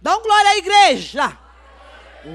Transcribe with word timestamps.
Dá 0.00 0.16
um 0.16 0.22
glória 0.22 0.50
à 0.50 0.56
igreja. 0.56 1.38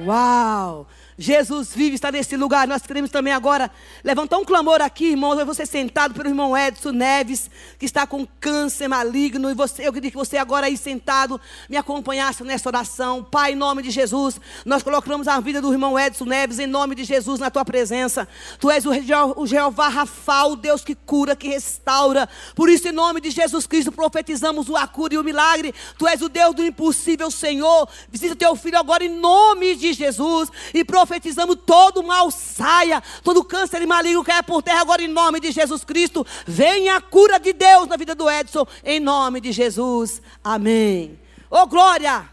Uau! 0.06 0.88
Jesus 1.18 1.74
vive, 1.74 1.96
está 1.96 2.12
nesse 2.12 2.36
lugar. 2.36 2.68
Nós 2.68 2.82
queremos 2.82 3.12
também 3.12 3.34
agora 3.34 3.70
levantar 4.04 4.38
um 4.38 4.46
clamor 4.46 4.82
aqui, 4.82 5.12
irmãos. 5.12 5.38
Eu 5.38 5.54
ser 5.54 5.68
sentado 5.68 6.14
pelo 6.14 6.28
irmão 6.28 6.58
Edson 6.58 6.92
Neves, 6.92 7.50
que 7.78 7.86
está 7.86 8.08
com 8.08 8.26
câncer 8.40 8.88
maligno. 8.88 9.50
E 9.50 9.54
você, 9.54 9.88
eu 9.88 9.94
queria 9.94 10.10
que 10.10 10.18
você 10.18 10.38
agora 10.38 10.68
aí 10.68 10.76
sentado 10.76 11.40
me 11.70 11.78
acompanhasse 11.78 12.44
nessa 12.44 12.70
oração. 12.70 13.24
Pai, 13.24 13.54
em 13.54 13.56
nome 13.56 13.84
de 13.84 13.92
Jesus, 13.92 14.40
nós 14.66 14.82
colocamos 14.82 15.28
a 15.28 15.40
vida 15.40 15.62
do 15.62 15.72
irmão 15.72 15.98
Edson 15.98 16.26
Neves 16.26 16.60
em 16.60 16.68
nome 16.68 16.96
de 16.96 17.04
Jesus 17.04 17.40
na 17.40 17.52
tua 17.52 17.64
presença. 17.64 18.28
Tu 18.60 18.72
és 18.72 18.86
o, 18.86 18.92
o 19.38 19.46
Jeová 19.46 19.90
Rafa, 19.90 20.46
o 20.46 20.56
Deus 20.56 20.84
que 20.84 20.96
cura, 20.96 21.36
que 21.36 21.48
restaura. 21.48 22.28
Por 22.56 22.70
isso, 22.70 22.88
em 22.88 22.92
nome 22.92 23.22
de 23.22 23.30
Jesus 23.30 23.68
Cristo, 23.68 23.92
profetizamos 23.92 24.70
o 24.70 24.76
a 24.76 24.88
cura 24.88 25.14
e 25.14 25.18
o 25.18 25.24
milagre. 25.24 25.74
Tu 25.98 26.08
és 26.08 26.22
o 26.22 26.30
Deus 26.30 26.56
do 26.56 26.66
impossível, 26.66 27.30
Senhor. 27.30 27.88
Visita 28.10 28.36
teu 28.36 28.56
filho 28.56 28.78
agora 28.78 29.04
em 29.04 29.10
nome 29.10 29.76
de 29.76 29.94
Jesus 29.94 30.50
e 30.74 30.84
profetizamos 30.84 31.03
profetizamos 31.04 31.58
todo 31.66 32.02
mal 32.02 32.32
saia, 32.32 33.04
todo 33.24 33.44
câncer 33.44 33.82
e 33.82 33.86
maligno 33.86 34.24
caia 34.24 34.42
por 34.42 34.64
terra 34.64 34.80
agora 34.80 35.02
em 35.02 35.08
nome 35.08 35.42
de 35.42 35.52
Jesus 35.52 35.84
Cristo. 35.84 36.26
Venha 36.48 36.96
a 36.96 37.02
cura 37.02 37.38
de 37.38 37.52
Deus 37.52 37.88
na 37.88 37.98
vida 37.98 38.16
do 38.16 38.30
Edson, 38.30 38.66
em 38.84 39.02
nome 39.02 39.42
de 39.42 39.52
Jesus. 39.52 40.22
Amém. 40.42 41.20
Oh, 41.50 41.68
glória! 41.68 42.30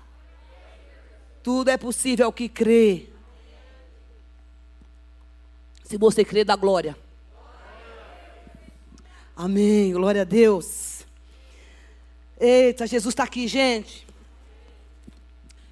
Tudo 1.42 1.68
é 1.68 1.76
possível 1.76 2.26
ao 2.26 2.32
que 2.32 2.48
crê. 2.48 3.08
Se 5.84 5.98
você 5.98 6.24
crê, 6.24 6.44
dá 6.44 6.54
glória. 6.54 6.96
Amém. 9.34 9.92
Glória 9.92 10.22
a 10.22 10.24
Deus. 10.24 11.04
Eita, 12.38 12.86
Jesus 12.86 13.12
está 13.12 13.24
aqui, 13.24 13.48
gente. 13.48 14.06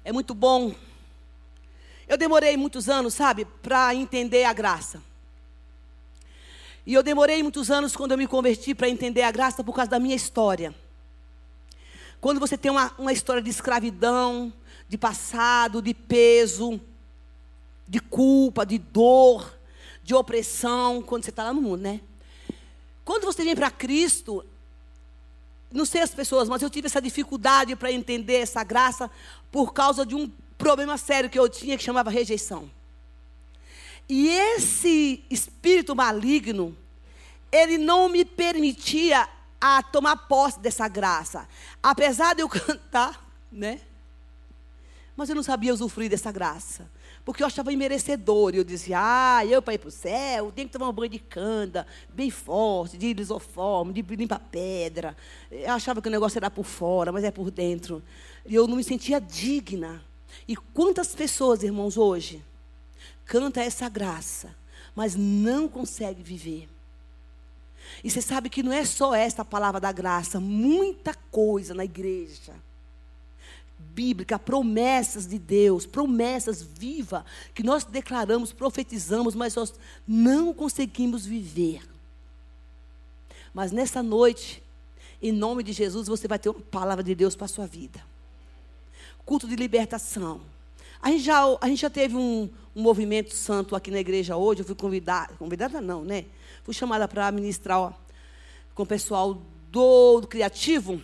É 0.03 0.11
muito 0.11 0.33
bom 0.33 0.75
eu 2.09 2.17
demorei 2.17 2.57
muitos 2.57 2.89
anos, 2.89 3.13
sabe, 3.13 3.45
para 3.45 3.93
entender 3.93 4.43
a 4.43 4.51
graça. 4.51 4.99
E 6.83 6.95
eu 6.95 7.03
demorei 7.03 7.43
muitos 7.43 7.69
anos 7.69 7.95
quando 7.95 8.13
eu 8.13 8.17
me 8.17 8.25
converti 8.25 8.73
para 8.73 8.89
entender 8.89 9.21
a 9.21 9.29
graça 9.29 9.63
por 9.63 9.75
causa 9.75 9.91
da 9.91 9.99
minha 9.99 10.15
história. 10.15 10.73
Quando 12.19 12.39
você 12.39 12.57
tem 12.57 12.71
uma, 12.71 12.91
uma 12.97 13.13
história 13.13 13.43
de 13.43 13.51
escravidão, 13.51 14.51
de 14.87 14.97
passado, 14.97 15.83
de 15.83 15.93
peso, 15.93 16.81
de 17.87 17.99
culpa, 17.99 18.65
de 18.65 18.79
dor, 18.79 19.55
de 20.03 20.15
opressão, 20.15 21.03
quando 21.03 21.23
você 21.23 21.29
está 21.29 21.43
lá 21.43 21.53
no 21.53 21.61
mundo, 21.61 21.81
né? 21.81 22.01
Quando 23.05 23.23
você 23.23 23.43
vem 23.43 23.55
para 23.55 23.69
Cristo, 23.69 24.43
não 25.71 25.85
sei 25.85 26.01
as 26.01 26.09
pessoas, 26.09 26.49
mas 26.49 26.63
eu 26.63 26.71
tive 26.71 26.87
essa 26.87 26.99
dificuldade 26.99 27.75
para 27.75 27.91
entender 27.91 28.37
essa 28.37 28.63
graça 28.63 29.11
por 29.51 29.73
causa 29.73 30.03
de 30.03 30.15
um 30.15 30.31
problema 30.59 30.97
sério 30.97 31.29
que 31.29 31.39
eu 31.39 31.49
tinha 31.49 31.77
que 31.77 31.83
chamava 31.83 32.11
rejeição. 32.11 32.69
E 34.07 34.27
esse 34.27 35.23
espírito 35.29 35.95
maligno, 35.95 36.77
ele 37.51 37.77
não 37.77 38.09
me 38.09 38.25
permitia 38.25 39.27
a 39.59 39.81
tomar 39.81 40.17
posse 40.27 40.59
dessa 40.59 40.87
graça. 40.87 41.47
Apesar 41.81 42.35
de 42.35 42.41
eu 42.41 42.49
cantar, 42.49 43.25
né? 43.51 43.79
Mas 45.15 45.29
eu 45.29 45.35
não 45.35 45.43
sabia 45.43 45.73
usufruir 45.73 46.09
dessa 46.09 46.31
graça. 46.31 46.89
Porque 47.23 47.43
eu 47.43 47.47
achava 47.47 47.71
imerecedor. 47.71 48.53
E 48.53 48.57
eu 48.57 48.63
dizia, 48.63 48.97
ah, 48.99 49.45
eu 49.45 49.61
para 49.61 49.75
ir 49.75 49.77
para 49.77 49.89
o 49.89 49.91
céu, 49.91 50.51
tenho 50.51 50.67
que 50.67 50.73
tomar 50.73 50.89
um 50.89 50.93
banho 50.93 51.09
de 51.09 51.19
canda, 51.19 51.85
bem 52.09 52.31
forte, 52.31 52.97
de 52.97 53.13
lisoforme, 53.13 53.93
de 53.93 54.01
limpar 54.15 54.39
pedra. 54.51 55.15
Eu 55.51 55.71
achava 55.71 56.01
que 56.01 56.07
o 56.07 56.11
negócio 56.11 56.37
era 56.37 56.49
por 56.49 56.65
fora, 56.65 57.11
mas 57.11 57.23
é 57.23 57.31
por 57.31 57.51
dentro. 57.51 58.01
E 58.45 58.55
eu 58.55 58.67
não 58.67 58.77
me 58.77 58.83
sentia 58.83 59.21
digna. 59.21 60.08
E 60.47 60.55
quantas 60.55 61.13
pessoas, 61.13 61.63
irmãos, 61.63 61.97
hoje 61.97 62.43
canta 63.25 63.61
essa 63.61 63.87
graça, 63.87 64.55
mas 64.95 65.15
não 65.15 65.67
consegue 65.67 66.23
viver. 66.23 66.67
E 68.03 68.09
você 68.09 68.21
sabe 68.21 68.49
que 68.49 68.63
não 68.63 68.73
é 68.73 68.85
só 68.85 69.13
esta 69.13 69.45
palavra 69.45 69.79
da 69.79 69.91
graça, 69.91 70.39
muita 70.39 71.13
coisa 71.31 71.73
na 71.73 71.85
igreja 71.85 72.53
bíblica, 73.93 74.37
promessas 74.37 75.25
de 75.25 75.39
Deus, 75.39 75.85
promessas 75.85 76.61
vivas 76.61 77.23
que 77.53 77.63
nós 77.63 77.83
declaramos, 77.83 78.51
profetizamos, 78.51 79.35
mas 79.35 79.55
nós 79.55 79.73
não 80.07 80.53
conseguimos 80.53 81.25
viver. 81.25 81.81
Mas 83.53 83.71
nessa 83.71 84.03
noite, 84.03 84.61
em 85.21 85.31
nome 85.31 85.63
de 85.63 85.71
Jesus, 85.73 86.07
você 86.07 86.27
vai 86.27 86.37
ter 86.37 86.49
uma 86.49 86.59
palavra 86.59 87.03
de 87.03 87.15
Deus 87.15 87.35
para 87.35 87.45
a 87.45 87.49
sua 87.49 87.65
vida 87.65 88.03
culto 89.29 89.47
de 89.47 89.55
libertação. 89.55 90.41
A 90.99 91.11
gente 91.11 91.23
já, 91.23 91.43
a 91.61 91.67
gente 91.67 91.81
já 91.81 91.89
teve 91.89 92.15
um, 92.15 92.49
um 92.75 92.81
movimento 92.81 93.35
santo 93.35 93.75
aqui 93.75 93.91
na 93.91 93.99
igreja 93.99 94.35
hoje. 94.35 94.61
Eu 94.61 94.65
fui 94.65 94.73
convidada, 94.73 95.35
convidada 95.37 95.79
não, 95.79 96.03
né? 96.03 96.25
Fui 96.63 96.73
chamada 96.73 97.07
para 97.07 97.31
ministrar 97.31 97.79
ó, 97.79 97.93
com 98.73 98.81
o 98.81 98.85
pessoal 98.87 99.39
do, 99.71 100.21
do 100.21 100.27
criativo. 100.27 100.99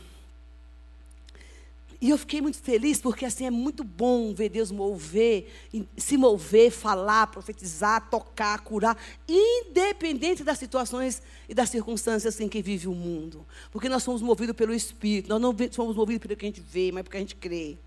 E 2.01 2.09
eu 2.09 2.17
fiquei 2.17 2.41
muito 2.41 2.57
feliz, 2.57 2.99
porque 2.99 3.25
assim 3.25 3.45
é 3.45 3.51
muito 3.51 3.83
bom 3.83 4.33
ver 4.33 4.49
Deus 4.49 4.71
mover, 4.71 5.47
se 5.95 6.17
mover, 6.17 6.71
falar, 6.71 7.27
profetizar, 7.27 8.09
tocar, 8.09 8.59
curar, 8.61 8.97
independente 9.29 10.43
das 10.43 10.57
situações 10.57 11.21
e 11.47 11.53
das 11.53 11.69
circunstâncias 11.69 12.41
em 12.41 12.49
que 12.49 12.59
vive 12.59 12.87
o 12.87 12.95
mundo. 12.95 13.45
Porque 13.71 13.87
nós 13.87 14.01
somos 14.01 14.23
movidos 14.23 14.55
pelo 14.55 14.73
Espírito, 14.73 15.29
nós 15.29 15.39
não 15.39 15.55
somos 15.69 15.95
movidos 15.95 16.23
pelo 16.23 16.35
que 16.35 16.45
a 16.45 16.49
gente 16.49 16.61
vê, 16.61 16.91
mas 16.91 17.03
porque 17.03 17.17
a 17.17 17.19
gente 17.19 17.35
crê 17.35 17.77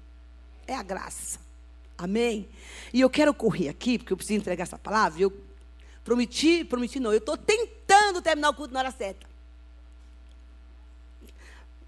é 0.69 0.75
a 0.75 0.83
graça. 0.83 1.41
Amém? 1.97 2.49
E 2.93 3.01
eu 3.01 3.11
quero 3.11 3.35
correr 3.35 3.69
aqui, 3.69 3.99
porque 3.99 4.13
eu 4.13 4.17
preciso 4.17 4.39
entregar 4.39 4.63
essa 4.63 4.79
palavra. 4.79 5.21
Eu 5.21 5.33
prometi, 6.05 6.65
prometi 6.65 7.01
não, 7.01 7.11
eu 7.13 7.19
estou 7.19 7.37
tentando 7.37 8.23
terminar 8.23 8.51
o 8.51 8.55
culto 8.55 8.73
na 8.73 8.81
hora 8.81 8.91
certa. 8.93 9.27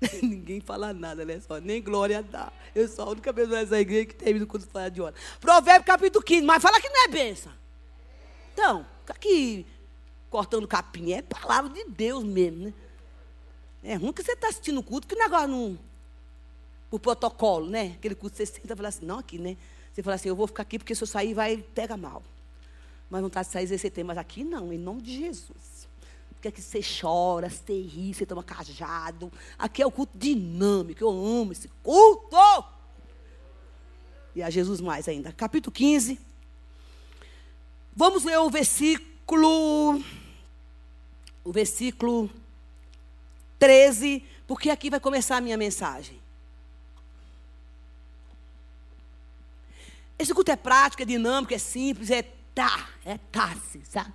Ninguém 0.23 0.61
fala 0.61 0.93
nada, 0.93 1.25
né? 1.25 1.41
Só 1.41 1.59
nem 1.59 1.81
glória 1.81 2.23
dá. 2.23 2.53
Eu 2.75 2.89
sou 2.89 3.05
a 3.05 3.11
única 3.11 3.33
pessoa 3.33 3.61
nessa 3.61 3.79
igreja 3.79 4.07
que 4.07 4.15
termina 4.15 4.45
o 4.45 4.49
culto 4.49 4.67
fora 4.67 4.91
de 4.91 5.01
hora. 5.01 5.15
Provérbio 5.39 5.87
capítulo 5.87 6.25
15, 6.25 6.43
mas 6.43 6.63
fala 6.63 6.81
que 6.81 6.89
não 6.89 7.05
é 7.05 7.09
benção. 7.09 7.53
Então, 8.53 8.87
fica 9.01 9.13
aqui 9.13 9.67
cortando 10.29 10.67
capim, 10.67 11.13
é 11.13 11.23
palavra 11.23 11.71
de 11.73 11.85
Deus 11.85 12.25
mesmo, 12.25 12.65
né? 12.65 12.75
É 13.83 13.95
ruim 13.95 14.13
que 14.13 14.23
você 14.23 14.33
está 14.33 14.49
assistindo 14.49 14.79
o 14.79 14.83
culto, 14.83 15.07
que 15.07 15.15
o 15.15 15.19
negócio 15.19 15.49
não 15.49 15.79
por 16.91 16.99
protocolo, 16.99 17.71
né? 17.71 17.95
Aquele 17.97 18.17
curso 18.17 18.37
você 18.37 18.45
senta 18.45 18.73
e 18.73 18.77
fala 18.77 18.89
assim, 18.89 19.07
não 19.07 19.21
aqui, 19.21 19.39
né? 19.39 19.57
Você 19.93 20.03
fala 20.03 20.17
assim, 20.17 20.29
eu 20.29 20.37
vou 20.37 20.47
ficar 20.47 20.63
aqui 20.63 20.79
porque 20.79 20.95
se 20.95 21.03
eu 21.03 21.07
sair 21.07 21.33
vai 21.33 21.59
pegar 21.59 21.97
mal. 21.97 22.23
Mas 23.09 23.23
vontade 23.23 23.47
de 23.47 23.53
sair 23.53 23.67
você 23.67 23.89
tem, 23.89 24.03
mas 24.05 24.19
aqui 24.19 24.43
não, 24.43 24.73
em 24.73 24.79
nome 24.79 25.01
de 25.01 25.17
Jesus. 25.17 25.89
Porque 26.33 26.49
aqui 26.49 26.61
você 26.61 26.81
chora, 26.81 27.49
você 27.49 27.81
ri, 27.81 28.13
você 28.13 28.27
toma 28.27 28.43
cajado. 28.43 29.33
Aqui 29.59 29.83
é 29.83 29.87
o 29.87 29.91
culto 29.91 30.17
dinâmico, 30.17 31.03
eu 31.03 31.11
amo 31.11 31.53
esse 31.53 31.69
culto. 31.83 32.37
E 34.35 34.43
a 34.43 34.51
Jesus 34.51 34.81
mais 34.81 35.09
ainda. 35.09 35.33
Capítulo 35.33 35.73
15. 35.73 36.19
Vamos 37.95 38.25
ler 38.25 38.39
o 38.39 38.51
versículo. 38.51 40.03
O 41.43 41.53
versículo 41.53 42.31
13, 43.59 44.25
porque 44.47 44.71
aqui 44.71 44.91
vai 44.91 45.01
começar 45.01 45.37
a 45.37 45.41
minha 45.41 45.57
mensagem. 45.57 46.20
Esse 50.21 50.35
culto 50.35 50.51
é 50.53 50.57
prático, 50.57 51.03
é 51.03 51.07
dinâmico, 51.07 51.55
é 51.55 51.57
simples, 51.57 52.11
é 52.11 52.21
tá, 52.55 52.91
é 53.07 53.17
tasse, 53.17 53.81
sabe? 53.89 54.13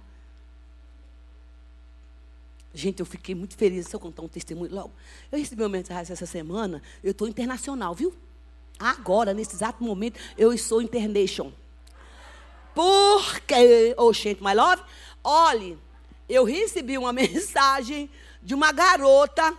Gente, 2.71 2.99
eu 2.99 3.07
fiquei 3.07 3.33
muito 3.33 3.57
feliz 3.57 3.87
se 3.87 3.95
eu 3.95 3.99
contar 3.99 4.21
um 4.21 4.27
testemunho 4.27 4.71
logo. 4.71 4.93
Eu 5.31 5.39
recebi 5.39 5.63
uma 5.63 5.69
mensagem 5.69 6.13
essa 6.13 6.27
semana, 6.27 6.79
eu 7.03 7.09
estou 7.09 7.27
internacional, 7.27 7.95
viu? 7.95 8.13
Agora, 8.77 9.33
nesse 9.33 9.55
exato 9.55 9.83
momento, 9.83 10.19
eu 10.37 10.55
sou 10.59 10.79
internation. 10.79 11.51
Porque, 12.75 13.95
oh, 13.97 14.13
gente, 14.13 14.43
my 14.43 14.53
love, 14.53 14.83
olhe, 15.23 15.75
eu 16.29 16.43
recebi 16.43 16.99
uma 16.99 17.11
mensagem 17.13 18.11
de 18.43 18.53
uma 18.53 18.71
garota 18.71 19.57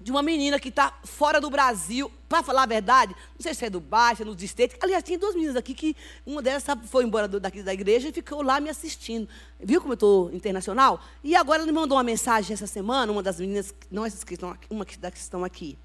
de 0.00 0.10
uma 0.10 0.22
menina 0.22 0.58
que 0.58 0.70
está 0.70 0.98
fora 1.04 1.40
do 1.40 1.50
Brasil, 1.50 2.10
para 2.26 2.42
falar 2.42 2.62
a 2.62 2.66
verdade, 2.66 3.14
não 3.34 3.42
sei 3.42 3.52
se 3.52 3.66
é 3.66 3.70
do 3.70 3.80
bairro, 3.80 4.16
se 4.16 4.42
é 4.42 4.44
estates. 4.44 4.76
Aliás, 4.80 5.04
tinha 5.04 5.18
duas 5.18 5.34
meninas 5.34 5.56
aqui 5.56 5.74
que 5.74 5.94
uma 6.24 6.40
delas 6.40 6.64
foi 6.86 7.04
embora 7.04 7.28
daqui 7.28 7.62
da 7.62 7.74
igreja 7.74 8.08
e 8.08 8.12
ficou 8.12 8.42
lá 8.42 8.58
me 8.60 8.70
assistindo. 8.70 9.28
Viu 9.58 9.80
como 9.80 9.92
eu 9.92 9.94
estou 9.94 10.32
internacional? 10.32 11.00
E 11.22 11.36
agora 11.36 11.62
ela 11.62 11.66
me 11.66 11.72
mandou 11.72 11.98
uma 11.98 12.04
mensagem 12.04 12.54
essa 12.54 12.66
semana, 12.66 13.12
uma 13.12 13.22
das 13.22 13.38
meninas, 13.38 13.74
não 13.90 14.06
essas 14.06 14.24
que 14.24 14.34
estão 14.34 14.50
aqui, 14.50 14.66
uma 14.70 14.86
que 14.86 14.98
estão 15.16 15.44
aqui. 15.44 15.76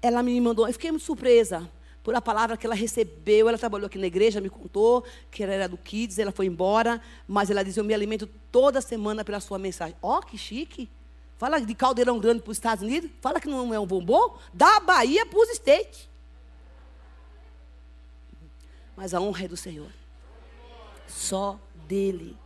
Ela 0.00 0.22
me 0.22 0.40
mandou, 0.40 0.66
eu 0.66 0.72
fiquei 0.72 0.90
muito 0.90 1.04
surpresa 1.04 1.68
por 2.02 2.14
a 2.14 2.22
palavra 2.22 2.56
que 2.56 2.64
ela 2.64 2.74
recebeu. 2.74 3.48
Ela 3.48 3.58
trabalhou 3.58 3.86
aqui 3.86 3.98
na 3.98 4.06
igreja, 4.06 4.40
me 4.40 4.48
contou 4.48 5.04
que 5.30 5.42
ela 5.42 5.52
era 5.52 5.68
do 5.68 5.76
Kids, 5.76 6.18
ela 6.18 6.32
foi 6.32 6.46
embora, 6.46 7.02
mas 7.26 7.50
ela 7.50 7.64
dizia: 7.64 7.80
Eu 7.80 7.84
me 7.84 7.92
alimento 7.92 8.28
toda 8.50 8.80
semana 8.80 9.24
pela 9.24 9.40
sua 9.40 9.58
mensagem. 9.58 9.96
Ó, 10.00 10.18
oh, 10.18 10.22
que 10.22 10.38
chique! 10.38 10.88
Fala 11.38 11.60
de 11.60 11.74
caldeirão 11.74 12.18
grande 12.18 12.42
para 12.42 12.50
os 12.50 12.56
Estados 12.56 12.82
Unidos. 12.82 13.10
Fala 13.20 13.40
que 13.40 13.48
não 13.48 13.72
é 13.74 13.78
um 13.78 13.86
bombom. 13.86 14.38
Da 14.54 14.80
Bahia 14.80 15.26
para 15.26 15.38
os 15.38 15.48
States. 15.50 16.08
Mas 18.96 19.12
a 19.12 19.20
honra 19.20 19.44
é 19.44 19.48
do 19.48 19.56
Senhor. 19.56 19.90
Só 21.06 21.60
dele. 21.86 22.36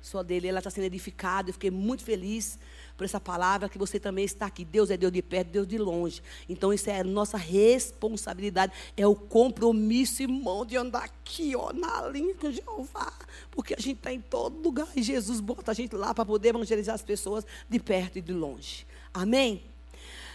Só 0.00 0.22
dele. 0.22 0.48
Ela 0.48 0.60
está 0.60 0.70
sendo 0.70 0.84
edificada. 0.84 1.50
Eu 1.50 1.52
fiquei 1.52 1.70
muito 1.70 2.02
feliz 2.02 2.58
por 2.98 3.04
essa 3.04 3.20
palavra 3.20 3.68
que 3.68 3.78
você 3.78 4.00
também 4.00 4.24
está 4.24 4.46
aqui. 4.46 4.64
Deus 4.64 4.90
é 4.90 4.96
Deus 4.96 5.12
de 5.12 5.22
perto, 5.22 5.50
Deus 5.50 5.68
de 5.68 5.78
longe. 5.78 6.20
Então 6.48 6.72
isso 6.72 6.90
é 6.90 7.04
nossa 7.04 7.38
responsabilidade, 7.38 8.72
é 8.96 9.06
o 9.06 9.14
compromisso, 9.14 10.20
irmão, 10.20 10.66
de 10.66 10.76
andar 10.76 11.04
aqui, 11.04 11.54
ó, 11.54 11.72
na 11.72 12.08
linha 12.08 12.34
com 12.34 12.50
Jeová. 12.50 13.12
Porque 13.52 13.72
a 13.72 13.80
gente 13.80 13.98
está 13.98 14.12
em 14.12 14.20
todo 14.20 14.60
lugar 14.60 14.88
e 14.96 15.02
Jesus 15.02 15.38
bota 15.38 15.70
a 15.70 15.74
gente 15.74 15.94
lá 15.94 16.12
para 16.12 16.26
poder 16.26 16.48
evangelizar 16.48 16.96
as 16.96 17.02
pessoas 17.02 17.46
de 17.68 17.78
perto 17.78 18.18
e 18.18 18.20
de 18.20 18.32
longe. 18.32 18.84
Amém? 19.14 19.62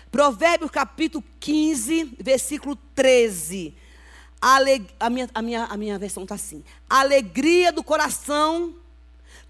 Provérbios 0.10 0.72
capítulo 0.72 1.22
15, 1.42 2.16
versículo 2.18 2.78
13. 2.96 3.76
A, 4.40 5.10
minha, 5.10 5.30
a, 5.34 5.42
minha, 5.42 5.66
a 5.66 5.76
minha 5.76 6.00
versão 6.00 6.24
está 6.24 6.36
assim. 6.36 6.64
Alegria 6.90 7.74
do 7.74 7.84
coração 7.84 8.74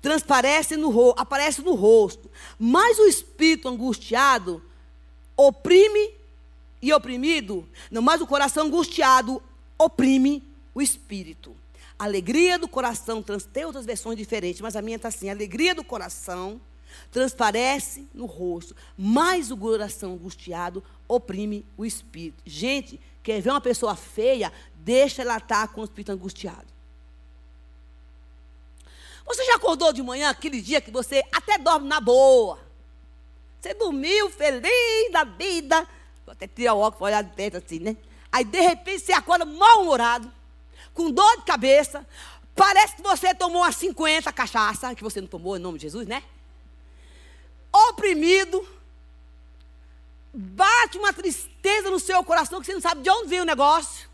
transparece 0.03 0.75
no 0.75 1.11
aparece 1.11 1.61
no 1.61 1.73
rosto. 1.73 2.29
Mas 2.59 2.99
o 2.99 3.07
espírito 3.07 3.69
angustiado 3.69 4.61
oprime 5.35 6.13
e 6.81 6.91
oprimido, 6.91 7.65
não, 7.89 8.01
mas 8.01 8.19
o 8.19 8.27
coração 8.27 8.67
angustiado 8.67 9.41
oprime 9.79 10.43
o 10.75 10.81
espírito. 10.81 11.55
Alegria 11.97 12.59
do 12.59 12.67
coração, 12.67 13.23
tem 13.53 13.63
outras 13.63 13.85
versões 13.85 14.17
diferentes, 14.17 14.59
mas 14.59 14.75
a 14.75 14.81
minha 14.81 14.97
está 14.97 15.07
assim: 15.07 15.29
alegria 15.29 15.73
do 15.73 15.85
coração 15.85 16.59
transparece 17.09 18.05
no 18.13 18.25
rosto, 18.25 18.75
mas 18.97 19.51
o 19.51 19.57
coração 19.57 20.13
angustiado 20.13 20.83
oprime 21.07 21.65
o 21.77 21.85
espírito. 21.85 22.43
Gente, 22.45 22.99
quer 23.23 23.41
ver 23.41 23.51
uma 23.51 23.61
pessoa 23.61 23.95
feia, 23.95 24.51
deixa 24.75 25.21
ela 25.21 25.37
estar 25.37 25.69
com 25.69 25.79
o 25.79 25.85
espírito 25.85 26.11
angustiado. 26.11 26.72
Você 29.25 29.45
já 29.45 29.55
acordou 29.55 29.93
de 29.93 30.01
manhã 30.01 30.29
aquele 30.29 30.61
dia 30.61 30.81
que 30.81 30.91
você 30.91 31.23
até 31.31 31.57
dorme 31.57 31.87
na 31.87 31.99
boa? 31.99 32.59
Você 33.61 33.73
dormiu 33.73 34.29
feliz 34.29 35.11
da 35.11 35.23
vida. 35.23 35.87
Vou 36.25 36.33
até 36.33 36.47
tirar 36.47 36.73
o 36.73 36.79
óculos 36.79 36.97
para 36.97 37.05
olhar 37.07 37.23
de 37.23 37.35
dentro 37.35 37.61
assim, 37.63 37.79
né? 37.79 37.95
Aí 38.31 38.43
de 38.43 38.59
repente 38.59 38.99
você 39.05 39.13
acorda 39.13 39.45
mal-humorado, 39.45 40.31
com 40.93 41.09
dor 41.09 41.37
de 41.37 41.43
cabeça. 41.43 42.05
Parece 42.55 42.95
que 42.97 43.01
você 43.01 43.33
tomou 43.33 43.61
umas 43.61 43.75
50 43.75 44.31
cachaça, 44.33 44.93
que 44.93 45.03
você 45.03 45.21
não 45.21 45.27
tomou 45.27 45.55
em 45.55 45.59
nome 45.59 45.77
de 45.77 45.83
Jesus, 45.83 46.07
né? 46.07 46.23
Oprimido. 47.71 48.67
Bate 50.33 50.97
uma 50.97 51.13
tristeza 51.13 51.89
no 51.89 51.99
seu 51.99 52.23
coração 52.23 52.59
que 52.59 52.65
você 52.65 52.73
não 52.73 52.81
sabe 52.81 53.01
de 53.01 53.09
onde 53.09 53.29
veio 53.29 53.43
o 53.43 53.45
negócio. 53.45 54.09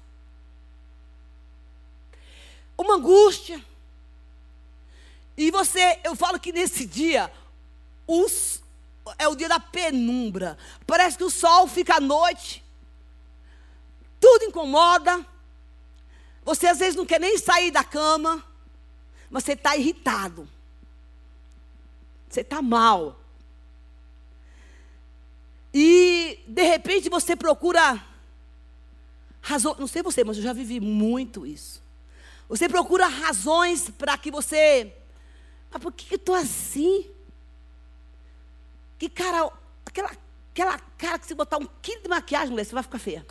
Uma 2.77 2.95
angústia. 2.95 3.63
E 5.39 5.51
você, 5.51 5.97
eu 6.03 6.17
falo 6.17 6.37
que 6.37 6.51
nesse 6.51 6.85
dia, 6.85 7.31
os, 8.05 8.61
é 9.17 9.25
o 9.25 9.35
dia 9.35 9.47
da 9.47 9.57
penumbra. 9.57 10.57
Parece 10.85 11.17
que 11.17 11.23
o 11.23 11.29
sol 11.29 11.65
fica 11.65 11.95
à 11.95 11.99
noite. 12.01 12.61
Tudo 14.19 14.43
incomoda. 14.43 15.25
Você 16.43 16.67
às 16.67 16.79
vezes 16.79 16.97
não 16.97 17.05
quer 17.05 17.21
nem 17.21 17.37
sair 17.37 17.71
da 17.71 17.85
cama. 17.85 18.45
Mas 19.29 19.45
você 19.45 19.53
está 19.53 19.77
irritado. 19.77 20.45
Você 22.29 22.41
está 22.41 22.61
mal. 22.61 23.17
E 25.73 26.43
de 26.45 26.63
repente 26.63 27.07
você 27.07 27.33
procura 27.33 28.05
razão, 29.41 29.73
não 29.79 29.87
sei 29.87 30.03
você, 30.03 30.21
mas 30.21 30.35
eu 30.35 30.43
já 30.43 30.51
vivi 30.51 30.81
muito 30.81 31.47
isso. 31.47 31.81
Você 32.49 32.67
procura 32.67 33.07
razões 33.07 33.89
para 33.89 34.17
que 34.17 34.29
você 34.29 34.98
mas 35.71 35.81
por 35.81 35.91
que 35.93 36.13
eu 36.13 36.17
estou 36.17 36.35
assim? 36.35 37.09
Que 38.97 39.09
cara, 39.09 39.51
aquela, 39.85 40.11
aquela 40.51 40.79
cara 40.97 41.19
que 41.19 41.27
se 41.27 41.35
botar 41.35 41.57
um 41.57 41.67
quilo 41.81 42.03
de 42.03 42.09
maquiagem, 42.09 42.49
mulher, 42.49 42.65
você 42.65 42.73
vai 42.73 42.83
ficar 42.83 42.99
feia. 42.99 43.25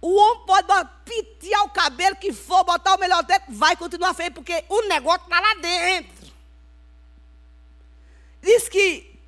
O 0.00 0.14
homem 0.14 0.46
pode 0.46 0.68
pitear 1.04 1.64
o 1.64 1.70
cabelo 1.70 2.14
que 2.16 2.32
for, 2.32 2.62
botar 2.64 2.94
o 2.94 2.98
melhor 2.98 3.24
dentro, 3.24 3.52
vai 3.52 3.76
continuar 3.76 4.14
feio, 4.14 4.32
porque 4.32 4.64
o 4.68 4.82
negócio 4.82 5.24
está 5.24 5.40
lá 5.40 5.54
dentro. 5.54 6.32
Diz 8.40 8.68
que 8.68 9.18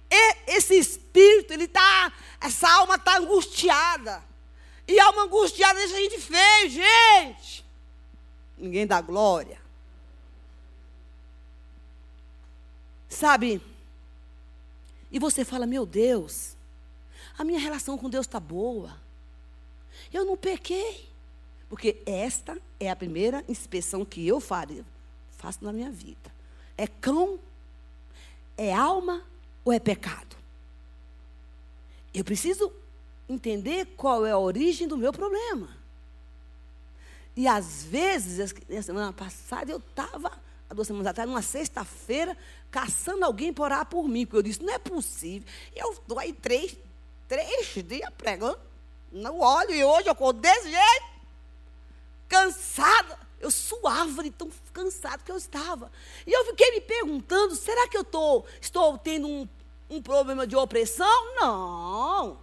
esse 0.46 0.78
espírito, 0.78 1.52
ele 1.52 1.64
está, 1.64 2.12
essa 2.40 2.69
alma 2.70 2.94
está 2.94 3.19
angustiada. 3.19 4.22
E 4.87 4.98
alma 4.98 5.22
angustiada 5.22 5.78
deixa 5.78 5.96
a 5.96 6.00
gente 6.00 6.20
feio, 6.20 6.70
gente. 6.70 7.64
Ninguém 8.56 8.87
dá 8.87 9.00
glória. 9.00 9.60
Sabe? 13.11 13.61
E 15.11 15.19
você 15.19 15.45
fala: 15.45 15.67
Meu 15.67 15.85
Deus, 15.85 16.57
a 17.37 17.45
minha 17.45 17.59
relação 17.59 17.99
com 17.99 18.09
Deus 18.09 18.25
está 18.25 18.41
boa. 18.41 18.97
Eu 20.12 20.25
não 20.25 20.37
pequei. 20.37 21.11
Porque 21.69 22.03
esta 22.05 22.61
é 22.81 22.91
a 22.91 22.97
primeira 22.97 23.45
inspeção 23.49 24.05
que 24.05 24.27
eu 24.27 24.41
faço, 24.41 24.85
faço 25.37 25.65
na 25.65 25.73
minha 25.73 25.91
vida. 25.91 26.33
É 26.77 26.87
cão? 26.87 27.39
É 28.57 28.75
alma 28.75 29.25
ou 29.65 29.73
é 29.73 29.79
pecado? 29.79 30.37
Eu 32.12 32.25
preciso 32.25 32.73
entender 33.29 33.87
qual 33.97 34.27
é 34.27 34.33
a 34.33 34.39
origem 34.39 34.89
do 34.89 34.97
meu 34.97 35.12
problema. 35.12 35.69
E 37.37 37.47
às 37.47 37.85
vezes, 37.85 38.53
na 38.69 38.83
semana 38.83 39.12
passada, 39.12 39.71
eu 39.71 39.79
estava 39.79 40.33
há 40.70 40.75
duas 40.75 40.87
semanas 40.87 41.08
atrás, 41.08 41.28
numa 41.28 41.43
sexta-feira, 41.43 42.37
caçando 42.70 43.25
alguém 43.25 43.52
para 43.52 43.64
orar 43.64 43.87
por 43.87 44.06
mim. 44.08 44.25
Porque 44.25 44.37
eu 44.38 44.43
disse, 44.43 44.62
não 44.62 44.72
é 44.72 44.78
possível. 44.78 45.46
Eu 45.75 45.90
estou 45.90 46.19
aí 46.19 46.32
três, 46.32 46.76
três 47.26 47.75
dias 47.84 48.08
pregando. 48.17 48.58
Não 49.11 49.40
olho, 49.40 49.72
e 49.72 49.82
hoje 49.82 50.06
eu 50.06 50.12
acordo 50.12 50.40
desse 50.40 50.70
jeito. 50.70 51.05
Cansada. 52.28 53.19
Eu 53.40 53.50
suava 53.50 54.22
de 54.22 54.31
tão 54.31 54.49
cansado 54.72 55.25
que 55.25 55.32
eu 55.32 55.37
estava. 55.37 55.90
E 56.26 56.32
eu 56.32 56.44
fiquei 56.44 56.70
me 56.73 56.81
perguntando, 56.81 57.56
será 57.56 57.88
que 57.88 57.96
eu 57.96 58.05
tô, 58.05 58.44
estou 58.61 58.96
tendo 58.99 59.26
um, 59.26 59.49
um 59.88 60.00
problema 60.00 60.46
de 60.46 60.55
opressão? 60.55 61.34
Não. 61.34 62.38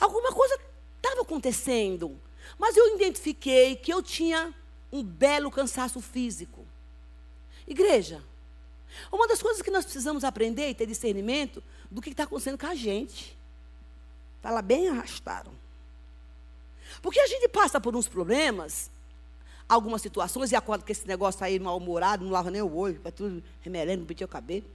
Alguma 0.00 0.32
coisa 0.32 0.58
estava 0.96 1.20
acontecendo. 1.20 2.18
Mas 2.58 2.76
eu 2.76 2.96
identifiquei 2.96 3.76
que 3.76 3.92
eu 3.92 4.02
tinha 4.02 4.52
um 4.90 5.02
belo 5.02 5.50
cansaço 5.50 6.00
físico. 6.00 6.63
Igreja, 7.66 8.22
uma 9.10 9.26
das 9.26 9.42
coisas 9.42 9.62
que 9.62 9.70
nós 9.70 9.84
precisamos 9.84 10.24
aprender 10.24 10.68
e 10.68 10.74
ter 10.74 10.86
discernimento 10.86 11.62
do 11.90 12.00
que 12.00 12.10
está 12.10 12.24
acontecendo 12.24 12.58
com 12.58 12.66
a 12.66 12.74
gente. 12.74 13.36
Fala 14.42 14.60
bem 14.60 14.88
arrastaram. 14.88 15.52
Porque 17.00 17.18
a 17.18 17.26
gente 17.26 17.48
passa 17.48 17.80
por 17.80 17.96
uns 17.96 18.08
problemas, 18.08 18.90
algumas 19.68 20.02
situações, 20.02 20.52
e 20.52 20.56
acorda 20.56 20.84
com 20.84 20.92
esse 20.92 21.06
negócio 21.06 21.44
aí 21.44 21.58
mal-humorado, 21.58 22.24
não 22.24 22.32
lava 22.32 22.50
nem 22.50 22.62
o 22.62 22.76
olho, 22.76 23.00
vai 23.02 23.12
tudo 23.12 23.42
remelendo, 23.60 24.00
não 24.00 24.06
penteia 24.06 24.26
o 24.26 24.28
cabelo. 24.28 24.66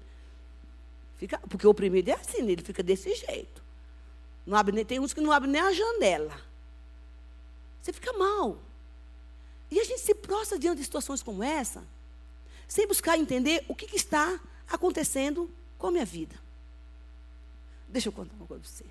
Fica, 1.18 1.38
porque 1.50 1.68
o 1.68 1.70
oprimido 1.70 2.10
é 2.10 2.14
assim, 2.14 2.50
ele 2.50 2.62
fica 2.62 2.82
desse 2.82 3.14
jeito. 3.14 3.62
Não 4.46 4.58
abre 4.58 4.74
nem, 4.74 4.86
tem 4.86 5.00
uns 5.00 5.14
que 5.14 5.22
não 5.22 5.32
abrem 5.32 5.52
nem 5.52 5.62
a 5.62 5.72
janela. 5.72 6.42
Você 7.82 7.94
fica 7.94 8.12
mal. 8.14 8.58
E 9.70 9.80
a 9.80 9.84
gente 9.84 10.02
se 10.02 10.16
prostra 10.16 10.58
diante 10.58 10.80
de 10.80 10.84
situações 10.84 11.22
como 11.22 11.44
essa, 11.44 11.84
sem 12.70 12.88
buscar 12.88 13.18
entender 13.18 13.66
o 13.68 13.74
que, 13.74 13.88
que 13.88 13.96
está 13.96 14.40
acontecendo 14.70 15.50
com 15.80 15.88
a 15.88 15.92
minha 15.92 16.06
vida. 16.06 16.36
Deixa 17.88 18.08
eu 18.10 18.14
contar 18.14 18.36
uma 18.36 18.46
coisa 18.46 18.64
para 18.64 18.72
você. 18.72 18.86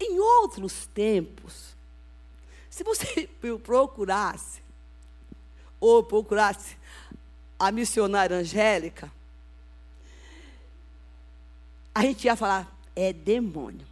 Em 0.00 0.18
outros 0.18 0.86
tempos, 0.88 1.76
se 2.68 2.82
você 2.82 3.28
procurasse, 3.62 4.60
ou 5.78 6.02
procurasse 6.02 6.76
a 7.58 7.70
missionária 7.70 8.36
Angélica, 8.36 9.10
a 11.94 12.02
gente 12.02 12.24
ia 12.24 12.34
falar, 12.34 12.76
é 12.96 13.12
demônio. 13.12 13.86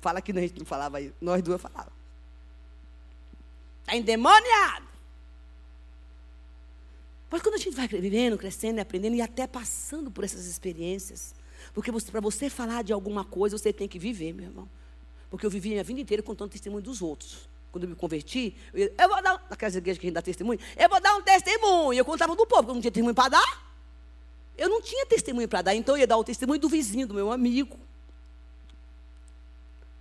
Fala 0.00 0.22
que 0.22 0.32
a 0.32 0.40
gente 0.40 0.58
não 0.58 0.64
falava 0.64 1.02
isso, 1.02 1.14
nós 1.20 1.42
duas 1.42 1.60
falávamos. 1.60 1.92
Está 3.82 3.94
endemoniado. 3.94 4.89
Mas 7.30 7.42
quando 7.42 7.54
a 7.54 7.58
gente 7.58 7.76
vai 7.76 7.86
vivendo, 7.86 8.36
crescendo, 8.36 8.80
aprendendo 8.80 9.14
e 9.14 9.22
até 9.22 9.46
passando 9.46 10.10
por 10.10 10.24
essas 10.24 10.46
experiências, 10.46 11.32
porque 11.72 11.92
para 11.92 12.20
você 12.20 12.50
falar 12.50 12.82
de 12.82 12.92
alguma 12.92 13.24
coisa, 13.24 13.56
você 13.56 13.72
tem 13.72 13.86
que 13.86 13.98
viver, 13.98 14.32
meu 14.32 14.46
irmão. 14.46 14.68
Porque 15.30 15.46
eu 15.46 15.50
vivi 15.50 15.70
minha 15.70 15.84
vida 15.84 16.00
inteira 16.00 16.22
contando 16.22 16.50
testemunho 16.50 16.82
dos 16.82 17.00
outros. 17.00 17.48
Quando 17.70 17.84
eu 17.84 17.90
me 17.90 17.94
converti, 17.94 18.56
eu, 18.72 18.80
ia, 18.80 18.94
eu 18.98 19.08
vou 19.08 19.22
dar, 19.22 19.46
naquelas 19.48 19.76
igrejas 19.76 20.00
que 20.00 20.06
a 20.06 20.08
gente 20.08 20.14
dá 20.14 20.22
testemunho, 20.22 20.58
eu 20.76 20.88
vou 20.88 21.00
dar 21.00 21.14
um 21.16 21.22
testemunho. 21.22 21.92
Eu 21.92 22.04
contava 22.04 22.34
do 22.34 22.44
povo, 22.46 22.62
porque 22.62 22.70
eu 22.70 22.74
não 22.74 22.80
tinha 22.80 22.90
testemunho 22.90 23.14
para 23.14 23.28
dar. 23.28 23.70
Eu 24.58 24.68
não 24.68 24.82
tinha 24.82 25.06
testemunho 25.06 25.48
para 25.48 25.62
dar, 25.62 25.74
então 25.74 25.94
eu 25.94 26.00
ia 26.00 26.06
dar 26.06 26.16
o 26.16 26.24
testemunho 26.24 26.60
do 26.60 26.68
vizinho, 26.68 27.06
do 27.06 27.14
meu 27.14 27.30
amigo. 27.30 27.78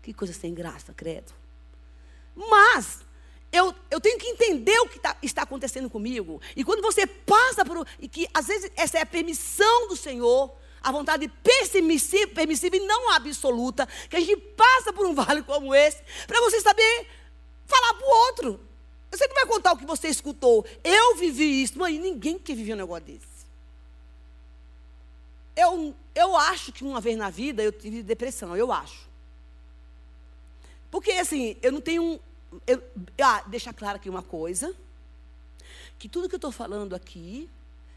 Que 0.01 0.13
coisa 0.13 0.33
sem 0.33 0.53
graça, 0.53 0.93
credo. 0.93 1.31
Mas, 2.35 3.05
eu, 3.51 3.73
eu 3.89 3.99
tenho 3.99 4.17
que 4.19 4.27
entender 4.27 4.79
o 4.79 4.87
que 4.87 4.99
tá, 4.99 5.17
está 5.23 5.41
acontecendo 5.41 5.89
comigo. 5.89 6.41
E 6.55 6.63
quando 6.63 6.81
você 6.81 7.07
passa 7.07 7.65
por. 7.65 7.87
E 7.99 8.07
que 8.07 8.27
às 8.33 8.47
vezes 8.47 8.71
essa 8.75 8.99
é 8.99 9.01
a 9.01 9.05
permissão 9.05 9.87
do 9.87 9.95
Senhor, 9.95 10.55
a 10.81 10.91
vontade 10.91 11.27
permissiva, 11.27 12.31
permissiva 12.31 12.77
e 12.77 12.81
não 12.81 13.11
absoluta, 13.11 13.87
que 14.09 14.15
a 14.15 14.19
gente 14.19 14.37
passa 14.37 14.93
por 14.93 15.05
um 15.05 15.13
vale 15.15 15.41
como 15.41 15.73
esse, 15.73 16.01
para 16.27 16.39
você 16.41 16.61
saber 16.61 17.07
falar 17.65 17.93
para 17.95 18.05
o 18.05 18.09
outro. 18.09 18.59
Você 19.11 19.27
não 19.27 19.35
vai 19.35 19.45
contar 19.47 19.71
o 19.73 19.77
que 19.77 19.85
você 19.85 20.07
escutou. 20.07 20.63
Eu 20.83 21.15
vivi 21.15 21.63
isso. 21.63 21.79
Mãe, 21.79 21.97
ninguém 21.97 22.37
que 22.37 22.53
viveu 22.53 22.75
um 22.75 22.79
negócio 22.79 23.05
desse. 23.05 23.27
Eu, 25.55 25.95
eu 26.13 26.37
acho 26.37 26.71
que 26.71 26.83
uma 26.83 27.01
vez 27.01 27.17
na 27.17 27.31
vida 27.31 27.63
eu 27.63 27.71
tive 27.71 28.03
depressão, 28.03 28.55
eu 28.55 28.71
acho. 28.71 29.09
Porque 30.91 31.11
assim, 31.13 31.57
eu 31.61 31.71
não 31.71 31.81
tenho 31.81 32.19
eu, 32.65 32.81
ah, 33.21 33.43
deixa 33.47 33.73
claro 33.73 33.97
aqui 33.97 34.09
uma 34.09 34.23
coisa: 34.23 34.75
que 35.97 36.09
tudo 36.09 36.27
que 36.27 36.35
eu 36.35 36.37
estou 36.37 36.51
falando 36.51 36.95
aqui 36.95 37.49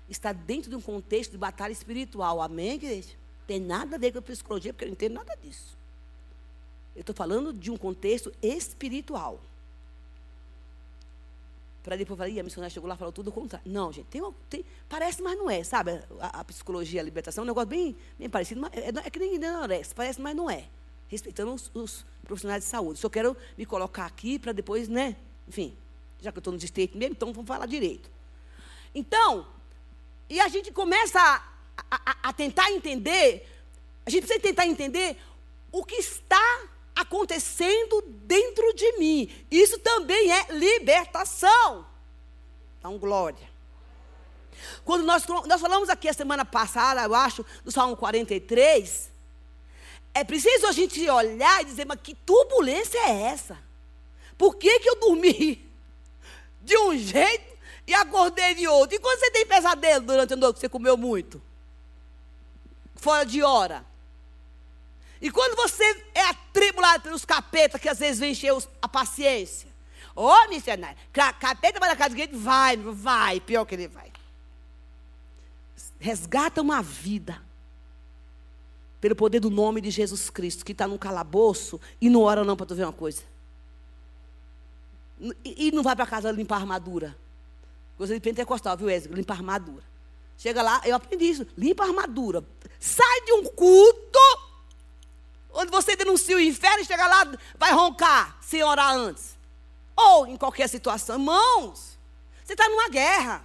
está 0.09 0.33
dentro 0.33 0.69
de 0.69 0.77
um 0.77 0.81
contexto 0.81 1.33
de 1.33 1.39
batalha 1.39 1.73
espiritual. 1.73 2.41
Amém, 2.43 2.75
igreja? 2.75 3.11
Tem 3.47 3.59
nada 3.59 3.97
a 3.97 3.99
ver 3.99 4.13
com 4.13 4.19
a 4.19 4.23
psicologia, 4.23 4.73
porque 4.73 4.85
eu 4.85 4.89
não 4.89 4.93
entendo 4.93 5.15
nada 5.15 5.37
disso. 5.43 5.77
Eu 6.95 7.01
estou 7.01 7.15
falando 7.15 7.53
de 7.53 7.71
um 7.71 7.77
contexto 7.77 8.33
espiritual. 8.43 9.41
Para 11.83 11.97
depois 11.97 12.17
falar, 12.17 12.31
a 12.31 12.43
missionária 12.45 12.73
chegou 12.73 12.89
lá 12.89 12.95
e 12.95 12.99
falou 12.99 13.13
tudo 13.13 13.29
o 13.29 13.33
contrário. 13.33 13.69
Não, 13.69 13.91
gente, 13.91 14.07
tem, 14.07 14.23
tem, 14.49 14.65
parece, 14.89 15.21
mas 15.21 15.37
não 15.37 15.51
é, 15.51 15.65
sabe? 15.65 16.01
A, 16.21 16.41
a, 16.41 16.45
psicologia, 16.45 17.01
a 17.01 17.05
libertação 17.05 17.43
é 17.43 17.45
um 17.45 17.49
negócio 17.49 17.69
bem, 17.69 17.97
bem 18.19 18.31
parecido. 18.31 18.65
É, 18.67 18.89
é 18.89 19.11
que 19.11 19.19
nem 19.19 19.43
anorexia, 19.45 19.95
parece, 19.97 20.21
mas 20.21 20.37
não 20.37 20.49
é 20.49 20.69
respeitando 21.13 21.53
os, 21.53 21.71
os 21.75 22.07
profissionais 22.25 22.65
de 22.65 22.71
saúde. 22.71 22.99
Só 22.99 23.09
quero 23.11 23.37
me 23.57 23.67
colocar 23.67 24.07
aqui 24.07 24.39
para 24.39 24.53
depois, 24.53 24.89
né? 24.89 25.15
Enfim, 25.47 25.77
já 26.19 26.33
que 26.33 26.39
eu 26.39 26.41
estou 26.41 26.53
no 26.53 26.59
distrito 26.59 26.97
mesmo, 26.97 27.15
então 27.15 27.33
vamos 27.35 27.47
falar 27.47 27.67
direito. 27.67 28.11
Então, 28.95 29.47
e 30.29 30.41
a 30.41 30.49
gente 30.49 30.73
começa 30.73 31.21
a, 31.21 31.43
a, 31.91 32.17
a 32.31 32.33
tentar 32.33 32.73
entender, 32.73 33.47
a 34.07 34.11
gente 34.11 34.23
precisa 34.23 34.41
tentar 34.41 34.67
entender 34.67 35.19
o 35.71 35.85
que 35.85 35.97
está 35.97 36.69
acontecendo 36.97 38.03
dentro 38.25 38.73
de 38.75 38.99
mim. 38.99 39.31
Isso 39.51 39.79
também 39.81 40.33
é 40.33 40.47
libertação. 40.51 41.87
Então, 42.79 42.97
glória. 42.97 43.53
Quando 44.83 45.05
nós, 45.05 45.27
nós 45.27 45.61
falamos 45.61 45.91
aqui 45.91 46.09
a 46.09 46.15
semana 46.15 46.45
passada, 46.45 47.03
eu 47.03 47.15
acho, 47.15 47.45
do 47.65 47.71
Salmo 47.71 47.97
43, 47.97 49.12
é 50.15 50.25
preciso 50.25 50.67
a 50.67 50.73
gente 50.73 51.09
olhar 51.09 51.63
e 51.63 51.65
dizer, 51.65 51.87
mas 51.87 52.01
que 52.03 52.15
turbulência 52.15 52.99
é 52.99 53.23
essa? 53.23 53.59
Por 54.37 54.57
que, 54.57 54.81
que 54.81 54.89
eu 54.89 55.01
dormi 55.01 55.71
de 56.61 56.77
um 56.77 56.97
jeito 56.97 57.53
e 57.87 57.95
acordei 57.95 58.55
de 58.55 58.67
outro? 58.67 58.97
E 58.97 58.99
quando 58.99 59.19
você 59.19 59.31
tem 59.31 59.47
pesadelo 59.47 60.05
durante 60.05 60.35
a 60.35 60.37
noite, 60.37 60.61
você 60.61 60.69
comeu 60.69 60.97
muito? 60.97 61.41
Fora 62.97 63.25
de 63.25 63.43
hora. 63.43 63.85
E 65.21 65.31
quando 65.31 65.57
você 65.57 65.85
é 66.15 66.25
atribulado 66.25 67.05
pelos 67.05 67.25
capetas 67.25 67.81
que 67.81 67.89
às 67.89 67.99
vezes 67.99 68.19
vem 68.19 68.33
encher 68.33 68.53
a 68.83 68.89
paciência. 68.89 69.71
Ô, 70.15 70.27
oh, 70.27 70.49
missionário, 70.49 70.99
capeta 71.13 71.81
vai 71.81 71.89
na 71.89 71.97
casa 71.97 72.15
de 72.15 72.21
gente, 72.21 72.37
vai, 72.37 72.77
vai, 72.77 73.41
pior 73.41 73.65
que 73.65 73.75
ele 73.75 73.89
vai. 73.89 74.13
Resgata 75.99 76.61
uma 76.61 76.83
vida 76.83 77.41
pelo 79.03 79.17
poder 79.17 79.41
do 79.41 79.51
nome 79.51 79.81
de 79.81 79.91
Jesus 79.91 80.31
Cristo, 80.31 80.65
que 80.65 80.71
está 80.71 80.87
num 80.87 80.97
calabouço 80.97 81.81
e 82.01 82.09
não 82.09 82.21
ora 82.23 82.45
não 82.45 82.57
para 82.57 82.67
tu 82.67 82.75
ver 82.77 82.85
uma 82.85 82.93
coisa. 82.93 83.23
E, 85.45 85.67
e 85.67 85.73
não 85.73 85.83
vai 85.83 85.97
para 85.97 86.07
casa 86.07 86.31
limpar 86.31 86.55
a 86.55 86.61
armadura. 86.61 87.19
Coisa 87.99 88.15
de 88.15 88.21
pentecostal, 88.21 88.77
viu, 88.77 88.89
Ezra? 88.89 89.13
Limpar 89.13 89.35
a 89.35 89.39
armadura. 89.39 89.83
Chega 90.39 90.63
lá, 90.63 90.81
eu 90.85 90.95
aprendi 90.95 91.25
isso. 91.25 91.45
Limpa 91.59 91.83
a 91.83 91.89
armadura. 91.89 92.45
Sai 92.79 93.23
de 93.23 93.33
um 93.33 93.45
culto 93.47 94.21
onde 95.53 95.73
você 95.73 95.97
denuncia 95.97 96.37
o 96.37 96.41
inferno 96.41 96.83
e 96.83 96.85
chega 96.85 97.05
lá, 97.05 97.27
vai 97.59 97.73
roncar 97.73 98.39
sem 98.41 98.63
orar 98.63 98.95
antes. 98.95 99.37
Ou 99.97 100.29
em 100.29 100.37
qualquer 100.37 100.69
situação. 100.69 101.17
Irmãos, 101.17 101.99
você 102.45 102.53
está 102.53 102.69
numa 102.69 102.89
guerra. 102.89 103.45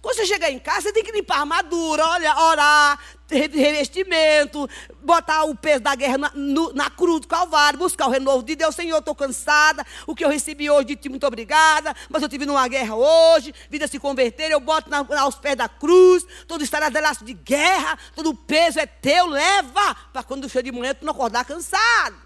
Quando 0.00 0.16
você 0.16 0.26
chegar 0.26 0.50
em 0.50 0.58
casa, 0.58 0.82
você 0.82 0.92
tem 0.92 1.04
que 1.04 1.12
limpar 1.12 1.36
a 1.36 1.40
armadura, 1.40 2.06
olha, 2.06 2.38
orar, 2.38 2.98
revestimento, 3.28 4.68
botar 5.02 5.44
o 5.44 5.54
peso 5.54 5.80
da 5.80 5.94
guerra 5.94 6.18
na, 6.18 6.32
no, 6.34 6.72
na 6.72 6.88
cruz 6.88 7.20
do 7.20 7.28
Calvário, 7.28 7.78
buscar 7.78 8.06
o 8.06 8.10
renovo 8.10 8.42
de 8.42 8.56
Deus. 8.56 8.74
Senhor, 8.74 8.98
estou 8.98 9.14
cansada, 9.14 9.84
o 10.06 10.14
que 10.14 10.24
eu 10.24 10.28
recebi 10.28 10.70
hoje 10.70 10.86
de 10.86 10.96
ti, 10.96 11.08
muito 11.08 11.26
obrigada, 11.26 11.94
mas 12.08 12.22
eu 12.22 12.28
tive 12.28 12.46
numa 12.46 12.66
guerra 12.68 12.94
hoje, 12.94 13.54
vida 13.68 13.86
se 13.86 13.98
converter, 13.98 14.50
eu 14.50 14.60
boto 14.60 14.88
na, 14.88 15.04
aos 15.20 15.34
pés 15.34 15.56
da 15.56 15.68
cruz, 15.68 16.24
todo 16.46 16.62
estradelaço 16.62 17.24
de 17.24 17.34
guerra, 17.34 17.98
todo 18.14 18.30
o 18.30 18.34
peso 18.34 18.78
é 18.80 18.86
teu, 18.86 19.26
leva, 19.26 19.94
para 20.12 20.22
quando 20.22 20.48
chegar 20.48 20.70
de 20.70 20.72
manhã 20.72 20.94
tu 20.94 21.04
não 21.04 21.12
acordar 21.12 21.44
cansado. 21.44 22.16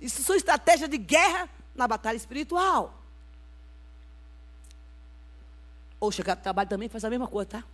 Isso 0.00 0.22
são 0.22 0.34
estratégias 0.34 0.88
de 0.88 0.96
guerra 0.96 1.48
na 1.74 1.86
batalha 1.86 2.16
espiritual. 2.16 2.99
Ou 6.00 6.10
chegar 6.10 6.34
para 6.34 6.40
o 6.40 6.42
trabalho 6.42 6.68
também 6.68 6.88
faz 6.88 7.04
a 7.04 7.10
mesma 7.10 7.28
coisa, 7.28 7.50
tá? 7.50 7.64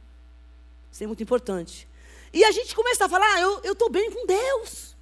Isso 0.90 1.04
é 1.04 1.06
muito 1.06 1.22
importante. 1.22 1.88
E 2.32 2.44
a 2.44 2.50
gente 2.50 2.74
começa 2.74 3.06
a 3.06 3.08
falar, 3.08 3.26
ah, 3.36 3.40
eu 3.40 3.72
estou 3.72 3.88
bem 3.88 4.10
com 4.10 4.26
Deus. 4.26 4.96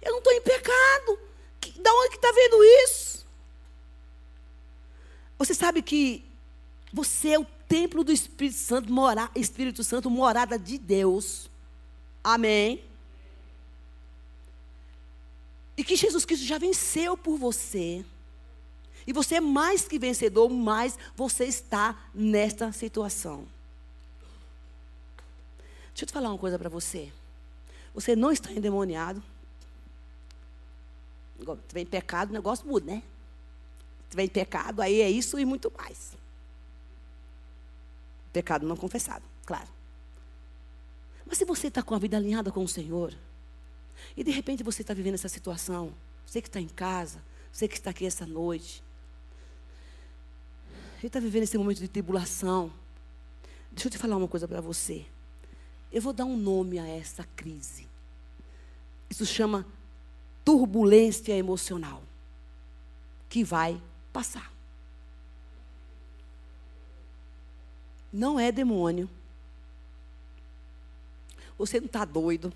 Eu 0.00 0.12
não 0.12 0.18
estou 0.18 0.32
em 0.32 0.40
pecado. 0.40 1.18
Que, 1.60 1.78
da 1.80 1.92
onde 1.92 2.10
que 2.10 2.16
está 2.16 2.32
vendo 2.32 2.64
isso? 2.84 3.26
Você 5.38 5.54
sabe 5.54 5.82
que 5.82 6.24
você 6.92 7.30
é 7.30 7.38
o 7.38 7.46
templo 7.68 8.02
do 8.02 8.12
Espírito 8.12 8.58
Santo, 8.58 8.92
mora, 8.92 9.30
Espírito 9.34 9.84
Santo, 9.84 10.10
morada 10.10 10.58
de 10.58 10.78
Deus. 10.78 11.50
Amém. 12.22 12.84
E 15.76 15.84
que 15.84 15.96
Jesus 15.96 16.24
Cristo 16.24 16.44
já 16.44 16.58
venceu 16.58 17.16
por 17.16 17.38
você. 17.38 18.04
E 19.10 19.12
você 19.12 19.34
é 19.34 19.40
mais 19.40 19.88
que 19.88 19.98
vencedor, 19.98 20.48
mas 20.48 20.96
você 21.16 21.44
está 21.44 22.00
nesta 22.14 22.70
situação. 22.70 23.44
Deixa 25.88 26.04
eu 26.04 26.06
te 26.06 26.12
falar 26.12 26.28
uma 26.28 26.38
coisa 26.38 26.56
para 26.56 26.68
você. 26.68 27.12
Você 27.92 28.14
não 28.14 28.30
está 28.30 28.52
endemoniado. 28.52 29.20
Se 31.40 31.44
tiver 31.66 31.80
em 31.80 31.86
pecado, 31.86 32.30
o 32.30 32.32
negócio 32.32 32.64
muda, 32.68 32.86
né? 32.86 33.02
Se 34.04 34.10
tiver 34.10 34.22
em 34.22 34.28
pecado, 34.28 34.80
aí 34.80 35.00
é 35.00 35.10
isso 35.10 35.40
e 35.40 35.44
muito 35.44 35.72
mais. 35.76 36.12
Pecado 38.32 38.64
não 38.64 38.76
confessado, 38.76 39.24
claro. 39.44 39.68
Mas 41.26 41.36
se 41.36 41.44
você 41.44 41.66
está 41.66 41.82
com 41.82 41.96
a 41.96 41.98
vida 41.98 42.16
alinhada 42.16 42.52
com 42.52 42.62
o 42.62 42.68
Senhor, 42.68 43.12
e 44.16 44.22
de 44.22 44.30
repente 44.30 44.62
você 44.62 44.82
está 44.82 44.94
vivendo 44.94 45.14
essa 45.14 45.28
situação, 45.28 45.92
você 46.24 46.40
que 46.40 46.46
está 46.46 46.60
em 46.60 46.68
casa, 46.68 47.20
você 47.52 47.66
que 47.66 47.74
está 47.74 47.90
aqui 47.90 48.06
essa 48.06 48.24
noite, 48.24 48.88
ele 51.00 51.08
está 51.08 51.18
vivendo 51.18 51.44
esse 51.44 51.56
momento 51.56 51.78
de 51.78 51.88
tribulação. 51.88 52.70
Deixa 53.72 53.88
eu 53.88 53.92
te 53.92 53.98
falar 53.98 54.16
uma 54.16 54.28
coisa 54.28 54.46
para 54.46 54.60
você. 54.60 55.06
Eu 55.90 56.02
vou 56.02 56.12
dar 56.12 56.24
um 56.24 56.36
nome 56.36 56.78
a 56.78 56.86
essa 56.86 57.24
crise. 57.34 57.88
Isso 59.08 59.24
chama 59.24 59.66
turbulência 60.44 61.32
emocional. 61.32 62.02
Que 63.28 63.42
vai 63.42 63.80
passar. 64.12 64.52
Não 68.12 68.38
é 68.38 68.52
demônio. 68.52 69.08
Você 71.56 71.80
não 71.80 71.86
está 71.86 72.04
doido. 72.04 72.52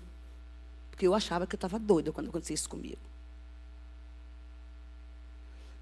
Porque 0.91 1.07
eu 1.07 1.15
achava 1.15 1.47
que 1.47 1.55
eu 1.55 1.57
estava 1.57 1.79
doida 1.79 2.11
quando 2.11 2.29
acontecia 2.29 2.53
isso 2.53 2.69
comigo. 2.69 3.01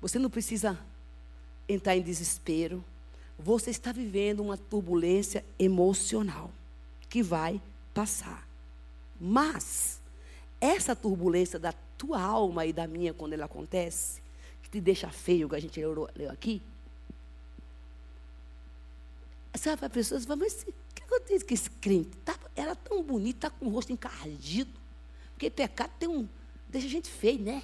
Você 0.01 0.17
não 0.17 0.29
precisa 0.29 0.79
entrar 1.67 1.95
em 1.95 2.01
desespero. 2.01 2.83
Você 3.37 3.69
está 3.69 3.91
vivendo 3.91 4.41
uma 4.41 4.57
turbulência 4.57 5.43
emocional 5.57 6.51
que 7.09 7.23
vai 7.23 7.61
passar. 7.93 8.47
Mas 9.19 9.99
essa 10.59 10.95
turbulência 10.95 11.59
da 11.59 11.73
tua 11.97 12.21
alma 12.21 12.65
e 12.65 12.73
da 12.73 12.87
minha 12.87 13.13
quando 13.13 13.33
ela 13.33 13.45
acontece, 13.45 14.21
que 14.61 14.69
te 14.69 14.81
deixa 14.81 15.09
feio, 15.09 15.49
que 15.49 15.55
a 15.55 15.59
gente 15.59 15.79
leu 15.79 16.29
aqui, 16.29 16.61
você 19.53 19.69
vai 19.69 19.77
para 19.77 19.89
pessoas 19.89 20.25
fala, 20.25 20.37
mas 20.37 20.63
o 20.63 20.73
que 20.95 21.03
acontece 21.03 21.45
com 21.45 21.53
esse 21.53 21.69
crente? 21.69 22.09
Tá, 22.25 22.37
era 22.55 22.75
tão 22.75 23.03
bonito, 23.03 23.35
está 23.35 23.49
com 23.49 23.67
o 23.67 23.69
rosto 23.69 23.93
encardido. 23.93 24.71
Porque 25.33 25.49
pecado 25.49 25.91
tem 25.99 26.09
um. 26.09 26.27
deixa 26.67 26.87
a 26.87 26.89
gente 26.89 27.09
feio, 27.09 27.39
né? 27.39 27.63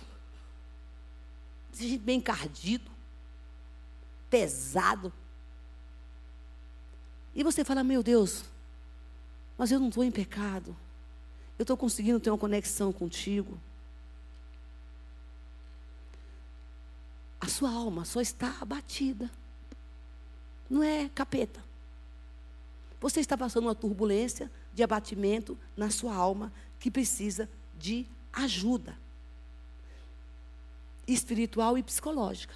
Deixa 1.72 1.86
a 1.86 1.89
gente 1.89 2.03
bem 2.03 2.18
encardido 2.20 2.89
pesado. 4.29 5.12
E 7.33 7.43
você 7.43 7.63
fala: 7.63 7.83
Meu 7.83 8.03
Deus, 8.03 8.43
mas 9.57 9.71
eu 9.71 9.79
não 9.79 9.89
estou 9.89 10.03
em 10.03 10.12
pecado. 10.12 10.75
Eu 11.57 11.63
estou 11.63 11.75
conseguindo 11.75 12.19
ter 12.19 12.29
uma 12.29 12.38
conexão 12.38 12.93
contigo. 12.93 13.59
A 17.41 17.48
sua 17.48 17.71
alma 17.71 18.05
só 18.05 18.21
está 18.21 18.57
abatida. 18.62 19.29
Não 20.69 20.83
é 20.83 21.09
capeta. 21.09 21.63
Você 23.01 23.19
está 23.19 23.38
passando 23.38 23.65
uma 23.65 23.75
turbulência 23.75 24.51
de 24.74 24.83
abatimento 24.83 25.57
na 25.75 25.89
sua 25.89 26.13
alma 26.13 26.51
que 26.79 26.91
precisa 26.91 27.50
de 27.77 28.05
ajuda 28.31 28.98
espiritual 31.13 31.77
e 31.77 31.83
psicológica. 31.83 32.53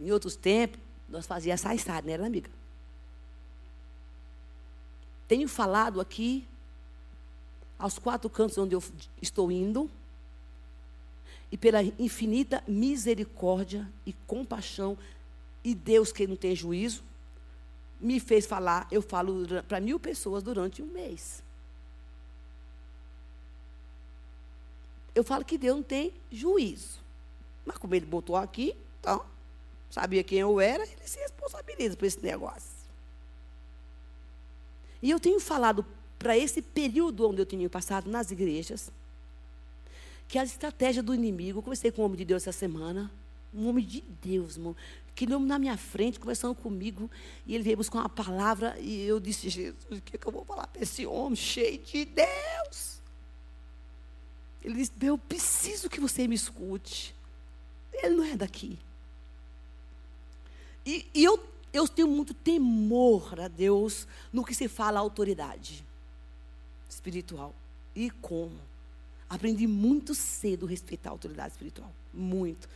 Em 0.00 0.10
outros 0.10 0.34
tempos, 0.34 0.80
nós 1.08 1.26
fazíamos 1.26 1.60
sai-sai, 1.60 2.00
né, 2.02 2.14
amiga? 2.14 2.50
Tenho 5.28 5.46
falado 5.46 6.00
aqui, 6.00 6.46
aos 7.78 7.98
quatro 7.98 8.28
cantos 8.30 8.56
onde 8.58 8.74
eu 8.74 8.82
estou 9.20 9.52
indo, 9.52 9.90
e 11.52 11.56
pela 11.56 11.82
infinita 11.82 12.64
misericórdia 12.66 13.88
e 14.06 14.12
compaixão, 14.26 14.96
e 15.62 15.74
Deus 15.74 16.12
que 16.12 16.26
não 16.26 16.36
tem 16.36 16.56
juízo, 16.56 17.02
me 18.00 18.18
fez 18.18 18.46
falar, 18.46 18.88
eu 18.90 19.02
falo 19.02 19.44
para 19.68 19.78
mil 19.78 20.00
pessoas 20.00 20.42
durante 20.42 20.82
um 20.82 20.86
mês. 20.86 21.42
Eu 25.14 25.22
falo 25.22 25.44
que 25.44 25.58
Deus 25.58 25.76
não 25.76 25.82
tem 25.82 26.14
juízo. 26.30 26.98
Mas 27.66 27.76
como 27.76 27.94
ele 27.94 28.06
botou 28.06 28.36
aqui, 28.36 28.74
então, 29.00 29.24
sabia 29.90 30.22
quem 30.22 30.38
eu 30.38 30.60
era, 30.60 30.84
ele 30.84 31.06
se 31.06 31.18
responsabiliza 31.18 31.96
por 31.96 32.06
esse 32.06 32.20
negócio. 32.20 32.70
E 35.02 35.10
eu 35.10 35.18
tenho 35.18 35.40
falado 35.40 35.84
para 36.18 36.36
esse 36.36 36.62
período 36.62 37.28
onde 37.28 37.40
eu 37.40 37.46
tinha 37.46 37.68
passado 37.68 38.10
nas 38.10 38.30
igrejas, 38.30 38.90
que 40.28 40.38
a 40.38 40.44
estratégia 40.44 41.02
do 41.02 41.14
inimigo, 41.14 41.58
eu 41.58 41.62
conversei 41.62 41.90
com 41.90 42.02
um 42.02 42.04
homem 42.04 42.18
de 42.18 42.24
Deus 42.24 42.46
essa 42.46 42.56
semana, 42.56 43.10
um 43.52 43.68
homem 43.68 43.84
de 43.84 44.00
Deus, 44.22 44.56
irmão, 44.56 44.76
que 45.14 45.24
ele 45.24 45.36
na 45.38 45.58
minha 45.58 45.76
frente, 45.76 46.20
conversando 46.20 46.54
comigo, 46.54 47.10
e 47.44 47.54
ele 47.54 47.64
veio 47.64 47.76
buscar 47.76 47.98
uma 47.98 48.08
palavra, 48.08 48.78
e 48.78 49.02
eu 49.02 49.18
disse, 49.18 49.48
Jesus, 49.48 49.84
o 49.90 50.00
que, 50.00 50.16
é 50.16 50.18
que 50.18 50.26
eu 50.26 50.32
vou 50.32 50.44
falar 50.44 50.66
para 50.66 50.82
esse 50.82 51.04
homem 51.04 51.36
cheio 51.36 51.78
de 51.78 52.04
Deus? 52.04 53.00
Ele 54.62 54.74
disse, 54.74 54.92
eu 55.00 55.18
preciso 55.18 55.88
que 55.88 55.98
você 55.98 56.28
me 56.28 56.34
escute. 56.34 57.14
Ele 57.92 58.14
não 58.14 58.24
é 58.24 58.36
daqui. 58.36 58.78
E, 60.90 61.06
e 61.14 61.22
eu, 61.22 61.40
eu 61.72 61.86
tenho 61.86 62.08
muito 62.08 62.34
temor 62.34 63.38
a 63.38 63.46
Deus 63.46 64.08
no 64.32 64.44
que 64.44 64.52
se 64.52 64.66
fala 64.66 64.98
autoridade 64.98 65.86
espiritual. 66.88 67.54
E 67.94 68.10
como? 68.10 68.58
Aprendi 69.28 69.68
muito 69.68 70.16
cedo 70.16 70.66
a 70.66 70.68
respeitar 70.68 71.10
a 71.10 71.12
autoridade 71.12 71.52
espiritual. 71.52 71.92
Muito. 72.12 72.68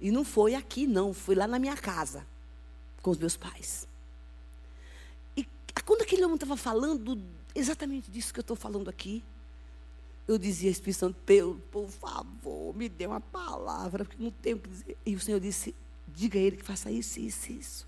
E 0.00 0.12
não 0.12 0.24
foi 0.24 0.54
aqui, 0.54 0.86
não. 0.86 1.12
Foi 1.12 1.34
lá 1.34 1.48
na 1.48 1.58
minha 1.58 1.76
casa, 1.76 2.24
com 3.02 3.10
os 3.10 3.18
meus 3.18 3.36
pais. 3.36 3.88
E 5.36 5.44
quando 5.84 6.02
aquele 6.02 6.22
homem 6.22 6.36
estava 6.36 6.56
falando 6.56 7.20
exatamente 7.52 8.12
disso 8.12 8.32
que 8.32 8.38
eu 8.38 8.42
estou 8.42 8.56
falando 8.56 8.88
aqui, 8.88 9.24
eu 10.28 10.38
dizia, 10.38 10.70
Espírito 10.70 11.00
Santo, 11.00 11.16
por 11.72 11.88
favor, 11.88 12.76
me 12.76 12.88
dê 12.88 13.08
uma 13.08 13.20
palavra, 13.20 14.04
porque 14.04 14.22
não 14.22 14.30
tenho 14.30 14.56
o 14.56 14.60
que 14.60 14.68
dizer. 14.68 14.96
E 15.04 15.16
o 15.16 15.20
Senhor 15.20 15.40
disse, 15.40 15.74
diga 16.16 16.38
a 16.38 16.42
ele 16.42 16.56
que 16.56 16.64
faça 16.64 16.90
isso, 16.90 17.20
isso, 17.20 17.52
isso. 17.52 17.86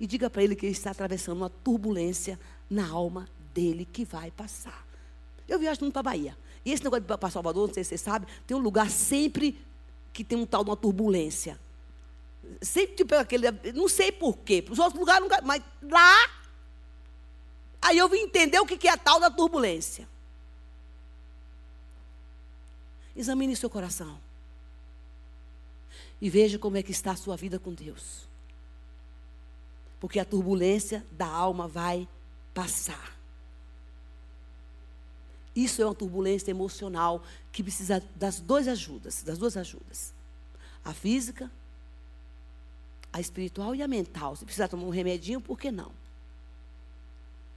E 0.00 0.06
diga 0.06 0.30
para 0.30 0.42
ele 0.42 0.56
que 0.56 0.64
ele 0.64 0.72
está 0.72 0.90
atravessando 0.90 1.36
uma 1.36 1.50
turbulência 1.50 2.40
na 2.68 2.88
alma 2.88 3.28
dele 3.54 3.84
que 3.84 4.06
vai 4.06 4.30
passar. 4.30 4.84
Eu 5.46 5.58
viajo 5.58 5.80
muito 5.82 5.92
para 5.92 6.00
a 6.00 6.02
Bahia. 6.14 6.36
E 6.64 6.72
esse 6.72 6.82
negócio 6.82 7.04
de 7.04 7.16
para 7.18 7.30
Salvador, 7.30 7.66
não 7.68 7.74
sei 7.74 7.84
se 7.84 7.90
você 7.90 7.98
sabe, 7.98 8.26
tem 8.46 8.56
um 8.56 8.60
lugar 8.60 8.90
sempre 8.90 9.60
que 10.14 10.24
tem 10.24 10.38
um 10.38 10.46
tal 10.46 10.64
de 10.64 10.70
uma 10.70 10.76
turbulência. 10.76 11.60
Sempre 12.62 12.96
tipo 12.96 13.14
aquele. 13.14 13.50
Não 13.74 13.88
sei 13.88 14.10
porquê. 14.10 14.64
Os 14.70 14.78
outros 14.78 14.98
lugares 14.98 15.22
nunca. 15.22 15.42
Mas 15.42 15.62
lá. 15.82 16.30
Aí 17.82 17.98
eu 17.98 18.08
vim 18.08 18.20
entender 18.20 18.58
o 18.60 18.66
que 18.66 18.88
é 18.88 18.92
a 18.92 18.96
tal 18.96 19.20
da 19.20 19.30
turbulência. 19.30 20.08
Examine 23.14 23.54
seu 23.54 23.68
coração. 23.68 24.18
E 26.22 26.30
veja 26.30 26.56
como 26.56 26.76
é 26.76 26.84
que 26.84 26.92
está 26.92 27.10
a 27.10 27.16
sua 27.16 27.36
vida 27.36 27.58
com 27.58 27.74
Deus. 27.74 28.28
Porque 29.98 30.20
a 30.20 30.24
turbulência 30.24 31.04
da 31.10 31.26
alma 31.26 31.66
vai 31.66 32.08
passar. 32.54 33.18
Isso 35.54 35.82
é 35.82 35.84
uma 35.84 35.96
turbulência 35.96 36.52
emocional 36.52 37.24
que 37.50 37.60
precisa 37.60 38.00
das 38.14 38.38
duas 38.38 38.68
ajudas, 38.68 39.24
das 39.24 39.36
duas 39.36 39.56
ajudas. 39.56 40.14
A 40.84 40.94
física, 40.94 41.50
a 43.12 43.20
espiritual 43.20 43.74
e 43.74 43.82
a 43.82 43.88
mental. 43.88 44.36
Se 44.36 44.44
precisar 44.44 44.68
tomar 44.68 44.84
um 44.84 44.90
remedinho, 44.90 45.40
por 45.40 45.58
que 45.58 45.72
não? 45.72 45.90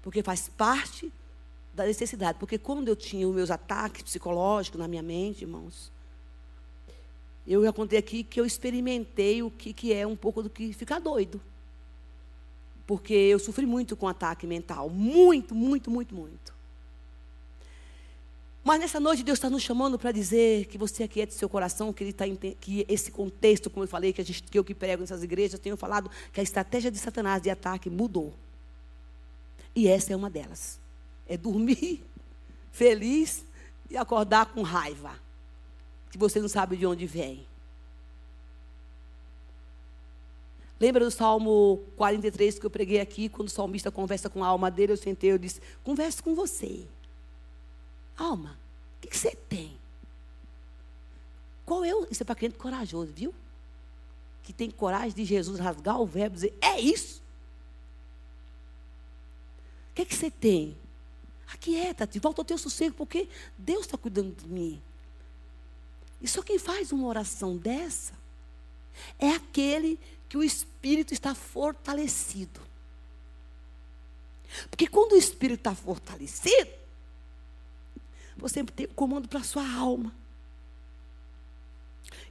Porque 0.01 0.23
faz 0.23 0.49
parte 0.49 1.13
da 1.71 1.86
necessidade. 1.86 2.39
Porque 2.39 2.58
quando 2.58 2.88
eu 2.88 2.95
tinha 2.95 3.28
os 3.28 3.36
meus 3.36 3.51
ataques 3.51 4.01
psicológicos 4.01 4.80
na 4.80 4.88
minha 4.88 5.04
mente, 5.04 5.43
irmãos, 5.43 5.93
eu 7.47 7.63
já 7.63 7.71
contei 7.71 7.99
aqui 7.99 8.23
que 8.23 8.39
eu 8.39 8.45
experimentei 8.45 9.43
o 9.43 9.51
que, 9.51 9.71
que 9.71 9.93
é 9.93 10.05
um 10.05 10.15
pouco 10.15 10.41
do 10.41 10.49
que 10.49 10.73
ficar 10.73 10.99
doido. 10.99 11.39
Porque 12.88 13.13
eu 13.13 13.39
sofri 13.39 13.65
muito 13.65 13.95
com 13.95 14.08
ataque 14.08 14.47
mental. 14.47 14.89
Muito, 14.89 15.53
muito, 15.53 15.91
muito, 15.91 16.15
muito. 16.15 16.55
Mas 18.63 18.79
nessa 18.79 18.99
noite 18.99 19.21
Deus 19.21 19.38
está 19.38 19.47
nos 19.47 19.62
chamando 19.62 19.99
para 19.99 20.12
dizer 20.12 20.65
que 20.65 20.75
você 20.75 21.03
aqui 21.03 21.21
é 21.21 21.25
de 21.27 21.36
seu 21.36 21.47
coração, 21.47 21.93
que, 21.93 22.03
ele 22.03 22.13
tá, 22.13 22.25
que 22.60 22.84
esse 22.89 23.12
contexto, 23.12 23.69
como 23.69 23.84
eu 23.84 23.88
falei, 23.88 24.12
que, 24.12 24.21
a 24.21 24.25
gente, 24.25 24.41
que 24.41 24.58
eu 24.58 24.63
que 24.63 24.73
prego 24.73 25.01
nessas 25.01 25.21
igrejas, 25.21 25.60
tenho 25.60 25.77
falado 25.77 26.10
que 26.34 26.39
a 26.39 26.43
estratégia 26.43 26.89
de 26.89 26.97
Satanás 26.97 27.43
de 27.43 27.51
ataque 27.51 27.91
mudou. 27.91 28.34
E 29.75 29.88
essa 29.88 30.13
é 30.13 30.15
uma 30.15 30.31
delas. 30.31 30.79
É 31.27 31.38
dormir 31.38 32.03
feliz 32.71 33.45
e 33.88 33.95
acordar 33.95 34.47
com 34.47 34.63
raiva. 34.63 35.25
Que 36.15 36.19
você 36.19 36.39
não 36.39 36.47
sabe 36.47 36.78
de 36.78 36.86
onde 36.88 37.06
vem. 37.06 37.45
Lembra 40.80 41.04
do 41.04 41.12
Salmo 41.12 41.84
43 41.97 42.58
que 42.58 42.65
eu 42.65 42.69
preguei 42.69 43.01
aqui, 43.01 43.28
quando 43.28 43.49
o 43.49 43.51
salmista 43.51 43.91
conversa 43.91 44.30
com 44.30 44.41
a 44.41 44.47
alma 44.47 44.71
dele, 44.71 44.93
eu 44.93 44.97
sentei, 44.97 45.34
eu 45.34 45.38
disse, 45.38 45.60
converse 45.84 46.23
com 46.23 46.34
você. 46.34 46.88
Alma, 48.17 48.58
o 48.97 49.08
que, 49.10 49.17
você 49.17 49.36
tem? 49.36 49.78
Qual 51.65 51.84
é 51.84 51.93
o. 51.93 52.08
Isso 52.10 52.23
é 52.23 52.25
para 52.25 52.36
crente 52.36 52.56
corajoso, 52.56 53.12
viu? 53.12 53.36
Que 54.41 54.54
tem 54.54 54.71
coragem 54.71 55.13
de 55.13 55.25
Jesus 55.25 55.60
rasgar 55.60 55.99
o 55.99 56.06
verbo 56.06 56.36
e 56.36 56.38
dizer: 56.38 56.58
é 56.62 56.80
isso. 56.80 57.21
O 59.91 59.95
que, 59.95 60.06
que 60.06 60.15
você 60.15 60.32
tem? 60.32 60.78
Aquieta-te, 61.54 62.19
volta 62.19 62.39
ao 62.39 62.45
teu 62.45 62.58
sossego, 62.58 62.95
porque 62.95 63.28
Deus 63.58 63.82
está 63.82 63.97
cuidando 63.97 64.34
de 64.34 64.47
mim. 64.47 64.82
E 66.26 66.28
só 66.28 66.42
quem 66.42 66.58
faz 66.58 66.92
uma 66.92 67.06
oração 67.06 67.56
dessa 67.56 68.12
é 69.20 69.30
aquele 69.30 70.00
que 70.28 70.36
o 70.36 70.44
espírito 70.44 71.14
está 71.14 71.36
fortalecido. 71.36 72.60
Porque 74.68 74.88
quando 74.88 75.12
o 75.12 75.18
espírito 75.18 75.60
está 75.60 75.76
fortalecido, 75.76 76.72
você 78.36 78.64
tem 78.64 78.88
o 78.88 78.94
comando 78.96 79.30
para 79.30 79.42
a 79.42 79.44
sua 79.44 79.72
alma. 79.72 80.12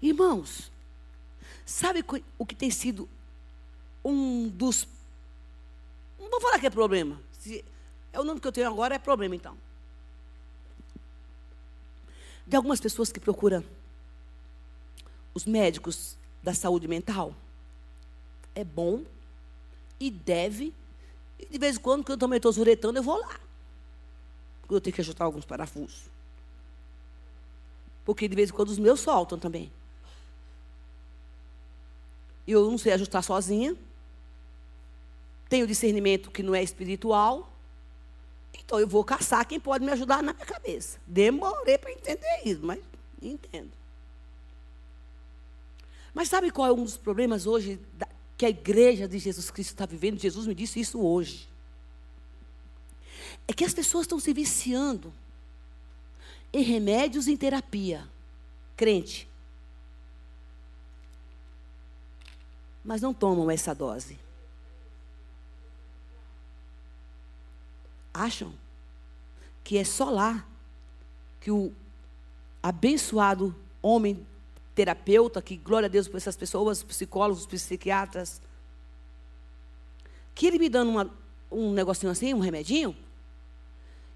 Irmãos, 0.03 0.73
sabe 1.65 2.05
o 2.37 2.45
que 2.45 2.57
tem 2.57 2.73
sido 2.73 3.09
um 4.05 4.49
dos. 4.49 4.89
Não 6.19 6.29
vou 6.29 6.41
falar 6.41 6.59
que 6.59 6.67
é 6.67 6.71
problema. 6.71 7.23
Se 7.31 7.65
é 8.13 8.19
o 8.19 8.25
nome 8.25 8.41
que 8.41 8.49
eu 8.49 8.53
tenho 8.53 8.67
agora, 8.67 8.97
é 8.97 8.99
problema 8.99 9.37
então. 9.37 9.57
De 12.45 12.57
algumas 12.57 12.81
pessoas 12.81 13.13
que 13.13 13.21
procuram 13.21 13.65
os 15.35 15.44
médicos 15.44 16.16
da 16.42 16.55
saúde 16.55 16.88
mental. 16.88 17.35
É 18.55 18.64
bom 18.64 19.03
e 19.99 20.11
deve. 20.11 20.73
E 21.38 21.47
de 21.47 21.59
vez 21.59 21.77
em 21.77 21.81
quando, 21.81 22.05
quando 22.05 22.12
eu 22.12 22.18
também 22.18 22.37
estou 22.37 22.53
zuretando, 22.53 22.99
eu 22.99 23.03
vou 23.03 23.18
lá 23.18 23.44
eu 24.77 24.81
tenho 24.81 24.94
que 24.94 25.01
ajustar 25.01 25.25
alguns 25.25 25.44
parafusos. 25.44 26.03
Porque 28.05 28.29
de 28.29 28.37
vez 28.37 28.51
em 28.51 28.53
quando 28.53 28.68
os 28.68 28.79
meus 28.79 29.01
soltam 29.01 29.38
também. 29.38 29.73
Eu 32.47 32.70
não 32.70 32.79
sei 32.79 32.92
ajustar 32.92 33.23
sozinha. 33.23 33.75
Tenho 35.49 35.66
discernimento 35.66 36.31
que 36.31 36.42
não 36.42 36.55
é 36.55 36.62
espiritual. 36.62 37.51
Então 38.53 38.79
eu 38.79 38.87
vou 38.87 39.05
caçar 39.05 39.47
quem 39.47 39.59
pode 39.59 39.85
me 39.85 39.92
ajudar 39.92 40.23
na 40.23 40.33
minha 40.33 40.47
cabeça. 40.47 40.99
Demorei 41.07 41.79
para 41.79 41.92
entender 41.92 42.42
isso, 42.44 42.61
mas 42.62 42.81
entendo. 43.20 43.70
Mas 46.14 46.29
sabe 46.29 46.50
qual 46.50 46.68
é 46.68 46.72
um 46.72 46.85
dos 46.85 46.96
problemas 46.96 47.46
hoje 47.46 47.79
que 48.38 48.46
a 48.46 48.48
igreja 48.48 49.07
de 49.07 49.18
Jesus 49.18 49.50
Cristo 49.50 49.70
está 49.70 49.85
vivendo? 49.85 50.18
Jesus 50.18 50.46
me 50.46 50.55
disse 50.55 50.81
isso 50.81 51.00
hoje 51.00 51.48
é 53.46 53.53
que 53.53 53.64
as 53.64 53.74
pessoas 53.74 54.05
estão 54.05 54.18
se 54.18 54.33
viciando 54.33 55.12
em 56.53 56.62
remédios 56.62 57.27
e 57.27 57.33
em 57.33 57.37
terapia. 57.37 58.09
Crente. 58.77 59.29
mas 62.85 63.00
não 63.00 63.14
tomam 63.14 63.50
essa 63.50 63.74
dose. 63.74 64.18
Acham 68.12 68.53
que 69.64 69.79
é 69.79 69.85
só 69.85 70.11
lá 70.11 70.46
que 71.40 71.50
o 71.50 71.72
abençoado 72.62 73.57
homem 73.81 74.24
terapeuta, 74.75 75.41
que 75.41 75.57
glória 75.57 75.87
a 75.87 75.89
Deus 75.89 76.09
por 76.09 76.17
essas 76.17 76.37
pessoas, 76.37 76.83
psicólogos, 76.83 77.47
psiquiatras, 77.47 78.41
que 80.35 80.47
ele 80.47 80.59
me 80.59 80.69
dando 80.69 80.91
uma, 80.91 81.11
um 81.51 81.73
negocinho 81.73 82.11
assim, 82.11 82.35
um 82.35 82.41
remedinho, 82.41 82.97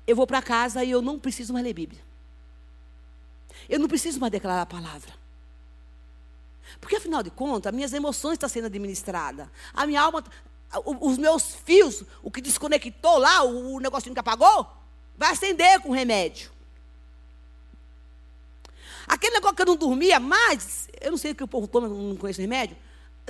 eu 0.06 0.16
vou 0.16 0.26
para 0.26 0.42
casa 0.42 0.82
e 0.82 0.90
eu 0.90 1.00
não 1.00 1.18
preciso 1.18 1.52
mais 1.52 1.64
ler 1.64 1.74
Bíblia. 1.74 2.00
Eu 3.68 3.78
não 3.78 3.88
preciso 3.88 4.18
mais 4.18 4.32
declarar 4.32 4.62
a 4.62 4.66
palavra. 4.66 5.12
Porque, 6.80 6.96
afinal 6.96 7.22
de 7.22 7.30
contas, 7.30 7.72
minhas 7.72 7.92
emoções 7.92 8.34
estão 8.34 8.48
sendo 8.48 8.66
administradas. 8.66 9.48
A 9.72 9.86
minha 9.86 10.00
alma, 10.00 10.24
os 11.00 11.18
meus 11.18 11.54
fios, 11.54 12.02
o 12.22 12.30
que 12.30 12.40
desconectou 12.40 13.18
lá, 13.18 13.42
o 13.42 13.78
negocinho 13.80 14.14
que 14.14 14.20
apagou, 14.20 14.66
vai 15.16 15.32
acender 15.32 15.80
com 15.80 15.90
remédio. 15.90 16.50
Aquele 19.08 19.34
negócio 19.34 19.56
que 19.56 19.62
eu 19.62 19.66
não 19.66 19.76
dormia 19.76 20.20
mais, 20.20 20.88
eu 21.00 21.10
não 21.10 21.18
sei 21.18 21.32
o 21.32 21.34
que 21.34 21.44
o 21.44 21.48
povo 21.48 21.66
toma, 21.66 21.88
não 21.88 22.16
conheço 22.16 22.40
remédio, 22.40 22.76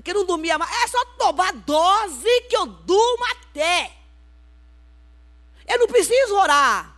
que 0.02 0.10
eu 0.10 0.14
não 0.14 0.26
dormia 0.26 0.58
mais, 0.58 0.70
é 0.82 0.86
só 0.88 1.04
tomar 1.16 1.52
dose 1.52 2.40
que 2.48 2.56
eu 2.56 2.66
durmo 2.66 3.24
até. 3.30 3.92
Eu 5.66 5.78
não 5.78 5.86
preciso 5.86 6.34
orar. 6.34 6.96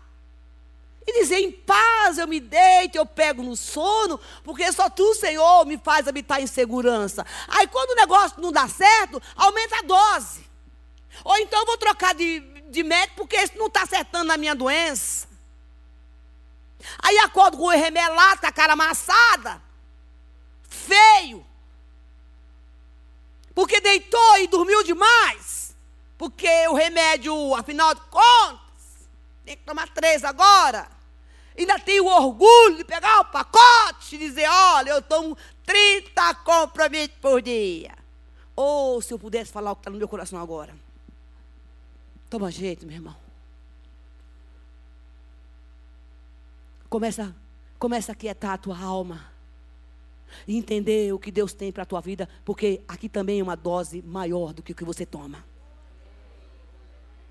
E 1.06 1.12
dizer, 1.20 1.40
em 1.40 1.50
paz 1.50 2.18
eu 2.18 2.28
me 2.28 2.40
deito, 2.40 2.96
eu 2.96 3.06
pego 3.06 3.42
no 3.42 3.56
sono, 3.56 4.20
porque 4.44 4.70
só 4.72 4.88
tu, 4.88 5.14
Senhor, 5.14 5.66
me 5.66 5.76
faz 5.78 6.06
habitar 6.06 6.40
em 6.40 6.46
segurança. 6.46 7.26
Aí 7.48 7.66
quando 7.66 7.90
o 7.90 7.96
negócio 7.96 8.40
não 8.40 8.52
dá 8.52 8.68
certo, 8.68 9.20
aumenta 9.34 9.78
a 9.78 9.82
dose. 9.82 10.48
Ou 11.24 11.36
então 11.38 11.60
eu 11.60 11.66
vou 11.66 11.76
trocar 11.76 12.14
de, 12.14 12.40
de 12.70 12.82
médico, 12.82 13.16
porque 13.16 13.36
esse 13.36 13.58
não 13.58 13.66
está 13.66 13.82
acertando 13.82 14.26
na 14.26 14.36
minha 14.36 14.54
doença. 14.54 15.29
Aí 16.98 17.18
acordo 17.18 17.56
com 17.56 17.64
o 17.64 17.70
remelado, 17.70 18.40
com 18.40 18.46
a 18.46 18.52
cara 18.52 18.72
amassada, 18.72 19.62
feio. 20.68 21.44
Porque 23.54 23.80
deitou 23.80 24.38
e 24.38 24.46
dormiu 24.46 24.82
demais. 24.82 25.74
Porque 26.16 26.68
o 26.68 26.74
remédio, 26.74 27.54
afinal 27.54 27.94
de 27.94 28.00
contas, 28.02 29.08
tem 29.44 29.56
que 29.56 29.64
tomar 29.64 29.88
três 29.88 30.22
agora. 30.22 30.88
Ainda 31.58 31.78
tenho 31.78 32.04
o 32.04 32.08
orgulho 32.08 32.76
de 32.76 32.84
pegar 32.84 33.20
o 33.20 33.24
pacote 33.26 34.14
e 34.14 34.18
dizer: 34.18 34.48
olha, 34.48 34.90
eu 34.90 35.02
tomo 35.02 35.36
30 35.66 36.34
compromissos 36.36 37.16
por 37.20 37.42
dia. 37.42 37.94
Ou 38.54 39.00
se 39.02 39.12
eu 39.12 39.18
pudesse 39.18 39.52
falar 39.52 39.72
o 39.72 39.76
que 39.76 39.80
está 39.80 39.90
no 39.90 39.98
meu 39.98 40.08
coração 40.08 40.40
agora. 40.40 40.74
Toma 42.28 42.50
jeito, 42.50 42.86
meu 42.86 42.96
irmão. 42.96 43.19
Começa, 46.90 47.34
começa 47.78 48.12
a 48.12 48.14
quietar 48.14 48.54
a 48.54 48.58
tua 48.58 48.78
alma. 48.78 49.30
E 50.46 50.56
entender 50.56 51.12
o 51.12 51.18
que 51.18 51.30
Deus 51.30 51.52
tem 51.52 51.72
para 51.72 51.82
a 51.84 51.86
tua 51.86 52.00
vida, 52.00 52.28
porque 52.44 52.82
aqui 52.86 53.08
também 53.08 53.40
é 53.40 53.42
uma 53.42 53.56
dose 53.56 54.02
maior 54.02 54.52
do 54.52 54.62
que 54.62 54.72
o 54.72 54.74
que 54.74 54.84
você 54.84 55.06
toma. 55.06 55.44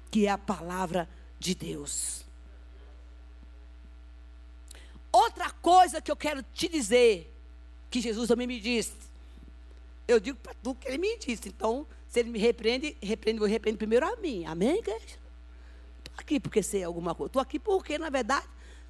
Que 0.09 0.25
é 0.25 0.29
a 0.29 0.37
palavra 0.37 1.07
de 1.37 1.53
Deus. 1.55 2.25
Outra 5.11 5.49
coisa 5.49 6.01
que 6.01 6.11
eu 6.11 6.15
quero 6.15 6.43
te 6.53 6.67
dizer, 6.67 7.33
que 7.89 8.01
Jesus 8.01 8.27
também 8.27 8.47
me 8.47 8.59
disse. 8.59 8.93
Eu 10.07 10.19
digo 10.19 10.37
para 10.39 10.53
tu 10.55 10.75
que 10.75 10.87
ele 10.87 10.97
me 10.97 11.17
disse. 11.17 11.49
Então, 11.49 11.85
se 12.07 12.19
ele 12.19 12.29
me 12.29 12.39
repreende, 12.39 12.97
repreende, 13.01 13.41
eu 13.41 13.47
repreendo 13.47 13.77
primeiro 13.77 14.05
a 14.05 14.15
mim. 14.17 14.45
Amém, 14.45 14.79
igreja? 14.79 15.05
Estou 15.99 16.13
aqui 16.17 16.39
porque 16.39 16.61
sei 16.61 16.83
alguma 16.83 17.15
coisa. 17.15 17.29
Estou 17.29 17.41
aqui 17.41 17.59
porque, 17.59 17.97
na 17.97 18.09
verdade, 18.09 18.45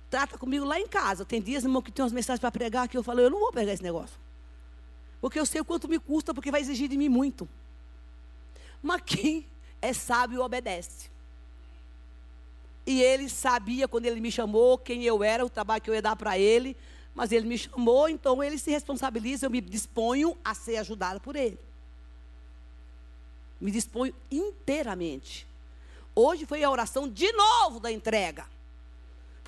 trata 0.10 0.38
comigo 0.38 0.66
lá 0.66 0.80
em 0.80 0.88
casa. 0.88 1.24
Tem 1.24 1.42
dias, 1.42 1.64
irmão, 1.64 1.82
que 1.82 1.92
tem 1.92 2.04
umas 2.04 2.12
mensagens 2.12 2.40
para 2.40 2.52
pregar 2.52 2.88
que 2.88 2.98
eu 2.98 3.04
falo, 3.04 3.20
eu 3.20 3.30
não 3.30 3.40
vou 3.40 3.52
pegar 3.52 3.74
esse 3.74 3.84
negócio. 3.84 4.18
Porque 5.22 5.40
eu 5.40 5.46
sei 5.46 5.62
o 5.62 5.66
quanto 5.66 5.88
me 5.88 6.00
custa, 6.00 6.34
porque 6.34 6.52
vai 6.52 6.62
exigir 6.62 6.88
de 6.88 6.98
mim 6.98 7.10
muito. 7.10 7.48
Mas 8.82 9.02
quem 9.06 9.46
é 9.82 9.94
sábio 9.94 10.42
obedece. 10.42 11.10
E 12.86 13.02
ele 13.02 13.30
sabia 13.30 13.88
quando 13.88 14.06
ele 14.06 14.20
me 14.20 14.32
chamou 14.32 14.78
quem 14.78 15.04
eu 15.04 15.24
era, 15.24 15.46
o 15.46 15.50
trabalho 15.50 15.82
que 15.82 15.90
eu 15.90 15.94
ia 15.94 16.02
dar 16.02 16.16
para 16.16 16.40
ele. 16.40 16.76
Mas 17.14 17.32
ele 17.32 17.48
me 17.48 17.58
chamou, 17.58 18.08
então 18.08 18.42
ele 18.42 18.58
se 18.58 18.72
responsabiliza. 18.72 19.46
Eu 19.46 19.50
me 19.50 19.62
disponho 19.62 20.38
a 20.44 20.54
ser 20.54 20.78
ajudado 20.78 21.20
por 21.20 21.36
ele. 21.36 21.60
Me 23.60 23.72
disponho 23.72 24.14
inteiramente. 24.32 25.46
Hoje 26.16 26.46
foi 26.46 26.64
a 26.64 26.72
oração 26.72 27.08
de 27.08 27.32
novo 27.34 27.80
da 27.80 27.92
entrega. 27.92 28.46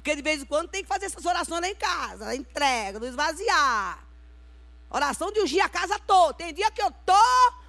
Porque 0.02 0.16
de 0.16 0.22
vez 0.24 0.42
em 0.42 0.46
quando 0.46 0.68
tem 0.68 0.82
que 0.82 0.88
fazer 0.88 1.06
essas 1.06 1.24
orações 1.24 1.62
lá 1.62 1.68
em 1.68 1.76
casa, 1.76 2.26
da 2.26 2.36
entrega, 2.36 3.00
do 3.00 3.06
esvaziar. 3.06 4.04
Oração 4.90 5.32
de 5.32 5.40
ungir 5.40 5.64
a 5.64 5.70
casa 5.70 6.00
toda. 6.00 6.34
Tem 6.34 6.52
dia 6.52 6.72
que 6.72 6.82
eu 6.82 6.92
tô, 7.06 7.14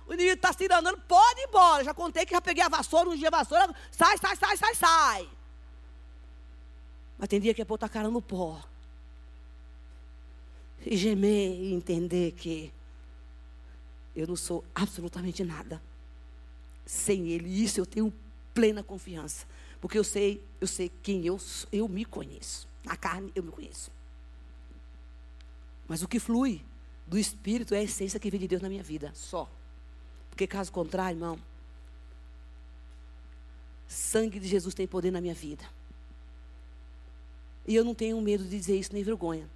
o 0.06 0.14
inimigo 0.14 0.36
está 0.36 0.50
se 0.50 0.64
andando, 0.64 0.98
pode 1.06 1.40
ir 1.40 1.44
embora. 1.44 1.84
Já 1.84 1.92
contei 1.92 2.24
que 2.24 2.32
já 2.32 2.40
peguei 2.40 2.62
a 2.62 2.70
vassoura, 2.70 3.10
ungi 3.10 3.26
a 3.26 3.30
vassoura, 3.30 3.74
sai, 3.90 4.16
sai, 4.16 4.34
sai, 4.34 4.56
sai, 4.56 4.74
sai. 4.74 5.28
Mas 7.18 7.28
tem 7.28 7.38
dia 7.38 7.52
que 7.52 7.60
é 7.60 7.66
pôr 7.66 7.78
a 7.82 7.88
cara 7.88 8.08
no 8.08 8.22
pó. 8.22 8.58
E 10.86 10.96
gemer 10.96 11.60
e 11.60 11.74
entender 11.74 12.32
que 12.32 12.72
eu 14.16 14.26
não 14.26 14.36
sou 14.36 14.64
absolutamente 14.74 15.44
nada 15.44 15.82
sem 16.86 17.28
Ele. 17.28 17.62
Isso 17.62 17.78
eu 17.78 17.84
tenho 17.84 18.10
plena 18.54 18.82
confiança. 18.82 19.46
Porque 19.82 19.98
eu 19.98 20.04
sei, 20.04 20.40
eu 20.60 20.68
sei 20.68 20.92
quem 21.02 21.26
eu 21.26 21.40
sou, 21.40 21.68
eu 21.72 21.88
me 21.88 22.04
conheço. 22.04 22.68
Na 22.84 22.96
carne 22.96 23.32
eu 23.34 23.42
me 23.42 23.50
conheço. 23.50 23.90
Mas 25.88 26.04
o 26.04 26.08
que 26.08 26.20
flui 26.20 26.64
do 27.04 27.18
Espírito 27.18 27.74
é 27.74 27.78
a 27.78 27.82
essência 27.82 28.20
que 28.20 28.30
vem 28.30 28.38
de 28.38 28.46
Deus 28.46 28.62
na 28.62 28.68
minha 28.68 28.82
vida, 28.82 29.10
só. 29.12 29.50
Porque 30.30 30.46
caso 30.46 30.70
contrário, 30.70 31.16
irmão, 31.16 31.36
sangue 33.88 34.38
de 34.38 34.46
Jesus 34.46 34.72
tem 34.72 34.86
poder 34.86 35.10
na 35.10 35.20
minha 35.20 35.34
vida. 35.34 35.64
E 37.66 37.74
eu 37.74 37.84
não 37.84 37.92
tenho 37.92 38.20
medo 38.20 38.44
de 38.44 38.50
dizer 38.50 38.78
isso, 38.78 38.92
nem 38.92 39.02
vergonha. 39.02 39.50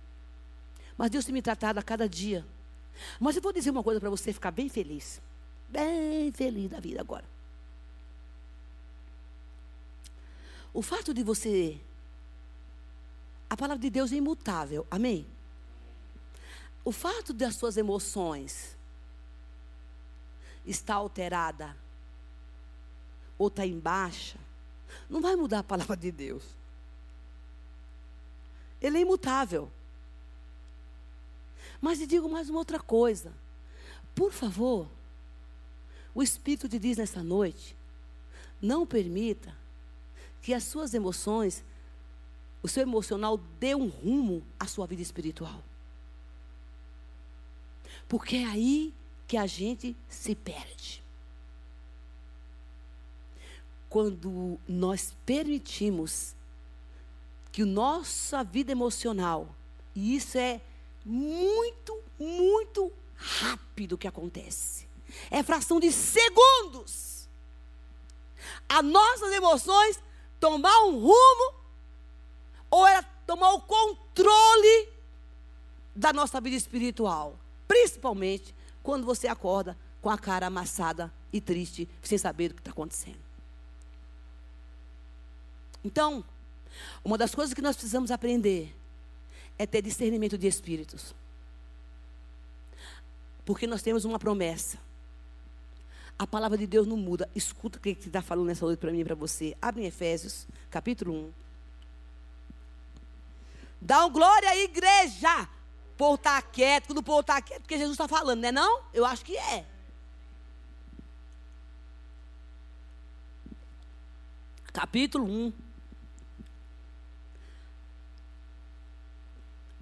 Mas 0.99 1.09
Deus 1.09 1.25
tem 1.25 1.33
me 1.33 1.41
tratado 1.41 1.79
a 1.79 1.83
cada 1.85 2.09
dia. 2.09 2.45
Mas 3.21 3.37
eu 3.37 3.43
vou 3.43 3.53
dizer 3.53 3.71
uma 3.71 3.83
coisa 3.83 4.01
para 4.01 4.11
você 4.11 4.33
ficar 4.33 4.51
bem 4.51 4.69
feliz. 4.69 5.23
Bem 5.69 6.33
feliz 6.33 6.69
da 6.69 6.81
vida 6.81 7.01
agora. 7.01 7.36
O 10.77 10.83
fato 10.83 11.15
de 11.15 11.23
você. 11.23 11.81
A 13.49 13.57
palavra 13.57 13.81
de 13.81 13.89
Deus 13.89 14.13
é 14.13 14.17
imutável. 14.17 14.87
Amém? 14.91 15.27
O 16.85 16.93
fato 16.93 17.33
das 17.33 17.55
suas 17.55 17.79
emoções 17.79 18.77
estar 20.67 20.97
alterada 20.97 21.75
ou 23.39 23.49
estar 23.49 23.63
tá 23.63 23.67
em 23.67 23.79
baixa, 23.79 24.39
não 25.09 25.23
vai 25.23 25.35
mudar 25.35 25.61
a 25.61 25.65
palavra 25.65 25.97
de 25.97 26.13
Deus. 26.13 26.43
Ele 28.79 28.99
é 28.99 29.01
imutável. 29.01 29.73
Mas 31.81 32.01
lhe 32.01 32.07
digo 32.07 32.29
mais 32.29 32.51
uma 32.51 32.59
outra 32.59 32.79
coisa. 32.79 33.33
Por 34.15 34.31
favor, 34.31 34.87
o 36.15 36.23
Espírito 36.23 36.69
te 36.69 36.79
diz 36.79 36.99
nessa 36.99 37.23
noite: 37.23 37.75
não 38.61 38.87
permita 38.87 39.65
que 40.47 40.55
as 40.55 40.63
suas 40.63 40.95
emoções, 40.95 41.65
o 42.63 42.69
seu 42.69 42.85
emocional, 42.85 43.37
dê 43.59 43.75
um 43.75 43.89
rumo 43.89 44.47
à 44.61 44.69
sua 44.69 44.87
vida 44.87 45.03
espiritual. 45.03 45.61
Porque 48.09 48.37
é 48.37 48.45
aí 48.45 48.95
que 49.27 49.37
a 49.37 49.45
gente 49.45 49.97
se 50.09 50.37
perde. 50.37 51.03
Quando 53.89 54.57
nós 54.69 55.17
permitimos 55.27 56.37
que 57.51 57.65
nossa 57.65 58.45
vida 58.45 58.71
emocional, 58.71 59.53
e 59.97 60.15
isso 60.15 60.39
é 60.39 60.61
muito, 61.05 62.01
muito 62.21 62.93
rápido 63.17 63.99
que 63.99 64.07
acontece. 64.07 64.87
É 65.29 65.43
fração 65.43 65.81
de 65.81 65.91
segundos. 65.91 67.29
As 68.69 68.85
nossas 68.85 69.33
emoções 69.33 70.07
tomar 70.41 70.85
um 70.85 71.01
rumo 71.01 71.55
ou 72.71 72.87
era 72.87 73.03
tomar 73.27 73.53
o 73.53 73.61
controle 73.61 74.89
da 75.95 76.13
nossa 76.13 76.41
vida 76.41 76.57
espiritual, 76.57 77.39
principalmente 77.67 78.55
quando 78.83 79.05
você 79.05 79.27
acorda 79.27 79.77
com 80.01 80.11
a 80.11 80.19
cara 80.19 80.47
amassada 80.47 81.13
e 81.33 81.41
triste, 81.41 81.89
sem 82.03 82.19
saber 82.19 82.51
o 82.51 82.55
que 82.55 82.61
está 82.61 82.71
acontecendo. 82.71 83.19
Então, 85.85 86.25
uma 87.05 87.17
das 87.17 87.35
coisas 87.35 87.55
que 87.55 87.63
nós 87.63 87.77
precisamos 87.77 88.11
aprender 88.11 88.75
é 89.59 89.67
ter 89.67 89.83
discernimento 89.83 90.37
de 90.37 90.47
espíritos. 90.47 91.15
Porque 93.45 93.67
nós 93.67 93.83
temos 93.83 94.05
uma 94.05 94.19
promessa 94.19 94.79
A 96.19 96.27
palavra 96.27 96.57
de 96.57 96.67
Deus 96.67 96.87
não 96.87 96.97
muda. 96.97 97.29
Escuta 97.35 97.79
o 97.79 97.81
que 97.81 97.91
está 97.91 98.23
falando 98.23 98.47
nessa 98.47 98.65
noite 98.65 98.79
para 98.79 98.91
mim 98.91 99.01
e 99.01 99.05
para 99.05 99.15
você. 99.15 99.57
Abre 99.61 99.83
em 99.83 99.87
Efésios, 99.87 100.47
capítulo 100.71 101.13
1. 101.13 101.33
Dá 103.81 104.07
um 104.07 104.11
glória 104.11 104.49
à 104.49 104.57
igreja. 104.57 105.43
O 105.93 105.97
povo 105.97 106.15
está 106.15 106.41
quieto, 106.41 106.87
quando 106.87 106.99
o 106.99 107.03
povo 107.03 107.21
está 107.21 107.41
quieto, 107.41 107.63
porque 107.63 107.77
Jesus 107.77 107.93
está 107.93 108.09
falando, 108.09 108.41
não 108.41 108.49
é 108.49 108.53
não? 108.53 108.83
Eu 108.93 109.05
acho 109.05 109.25
que 109.25 109.37
é. 109.37 109.67
Capítulo 114.73 115.25
1. 115.25 115.53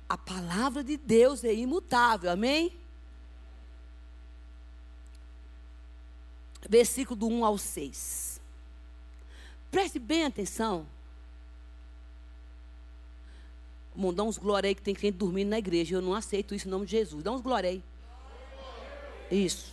A 0.08 0.18
palavra 0.18 0.84
de 0.84 0.96
Deus 0.96 1.42
é 1.42 1.52
imutável, 1.52 2.30
amém? 2.30 2.83
Versículo 6.68 7.16
do 7.16 7.28
1 7.28 7.44
ao 7.44 7.58
6. 7.58 8.40
Preste 9.70 9.98
bem 9.98 10.24
atenção. 10.24 10.86
Irmão, 13.94 14.12
dá 14.12 14.22
uns 14.22 14.38
glória 14.38 14.68
aí 14.68 14.74
que 14.74 14.82
tem 14.82 14.94
gente 14.94 15.16
dormindo 15.16 15.48
na 15.48 15.58
igreja. 15.58 15.96
Eu 15.96 16.02
não 16.02 16.14
aceito 16.14 16.54
isso 16.54 16.66
em 16.66 16.70
nome 16.70 16.86
de 16.86 16.92
Jesus. 16.92 17.22
Dá 17.22 17.30
uns 17.30 17.40
glória 17.40 17.70
aí. 17.70 17.82
Isso. 19.30 19.72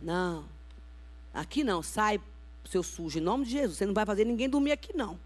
Não. 0.00 0.44
Aqui 1.34 1.62
não. 1.62 1.82
Sai, 1.82 2.20
seu 2.64 2.82
sujo, 2.82 3.18
em 3.18 3.22
nome 3.22 3.44
de 3.44 3.52
Jesus. 3.52 3.78
Você 3.78 3.86
não 3.86 3.94
vai 3.94 4.06
fazer 4.06 4.24
ninguém 4.24 4.48
dormir 4.48 4.72
aqui, 4.72 4.96
não. 4.96 5.18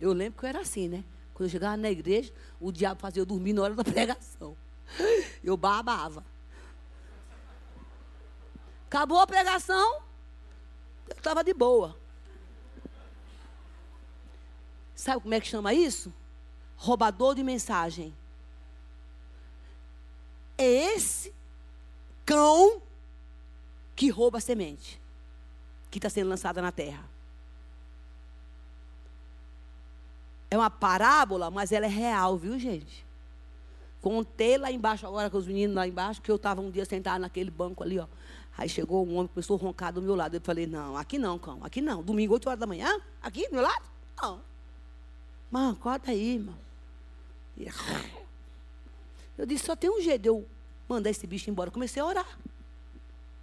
Eu 0.00 0.12
lembro 0.12 0.38
que 0.38 0.44
eu 0.44 0.48
era 0.48 0.60
assim, 0.60 0.88
né? 0.88 1.04
Quando 1.42 1.48
eu 1.48 1.50
chegava 1.50 1.76
na 1.76 1.90
igreja, 1.90 2.32
o 2.60 2.70
diabo 2.70 3.00
fazia 3.00 3.20
eu 3.20 3.26
dormir 3.26 3.52
na 3.52 3.62
hora 3.62 3.74
da 3.74 3.82
pregação. 3.82 4.56
Eu 5.42 5.56
babava. 5.56 6.24
Acabou 8.86 9.18
a 9.18 9.26
pregação, 9.26 10.02
eu 11.08 11.16
estava 11.16 11.42
de 11.42 11.52
boa. 11.52 11.98
Sabe 14.94 15.22
como 15.22 15.34
é 15.34 15.40
que 15.40 15.48
chama 15.48 15.74
isso? 15.74 16.14
Roubador 16.76 17.34
de 17.34 17.42
mensagem. 17.42 18.16
É 20.56 20.94
esse 20.94 21.34
cão 22.24 22.80
que 23.96 24.10
rouba 24.10 24.38
a 24.38 24.40
semente 24.40 25.00
que 25.90 25.98
está 25.98 26.08
sendo 26.08 26.28
lançada 26.28 26.62
na 26.62 26.70
terra. 26.70 27.11
É 30.52 30.58
uma 30.58 30.68
parábola, 30.68 31.50
mas 31.50 31.72
ela 31.72 31.86
é 31.86 31.88
real, 31.88 32.36
viu, 32.36 32.58
gente? 32.58 33.06
Contei 34.02 34.58
lá 34.58 34.70
embaixo 34.70 35.06
agora 35.06 35.30
com 35.30 35.38
os 35.38 35.46
meninos 35.46 35.74
lá 35.74 35.88
embaixo, 35.88 36.20
que 36.20 36.30
eu 36.30 36.36
estava 36.36 36.60
um 36.60 36.70
dia 36.70 36.84
sentado 36.84 37.22
naquele 37.22 37.50
banco 37.50 37.82
ali, 37.82 37.98
ó. 37.98 38.06
Aí 38.58 38.68
chegou 38.68 39.06
um 39.06 39.16
homem, 39.16 39.28
começou 39.28 39.56
a 39.56 39.58
roncar 39.58 39.94
do 39.94 40.02
meu 40.02 40.14
lado. 40.14 40.34
Eu 40.34 40.42
falei, 40.42 40.66
não, 40.66 40.94
aqui 40.94 41.16
não, 41.18 41.38
cão, 41.38 41.64
aqui 41.64 41.80
não. 41.80 42.02
Domingo, 42.02 42.34
8 42.34 42.48
horas 42.50 42.60
da 42.60 42.66
manhã? 42.66 43.00
Aqui, 43.22 43.48
do 43.48 43.54
meu 43.54 43.62
lado? 43.62 43.82
Não. 44.20 44.42
Mano, 45.50 45.72
acorda 45.72 46.10
aí, 46.10 46.34
irmão. 46.34 46.58
Eu 49.38 49.46
disse, 49.46 49.64
só 49.64 49.74
tem 49.74 49.88
um 49.88 50.02
jeito 50.02 50.20
de 50.20 50.28
eu 50.28 50.46
mandar 50.86 51.08
esse 51.08 51.26
bicho 51.26 51.48
embora. 51.48 51.70
Comecei 51.70 52.02
a 52.02 52.04
orar. 52.04 52.38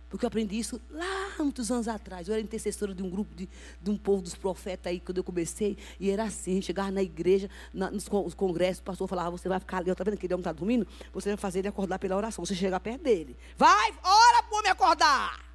Porque 0.10 0.26
eu 0.26 0.28
aprendi 0.28 0.58
isso 0.58 0.82
lá 0.90 1.36
muitos 1.38 1.72
anos 1.72 1.88
atrás. 1.88 2.28
Eu 2.28 2.34
era 2.34 2.42
intercessora 2.42 2.96
de 2.96 3.04
um 3.04 3.10
grupo, 3.10 3.34
de, 3.36 3.48
de 3.82 3.92
um 3.92 3.98
povo 3.98 4.24
dos 4.24 4.34
profetas 4.34 4.90
aí, 4.90 5.00
quando 5.00 5.20
eu 5.20 5.24
comecei. 5.24 5.78
E 6.00 6.10
era 6.10 6.24
assim, 6.24 6.62
chegava 6.62 6.90
na 6.90 7.04
igreja, 7.04 7.50
na, 7.72 7.92
nos 7.92 8.08
congressos, 8.34 8.80
o 8.80 8.84
pastor 8.84 9.08
falava, 9.08 9.30
você 9.30 9.48
vai 9.48 9.60
ficar 9.60 9.78
ali, 9.78 9.92
está 9.92 10.04
vendo 10.04 10.16
aquele 10.16 10.34
homem 10.34 10.42
está 10.42 10.52
dormindo? 10.52 10.88
Você 11.14 11.30
vai 11.30 11.38
fazer 11.38 11.60
ele 11.60 11.68
acordar 11.68 12.00
pela 12.00 12.16
oração. 12.16 12.44
Você 12.44 12.56
chega 12.56 12.80
perto 12.80 13.04
dele. 13.04 13.38
Vai, 13.56 13.94
ora 14.04 14.44
para 14.44 14.62
me 14.64 14.70
acordar. 14.70 15.46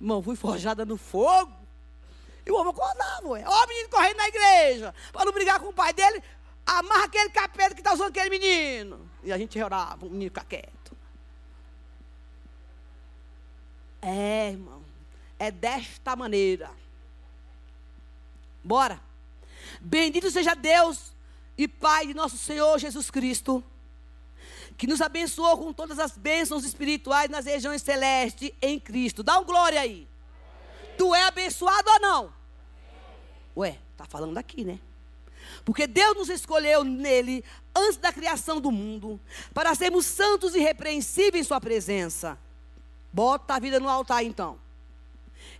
Irmão, 0.00 0.22
fui 0.22 0.34
forjada 0.34 0.86
no 0.86 0.96
fogo. 0.96 1.52
E 2.46 2.50
o 2.50 2.56
homem 2.56 2.70
acordava, 2.70 3.28
ué. 3.28 3.44
Ó, 3.46 3.64
o 3.64 3.68
menino 3.68 3.88
correndo 3.90 4.16
na 4.16 4.28
igreja. 4.28 4.94
Para 5.12 5.26
não 5.26 5.32
brigar 5.32 5.60
com 5.60 5.68
o 5.68 5.72
pai 5.72 5.92
dele, 5.92 6.22
amarra 6.64 7.04
aquele 7.04 7.28
capeta 7.28 7.74
que 7.74 7.80
está 7.80 7.92
usando 7.92 8.08
aquele 8.08 8.30
menino. 8.30 9.08
E 9.22 9.32
a 9.32 9.38
gente 9.38 9.60
orava, 9.62 10.06
o 10.06 10.10
menino 10.10 10.30
fica 10.30 10.44
quieto. 10.44 10.83
É, 14.04 14.50
irmão. 14.50 14.82
É 15.38 15.50
desta 15.50 16.14
maneira. 16.14 16.70
Bora. 18.62 19.00
Bendito 19.80 20.30
seja 20.30 20.54
Deus 20.54 21.14
e 21.56 21.66
Pai 21.66 22.08
de 22.08 22.14
nosso 22.14 22.36
Senhor 22.36 22.78
Jesus 22.78 23.10
Cristo, 23.10 23.64
que 24.76 24.86
nos 24.86 25.00
abençoou 25.00 25.56
com 25.56 25.72
todas 25.72 25.98
as 25.98 26.18
bênçãos 26.18 26.64
espirituais 26.64 27.30
nas 27.30 27.46
regiões 27.46 27.80
celestes 27.80 28.50
em 28.60 28.78
Cristo. 28.78 29.22
Dá 29.22 29.38
um 29.38 29.44
glória 29.44 29.80
aí. 29.80 30.06
Tu 30.98 31.14
é 31.14 31.22
abençoado 31.22 31.90
ou 31.90 32.00
não? 32.00 32.34
Ué, 33.56 33.78
tá 33.96 34.04
falando 34.04 34.36
aqui, 34.36 34.64
né? 34.64 34.78
Porque 35.64 35.86
Deus 35.86 36.14
nos 36.14 36.28
escolheu 36.28 36.84
nele 36.84 37.42
antes 37.74 37.96
da 37.96 38.12
criação 38.12 38.60
do 38.60 38.70
mundo, 38.70 39.18
para 39.54 39.74
sermos 39.74 40.04
santos 40.04 40.54
e 40.54 40.58
irrepreensíveis 40.58 41.46
em 41.46 41.48
Sua 41.48 41.60
presença. 41.60 42.38
Bota 43.14 43.54
a 43.54 43.60
vida 43.60 43.78
no 43.78 43.88
altar 43.88 44.24
então. 44.24 44.58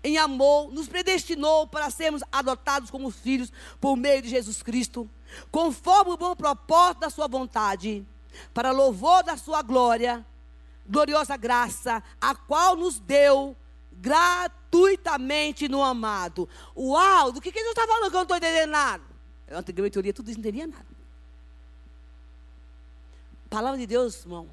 Em 0.03 0.19
amor, 0.19 0.73
nos 0.73 0.89
predestinou 0.89 1.69
para 1.69 1.89
sermos 1.89 2.21
adotados 2.33 2.91
como 2.91 3.13
filhos 3.13 3.53
por 3.81 3.97
meio 3.97 4.21
de 4.21 4.29
Jesus 4.29 4.61
Cristo, 4.61 5.09
conforme 5.53 6.11
o 6.11 6.17
bom 6.17 6.35
propósito 6.35 7.03
da 7.03 7.11
Sua 7.11 7.29
vontade, 7.29 8.05
para 8.53 8.73
louvor 8.73 9.23
da 9.23 9.37
Sua 9.37 9.63
glória, 9.63 10.27
gloriosa 10.85 11.37
graça, 11.37 12.03
a 12.21 12.35
qual 12.35 12.75
nos 12.75 12.99
deu 12.99 13.57
gratuitamente 13.93 15.69
no 15.69 15.81
amado. 15.81 16.49
Uau, 16.77 17.31
do 17.31 17.41
que, 17.41 17.53
que 17.53 17.59
Jesus 17.61 17.79
está 17.79 17.87
falando 17.87 18.11
que 18.11 18.17
eu 18.17 18.19
não 18.19 18.23
estou 18.23 18.37
entendendo 18.37 18.71
nada? 18.71 19.05
Eu 19.47 19.59
antigamente 19.59 19.97
eu 19.97 20.03
lia 20.03 20.13
tudo 20.13 20.29
isso, 20.29 20.41
não 20.41 20.49
entendia 20.49 20.67
nada. 20.67 20.87
A 23.47 23.49
palavra 23.49 23.79
de 23.79 23.87
Deus, 23.87 24.23
irmão, 24.23 24.49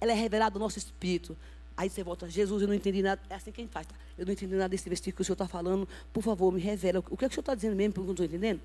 ela 0.00 0.10
é 0.10 0.16
revelada 0.16 0.58
no 0.58 0.64
nosso 0.64 0.78
espírito. 0.78 1.38
Aí 1.80 1.88
você 1.88 2.02
volta, 2.02 2.28
Jesus, 2.28 2.60
eu 2.60 2.68
não 2.68 2.74
entendi 2.74 3.00
nada. 3.00 3.18
É 3.30 3.36
assim 3.36 3.50
que 3.50 3.58
a 3.58 3.64
gente 3.64 3.72
faz, 3.72 3.86
tá? 3.86 3.94
Eu 4.18 4.26
não 4.26 4.34
entendi 4.34 4.54
nada 4.54 4.68
desse 4.68 4.86
versículo 4.86 5.16
que 5.16 5.22
o 5.22 5.24
senhor 5.24 5.32
está 5.32 5.48
falando. 5.48 5.88
Por 6.12 6.22
favor, 6.22 6.52
me 6.52 6.60
revela. 6.60 7.02
O 7.08 7.16
que, 7.16 7.24
é 7.24 7.26
que 7.26 7.32
o 7.32 7.34
senhor 7.36 7.40
está 7.40 7.54
dizendo 7.54 7.74
mesmo, 7.74 7.94
porque 7.94 8.02
eu 8.02 8.06
não 8.08 8.12
estou 8.12 8.26
entendendo? 8.26 8.60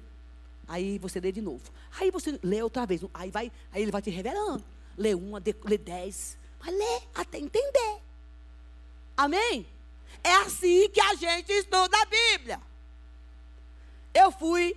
Aí 0.68 1.00
você 1.00 1.22
lê 1.22 1.32
de 1.32 1.42
novo. 1.42 1.64
Aí 1.98 2.12
você 2.12 2.38
lê 2.44 2.62
outra 2.62 2.86
vez. 2.86 3.00
Aí, 3.14 3.32
vai, 3.32 3.50
aí 3.72 3.82
ele 3.82 3.90
vai 3.90 4.02
te 4.02 4.10
revelando. 4.10 4.62
Lê 4.98 5.14
uma, 5.14 5.42
lê 5.64 5.78
dez. 5.78 6.38
Mas 6.60 6.78
lê 6.78 7.02
até 7.16 7.38
entender. 7.38 8.02
Amém? 9.16 9.66
É 10.22 10.36
assim 10.36 10.90
que 10.90 11.00
a 11.00 11.16
gente 11.16 11.54
estuda 11.54 11.96
a 11.98 12.06
Bíblia. 12.06 12.60
Eu 14.14 14.30
fui, 14.30 14.76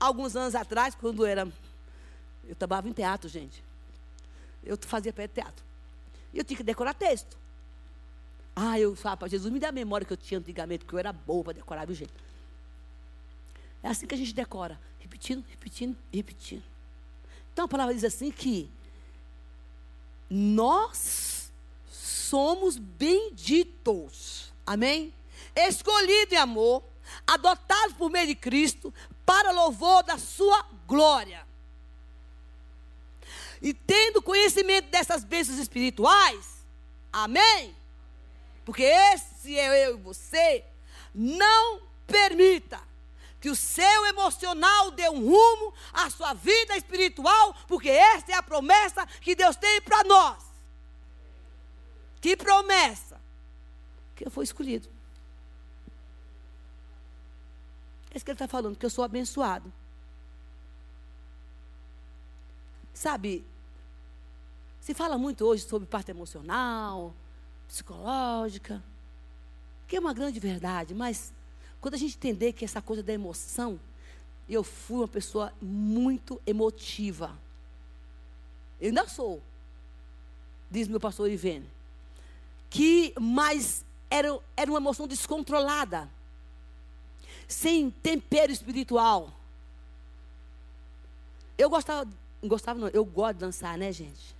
alguns 0.00 0.34
anos 0.34 0.56
atrás, 0.56 0.96
quando 0.96 1.24
era. 1.24 1.46
Eu 2.48 2.56
trabalhava 2.56 2.88
em 2.88 2.92
teatro, 2.92 3.28
gente. 3.28 3.62
Eu 4.64 4.76
fazia 4.80 5.12
pé 5.12 5.28
de 5.28 5.34
teatro. 5.34 5.64
E 6.34 6.38
eu 6.38 6.44
tinha 6.44 6.56
que 6.56 6.64
decorar 6.64 6.92
texto. 6.92 7.38
Ah, 8.60 8.76
eu 8.76 8.96
falo 8.96 9.16
para 9.16 9.28
Jesus, 9.28 9.52
me 9.52 9.60
dá 9.60 9.68
a 9.68 9.72
memória 9.72 10.04
que 10.04 10.12
eu 10.12 10.16
tinha 10.16 10.40
antigamente, 10.40 10.84
que 10.84 10.92
eu 10.92 10.98
era 10.98 11.12
boa 11.12 11.44
para 11.44 11.52
decorar, 11.52 11.86
viu, 11.86 11.94
gente? 11.94 12.12
É 13.80 13.88
assim 13.88 14.04
que 14.04 14.16
a 14.16 14.18
gente 14.18 14.34
decora, 14.34 14.80
repetindo, 14.98 15.44
repetindo, 15.48 15.96
repetindo. 16.12 16.64
Então 17.52 17.66
a 17.66 17.68
palavra 17.68 17.94
diz 17.94 18.02
assim 18.02 18.32
que 18.32 18.68
nós 20.28 21.52
somos 21.88 22.78
benditos, 22.78 24.52
amém? 24.66 25.14
Escolhidos 25.54 26.32
em 26.32 26.38
amor, 26.38 26.82
adotados 27.28 27.94
por 27.94 28.10
meio 28.10 28.26
de 28.26 28.34
Cristo, 28.34 28.92
para 29.24 29.52
louvor 29.52 30.02
da 30.02 30.18
sua 30.18 30.66
glória. 30.84 31.46
E 33.62 33.72
tendo 33.72 34.20
conhecimento 34.20 34.90
dessas 34.90 35.22
bênçãos 35.22 35.60
espirituais, 35.60 36.66
amém? 37.12 37.77
Porque 38.68 38.82
esse 38.82 39.58
é 39.58 39.86
eu 39.86 39.98
e 39.98 40.02
você. 40.02 40.62
Não 41.14 41.80
permita 42.06 42.78
que 43.40 43.48
o 43.48 43.56
seu 43.56 44.04
emocional 44.04 44.90
dê 44.90 45.08
um 45.08 45.26
rumo 45.26 45.72
à 45.90 46.10
sua 46.10 46.34
vida 46.34 46.76
espiritual, 46.76 47.54
porque 47.66 47.88
essa 47.88 48.30
é 48.30 48.34
a 48.34 48.42
promessa 48.42 49.06
que 49.22 49.34
Deus 49.34 49.56
tem 49.56 49.80
para 49.80 50.04
nós. 50.04 50.44
Que 52.20 52.36
promessa? 52.36 53.18
Que 54.14 54.26
eu 54.26 54.30
fui 54.30 54.44
escolhido. 54.44 54.86
É 58.10 58.16
isso 58.16 58.24
que 58.26 58.32
ele 58.32 58.34
está 58.34 58.46
falando, 58.46 58.76
que 58.76 58.84
eu 58.84 58.90
sou 58.90 59.02
abençoado. 59.02 59.72
Sabe, 62.92 63.46
se 64.78 64.92
fala 64.92 65.16
muito 65.16 65.46
hoje 65.46 65.66
sobre 65.66 65.88
parte 65.88 66.10
emocional, 66.10 67.14
psicológica, 67.68 68.82
que 69.86 69.96
é 69.96 70.00
uma 70.00 70.14
grande 70.14 70.40
verdade, 70.40 70.94
mas 70.94 71.32
quando 71.80 71.94
a 71.94 71.98
gente 71.98 72.16
entender 72.16 72.52
que 72.52 72.64
essa 72.64 72.82
coisa 72.82 73.02
da 73.02 73.12
emoção, 73.12 73.78
eu 74.48 74.64
fui 74.64 74.98
uma 74.98 75.08
pessoa 75.08 75.52
muito 75.60 76.40
emotiva. 76.46 77.38
Eu 78.80 78.88
ainda 78.88 79.06
sou. 79.06 79.42
Diz 80.70 80.88
meu 80.88 80.98
pastor 80.98 81.30
Ivene. 81.30 81.68
Que, 82.70 83.14
mas 83.18 83.84
era, 84.10 84.38
era 84.56 84.70
uma 84.70 84.78
emoção 84.78 85.06
descontrolada. 85.06 86.08
Sem 87.46 87.90
tempero 87.90 88.52
espiritual. 88.52 89.32
Eu 91.56 91.68
gostava, 91.68 92.08
gostava 92.42 92.78
não, 92.78 92.88
eu 92.88 93.04
gosto 93.04 93.34
de 93.34 93.40
dançar, 93.40 93.76
né, 93.76 93.92
gente? 93.92 94.36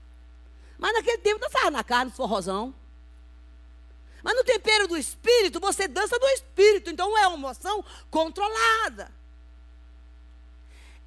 Mas 0.79 0.93
naquele 0.93 1.19
tempo 1.19 1.41
dançava 1.41 1.71
na 1.71 1.83
carne, 1.83 2.13
forrozão. 2.13 2.75
Mas 4.23 4.35
no 4.35 4.45
tempero 4.45 4.89
do 4.89 4.97
espírito, 4.97 5.61
você 5.61 5.87
dança 5.87 6.19
do 6.19 6.27
espírito. 6.29 6.91
Então 6.91 7.17
é 7.17 7.27
uma 7.27 7.37
emoção 7.37 7.85
controlada. 8.11 9.11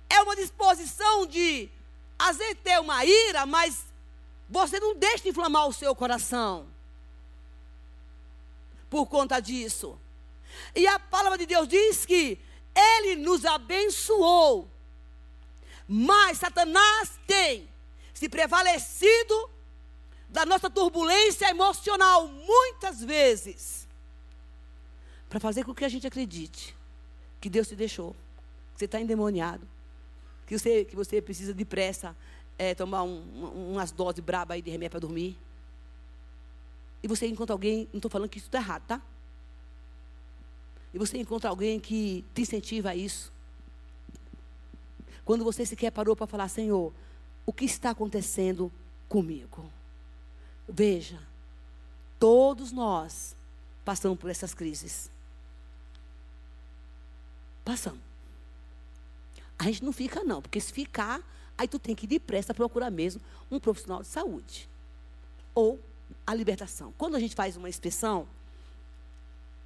É 0.10 0.22
uma 0.22 0.36
disposição 0.36 1.26
de, 1.26 1.70
às 2.18 2.38
vezes, 2.38 2.58
ter 2.64 2.80
uma 2.80 3.04
ira, 3.06 3.46
mas 3.46 3.86
você 4.50 4.80
não 4.80 4.96
deixa 4.96 5.24
de 5.24 5.30
inflamar 5.30 5.68
o 5.68 5.74
seu 5.74 5.96
coração. 5.96 6.68
Por 8.90 9.06
conta 9.06 9.40
disso. 9.40 9.98
E 10.76 10.86
a 10.88 11.00
palavra 11.00 11.38
de 11.38 11.46
Deus 11.46 11.68
diz 11.68 12.06
que 12.06 12.38
Ele 12.76 13.16
nos 13.16 13.46
abençoou. 13.46 14.70
Mas 15.88 16.38
Satanás 16.38 17.20
tem 17.26 17.70
se 18.14 18.30
prevalecido 18.30 19.50
da 20.32 20.46
nossa 20.46 20.70
turbulência 20.70 21.50
emocional, 21.50 22.28
muitas 22.28 23.04
vezes, 23.04 23.86
para 25.30 25.42
fazer 25.42 25.66
com 25.66 25.76
que 25.76 25.84
a 25.84 25.90
gente 25.90 26.08
acredite 26.08 26.76
que 27.42 27.50
Deus 27.50 27.68
te 27.68 27.76
deixou, 27.76 28.14
que 28.74 28.80
você 28.80 28.86
está 28.86 29.00
endemoniado, 29.00 29.68
que 30.48 30.58
você, 30.58 30.86
que 30.86 30.96
você 30.96 31.22
precisa 31.22 31.54
depressa 31.54 32.16
é, 32.58 32.74
tomar 32.74 33.04
um, 33.04 33.72
umas 33.74 33.92
doses 33.92 34.24
brabas 34.24 34.56
aí 34.56 34.62
de 34.62 34.72
remédio 34.72 34.92
para 34.92 35.00
dormir. 35.02 35.38
E 37.04 37.08
você 37.08 37.28
encontra 37.28 37.54
alguém, 37.54 37.90
não 37.92 37.98
estou 37.98 38.10
falando 38.10 38.30
que 38.30 38.38
isso 38.38 38.48
está 38.48 38.60
errado, 38.60 38.84
tá? 38.88 39.02
E 40.94 40.98
você 40.98 41.18
encontra 41.18 41.50
alguém 41.50 41.80
que 41.80 42.24
te 42.34 42.44
incentiva 42.44 42.92
a 42.92 42.96
isso. 42.96 43.34
Quando 45.26 45.44
você 45.44 45.66
sequer 45.66 45.92
parou 45.92 46.16
para 46.16 46.28
falar, 46.28 46.48
Senhor, 46.48 46.94
o 47.46 47.52
que 47.52 47.66
está 47.66 47.90
acontecendo 47.90 48.72
comigo? 49.10 49.70
Veja, 50.68 51.20
todos 52.20 52.72
nós 52.72 53.36
passamos 53.84 54.18
por 54.20 54.30
essas 54.30 54.54
crises. 54.54 55.10
Passamos. 57.64 58.02
A 59.58 59.66
gente 59.66 59.84
não 59.84 59.92
fica, 59.92 60.24
não, 60.24 60.42
porque 60.42 60.60
se 60.60 60.74
ficar, 60.74 61.22
aí 61.58 61.68
tu 61.68 61.78
tem 61.78 61.96
que 61.96 62.06
ir 62.06 62.08
depressa 62.08 62.54
procurar 62.54 62.90
mesmo 62.90 63.22
um 63.50 63.60
profissional 63.60 64.02
de 64.02 64.08
saúde. 64.08 64.68
Ou 65.54 65.80
a 66.26 66.34
libertação. 66.34 66.94
Quando 66.98 67.16
a 67.16 67.20
gente 67.20 67.36
faz 67.36 67.58
uma 67.58 67.70
inspeção, 67.70 68.28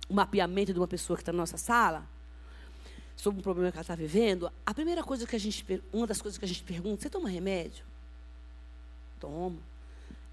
um 0.10 0.15
mapeamento 0.15 0.73
de 0.73 0.79
uma 0.79 0.88
pessoa 0.88 1.15
que 1.15 1.21
está 1.21 1.31
na 1.31 1.38
nossa 1.38 1.58
sala, 1.58 2.08
sobre 3.15 3.39
um 3.39 3.43
problema 3.43 3.71
que 3.71 3.77
ela 3.77 3.81
está 3.84 3.95
vivendo, 3.95 4.51
a 4.65 4.73
primeira 4.73 5.03
coisa 5.03 5.25
que 5.25 5.36
a 5.36 5.39
gente, 5.39 5.65
uma 5.93 6.05
das 6.05 6.21
coisas 6.21 6.38
que 6.38 6.45
a 6.45 6.47
gente 6.47 6.63
pergunta, 6.63 7.01
você 7.01 7.10
toma 7.10 7.29
remédio? 7.29 7.86
Toma 9.19 9.58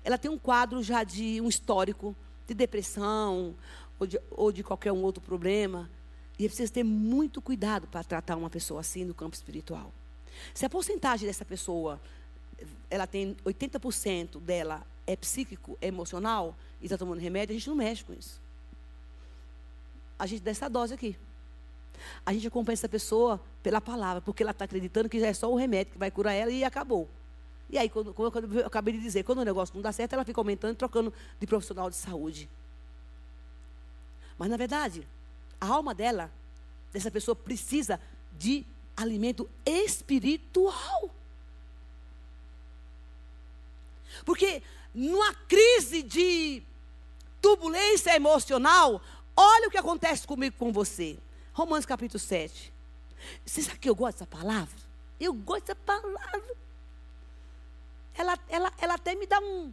ela 0.04 0.18
tem 0.18 0.30
um 0.30 0.38
quadro 0.38 0.82
já 0.82 1.04
de 1.04 1.40
um 1.40 1.48
histórico 1.48 2.14
de 2.46 2.54
depressão 2.54 3.54
ou 3.98 4.06
de, 4.06 4.20
ou 4.30 4.52
de 4.52 4.62
qualquer 4.62 4.92
um 4.92 5.02
outro 5.02 5.22
problema. 5.22 5.88
E 6.38 6.44
é 6.44 6.48
preciso 6.48 6.72
ter 6.72 6.82
muito 6.82 7.40
cuidado 7.40 7.86
para 7.86 8.02
tratar 8.02 8.36
uma 8.36 8.50
pessoa 8.50 8.80
assim 8.80 9.04
no 9.04 9.14
campo 9.14 9.34
espiritual. 9.34 9.92
Se 10.54 10.64
a 10.64 10.70
porcentagem 10.70 11.26
dessa 11.26 11.44
pessoa, 11.44 12.00
ela 12.90 13.06
tem 13.06 13.36
80% 13.44 14.40
dela 14.40 14.84
é 15.06 15.16
psíquico, 15.16 15.76
é 15.80 15.88
emocional, 15.88 16.56
e 16.80 16.84
está 16.84 16.96
tomando 16.96 17.18
remédio, 17.18 17.54
a 17.54 17.58
gente 17.58 17.68
não 17.68 17.76
mexe 17.76 18.04
com 18.04 18.12
isso. 18.12 18.40
A 20.18 20.26
gente 20.26 20.42
dá 20.42 20.50
essa 20.50 20.68
dose 20.68 20.94
aqui. 20.94 21.16
A 22.24 22.32
gente 22.32 22.46
acompanha 22.46 22.74
essa 22.74 22.88
pessoa 22.88 23.40
pela 23.62 23.80
palavra, 23.80 24.20
porque 24.20 24.42
ela 24.42 24.52
está 24.52 24.64
acreditando 24.64 25.08
que 25.08 25.22
é 25.22 25.32
só 25.32 25.50
o 25.50 25.56
remédio 25.56 25.92
que 25.92 25.98
vai 25.98 26.10
curar 26.10 26.32
ela 26.32 26.50
e 26.50 26.64
acabou. 26.64 27.08
E 27.72 27.78
aí, 27.78 27.88
quando, 27.88 28.12
como 28.12 28.30
eu 28.58 28.66
acabei 28.66 28.92
de 28.92 29.00
dizer, 29.00 29.24
quando 29.24 29.38
o 29.38 29.44
negócio 29.44 29.74
não 29.74 29.80
dá 29.80 29.90
certo, 29.90 30.12
ela 30.12 30.26
fica 30.26 30.38
aumentando 30.38 30.74
e 30.74 30.76
trocando 30.76 31.12
de 31.40 31.46
profissional 31.46 31.88
de 31.88 31.96
saúde. 31.96 32.46
Mas, 34.38 34.50
na 34.50 34.58
verdade, 34.58 35.08
a 35.58 35.66
alma 35.68 35.94
dela, 35.94 36.30
dessa 36.92 37.10
pessoa, 37.10 37.34
precisa 37.34 37.98
de 38.38 38.66
alimento 38.94 39.48
espiritual. 39.64 41.10
Porque 44.26 44.62
numa 44.94 45.32
crise 45.32 46.02
de 46.02 46.62
turbulência 47.40 48.14
emocional, 48.14 49.00
olha 49.34 49.68
o 49.68 49.70
que 49.70 49.78
acontece 49.78 50.26
comigo 50.26 50.56
com 50.58 50.70
você. 50.70 51.18
Romanos 51.54 51.86
capítulo 51.86 52.18
7. 52.18 52.70
Você 53.46 53.62
sabe 53.62 53.78
que 53.78 53.88
eu 53.88 53.94
gosto 53.94 54.18
dessa 54.18 54.26
palavra? 54.26 54.76
Eu 55.18 55.32
gosto 55.32 55.68
dessa 55.68 55.76
palavra 55.76 56.52
ela, 58.16 58.38
ela, 58.48 58.72
ela 58.78 58.94
até 58.94 59.14
me 59.14 59.26
dá 59.26 59.38
um, 59.40 59.72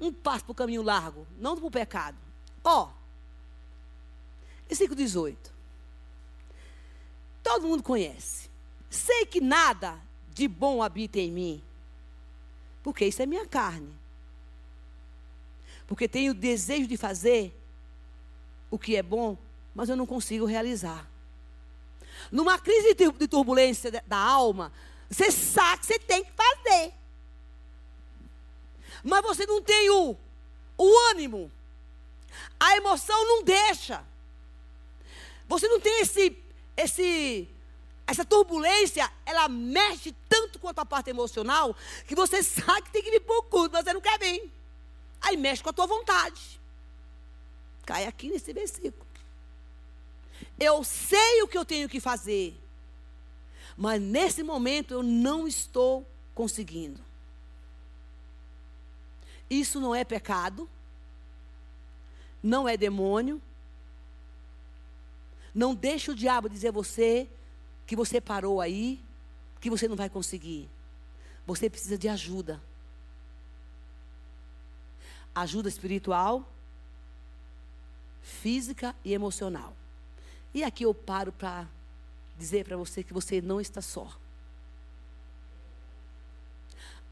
um 0.00 0.12
passo 0.12 0.44
para 0.44 0.52
o 0.52 0.54
caminho 0.54 0.82
largo, 0.82 1.26
não 1.38 1.56
para 1.56 1.66
o 1.66 1.70
pecado. 1.70 2.16
Ó, 2.64 2.90
versículo 4.68 4.96
18. 4.96 5.52
Todo 7.42 7.66
mundo 7.66 7.82
conhece. 7.82 8.48
Sei 8.88 9.26
que 9.26 9.40
nada 9.40 10.00
de 10.30 10.48
bom 10.48 10.82
habita 10.82 11.18
em 11.18 11.30
mim, 11.30 11.62
porque 12.82 13.04
isso 13.04 13.22
é 13.22 13.26
minha 13.26 13.46
carne. 13.46 13.92
Porque 15.86 16.08
tenho 16.08 16.32
o 16.32 16.34
desejo 16.34 16.86
de 16.86 16.96
fazer 16.96 17.54
o 18.70 18.78
que 18.78 18.96
é 18.96 19.02
bom, 19.02 19.36
mas 19.74 19.88
eu 19.88 19.96
não 19.96 20.06
consigo 20.06 20.46
realizar. 20.46 21.06
Numa 22.30 22.58
crise 22.58 22.94
de 22.94 23.28
turbulência 23.28 23.90
da 24.06 24.16
alma, 24.16 24.72
você 25.10 25.30
sabe 25.30 25.80
que 25.80 25.86
você 25.86 25.98
tem 25.98 26.24
que 26.24 26.32
fazer 26.32 26.94
mas 29.02 29.22
você 29.22 29.46
não 29.46 29.60
tem 29.62 29.90
o, 29.90 30.16
o 30.78 30.98
ânimo. 31.10 31.50
A 32.58 32.76
emoção 32.76 33.26
não 33.26 33.42
deixa. 33.42 34.04
Você 35.48 35.68
não 35.68 35.80
tem 35.80 36.00
esse, 36.00 36.36
esse, 36.76 37.48
essa 38.06 38.24
turbulência, 38.24 39.10
ela 39.26 39.48
mexe 39.48 40.14
tanto 40.28 40.58
quanto 40.58 40.78
a 40.78 40.86
parte 40.86 41.10
emocional, 41.10 41.76
que 42.06 42.14
você 42.14 42.40
sabe 42.44 42.82
que 42.82 42.92
tem 42.92 43.02
que 43.02 43.10
vir 43.10 43.20
por 43.20 43.42
culto, 43.44 43.72
mas 43.72 43.84
você 43.84 43.92
não 43.92 44.00
quer 44.00 44.18
vir. 44.18 44.50
Aí 45.20 45.36
mexe 45.36 45.62
com 45.62 45.70
a 45.70 45.72
tua 45.72 45.86
vontade. 45.86 46.60
Cai 47.84 48.06
aqui 48.06 48.28
nesse 48.28 48.52
versículo. 48.52 49.06
Eu 50.58 50.82
sei 50.84 51.42
o 51.42 51.48
que 51.48 51.58
eu 51.58 51.64
tenho 51.64 51.88
que 51.88 52.00
fazer, 52.00 52.56
mas 53.76 54.00
nesse 54.00 54.42
momento 54.42 54.94
eu 54.94 55.02
não 55.02 55.46
estou 55.46 56.06
conseguindo. 56.34 57.00
Isso 59.52 59.78
não 59.78 59.94
é 59.94 60.02
pecado, 60.02 60.66
não 62.42 62.66
é 62.66 62.74
demônio. 62.74 63.38
Não 65.54 65.74
deixe 65.74 66.10
o 66.10 66.14
diabo 66.14 66.48
dizer 66.48 66.68
a 66.68 66.72
você 66.72 67.28
que 67.86 67.94
você 67.94 68.18
parou 68.18 68.62
aí, 68.62 68.98
que 69.60 69.68
você 69.68 69.86
não 69.86 69.94
vai 69.94 70.08
conseguir. 70.08 70.70
Você 71.46 71.68
precisa 71.68 71.98
de 71.98 72.08
ajuda. 72.08 72.62
Ajuda 75.34 75.68
espiritual, 75.68 76.50
física 78.22 78.96
e 79.04 79.12
emocional. 79.12 79.76
E 80.54 80.64
aqui 80.64 80.86
eu 80.86 80.94
paro 80.94 81.30
para 81.30 81.68
dizer 82.38 82.64
para 82.64 82.78
você 82.78 83.04
que 83.04 83.12
você 83.12 83.42
não 83.42 83.60
está 83.60 83.82
só 83.82 84.21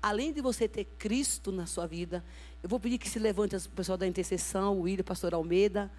além 0.03 0.33
de 0.33 0.41
você 0.41 0.67
ter 0.67 0.85
Cristo 0.99 1.53
na 1.53 1.67
sua 1.67 1.87
vida, 1.87 2.25
eu 2.63 2.69
vou 2.69 2.81
pedir 2.81 2.99
que 2.99 3.09
se 3.09 3.19
levante 3.19 3.57
o 3.57 3.71
pessoal 3.71 3.99
da 3.99 4.07
intercessão, 4.07 4.79
o 4.79 4.83
William, 4.83 5.03
o 5.03 5.05
pastor 5.05 5.35
Almeida, 5.35 5.91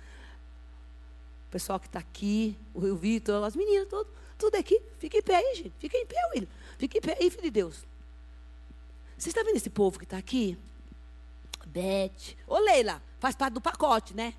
o 1.47 1.52
pessoal 1.52 1.80
que 1.80 1.88
está 1.88 1.99
aqui, 1.99 2.58
o 2.74 2.95
Vitor, 2.95 3.43
as 3.43 3.56
meninas, 3.56 3.88
tudo, 3.88 4.10
tudo 4.38 4.56
aqui. 4.56 4.82
Fica 4.99 5.18
em 5.18 5.22
pé 5.22 5.36
aí, 5.36 5.56
gente. 5.56 5.74
Fica 5.80 5.97
em 5.97 6.06
pé, 6.06 6.16
William. 6.34 6.47
Fica 6.78 6.97
em 6.97 7.02
pé 7.02 7.18
aí, 7.20 7.30
filho 7.30 7.43
de 7.43 7.52
Deus. 7.52 7.86
Você 9.18 9.30
está 9.30 9.43
vendo 9.43 9.56
esse 9.56 9.70
povo 9.70 9.99
que 9.99 10.06
está 10.06 10.18
aqui? 10.18 10.58
Beth. 11.66 12.36
Ô, 12.47 12.58
Leila, 12.58 13.02
faz 13.20 13.36
parte 13.36 13.54
do 13.54 13.62
pacote, 13.62 14.16
né? 14.16 14.34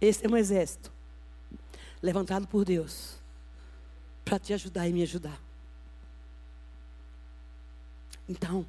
Esse 0.00 0.26
é 0.26 0.28
um 0.28 0.36
exército 0.36 0.91
levantado 2.02 2.46
por 2.46 2.64
Deus 2.64 3.16
para 4.24 4.38
te 4.38 4.52
ajudar 4.52 4.88
e 4.88 4.92
me 4.92 5.02
ajudar. 5.02 5.40
Então, 8.28 8.66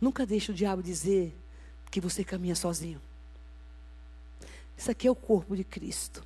nunca 0.00 0.26
deixe 0.26 0.50
o 0.50 0.54
diabo 0.54 0.82
dizer 0.82 1.34
que 1.90 2.00
você 2.00 2.24
caminha 2.24 2.54
sozinho. 2.54 3.00
Isso 4.76 4.90
aqui 4.90 5.08
é 5.08 5.10
o 5.10 5.16
corpo 5.16 5.56
de 5.56 5.64
Cristo. 5.64 6.24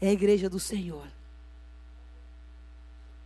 É 0.00 0.08
a 0.08 0.12
igreja 0.12 0.48
do 0.48 0.60
Senhor. 0.60 1.06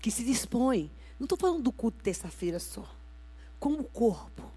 Que 0.01 0.11
se 0.11 0.25
dispõe. 0.25 0.91
Não 1.19 1.27
estou 1.27 1.37
falando 1.37 1.63
do 1.63 1.73
culto 1.73 2.03
terça-feira 2.03 2.59
só. 2.59 2.89
Como 3.59 3.85
corpo. 3.85 4.51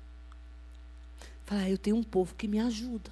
Fala, 1.45 1.69
eu 1.69 1.77
tenho 1.77 1.97
um 1.97 2.03
povo 2.03 2.33
que 2.35 2.47
me 2.47 2.59
ajuda. 2.59 3.11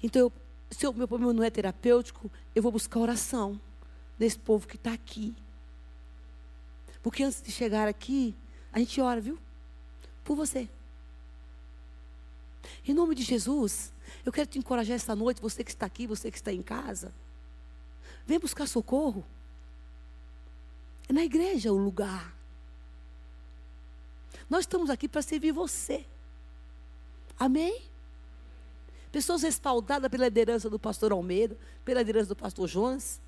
Então, 0.00 0.22
eu, 0.22 0.32
se 0.72 0.86
o 0.86 0.92
meu 0.92 1.06
problema 1.06 1.32
não 1.32 1.44
é 1.44 1.50
terapêutico, 1.50 2.30
eu 2.54 2.62
vou 2.62 2.72
buscar 2.72 3.00
oração 3.00 3.60
desse 4.18 4.38
povo 4.38 4.66
que 4.66 4.76
está 4.76 4.92
aqui. 4.92 5.34
Porque 7.02 7.22
antes 7.22 7.42
de 7.42 7.50
chegar 7.50 7.88
aqui, 7.88 8.34
a 8.72 8.78
gente 8.78 9.00
ora, 9.00 9.20
viu? 9.20 9.38
Por 10.24 10.36
você. 10.36 10.68
Em 12.86 12.94
nome 12.94 13.14
de 13.14 13.22
Jesus, 13.22 13.92
eu 14.24 14.32
quero 14.32 14.48
te 14.48 14.58
encorajar 14.58 14.96
esta 14.96 15.14
noite, 15.14 15.42
você 15.42 15.62
que 15.62 15.70
está 15.70 15.86
aqui, 15.86 16.06
você 16.06 16.30
que 16.30 16.36
está 16.36 16.52
em 16.52 16.62
casa. 16.62 17.12
Vem 18.26 18.38
buscar 18.38 18.66
socorro. 18.66 19.24
É 21.08 21.12
na 21.12 21.24
igreja 21.24 21.72
o 21.72 21.76
lugar. 21.76 22.34
Nós 24.48 24.60
estamos 24.60 24.90
aqui 24.90 25.08
para 25.08 25.22
servir 25.22 25.52
você. 25.52 26.06
Amém? 27.38 27.91
Pessoas 29.12 29.42
respaldadas 29.42 30.10
pela 30.10 30.24
liderança 30.24 30.70
do 30.70 30.78
pastor 30.78 31.12
Almeida, 31.12 31.56
pela 31.84 32.00
liderança 32.00 32.28
do 32.28 32.36
pastor 32.36 32.66
Jonas. 32.66 33.20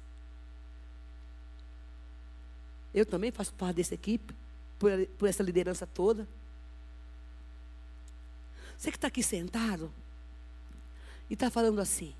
Eu 2.94 3.04
também 3.04 3.30
faço 3.30 3.52
parte 3.52 3.76
dessa 3.76 3.94
equipe, 3.94 4.34
por, 4.78 4.90
por 5.18 5.28
essa 5.28 5.42
liderança 5.42 5.86
toda. 5.86 6.26
Você 8.78 8.90
que 8.90 8.96
está 8.96 9.08
aqui 9.08 9.22
sentado 9.22 9.92
e 11.28 11.34
está 11.34 11.50
falando 11.50 11.80
assim, 11.80 12.14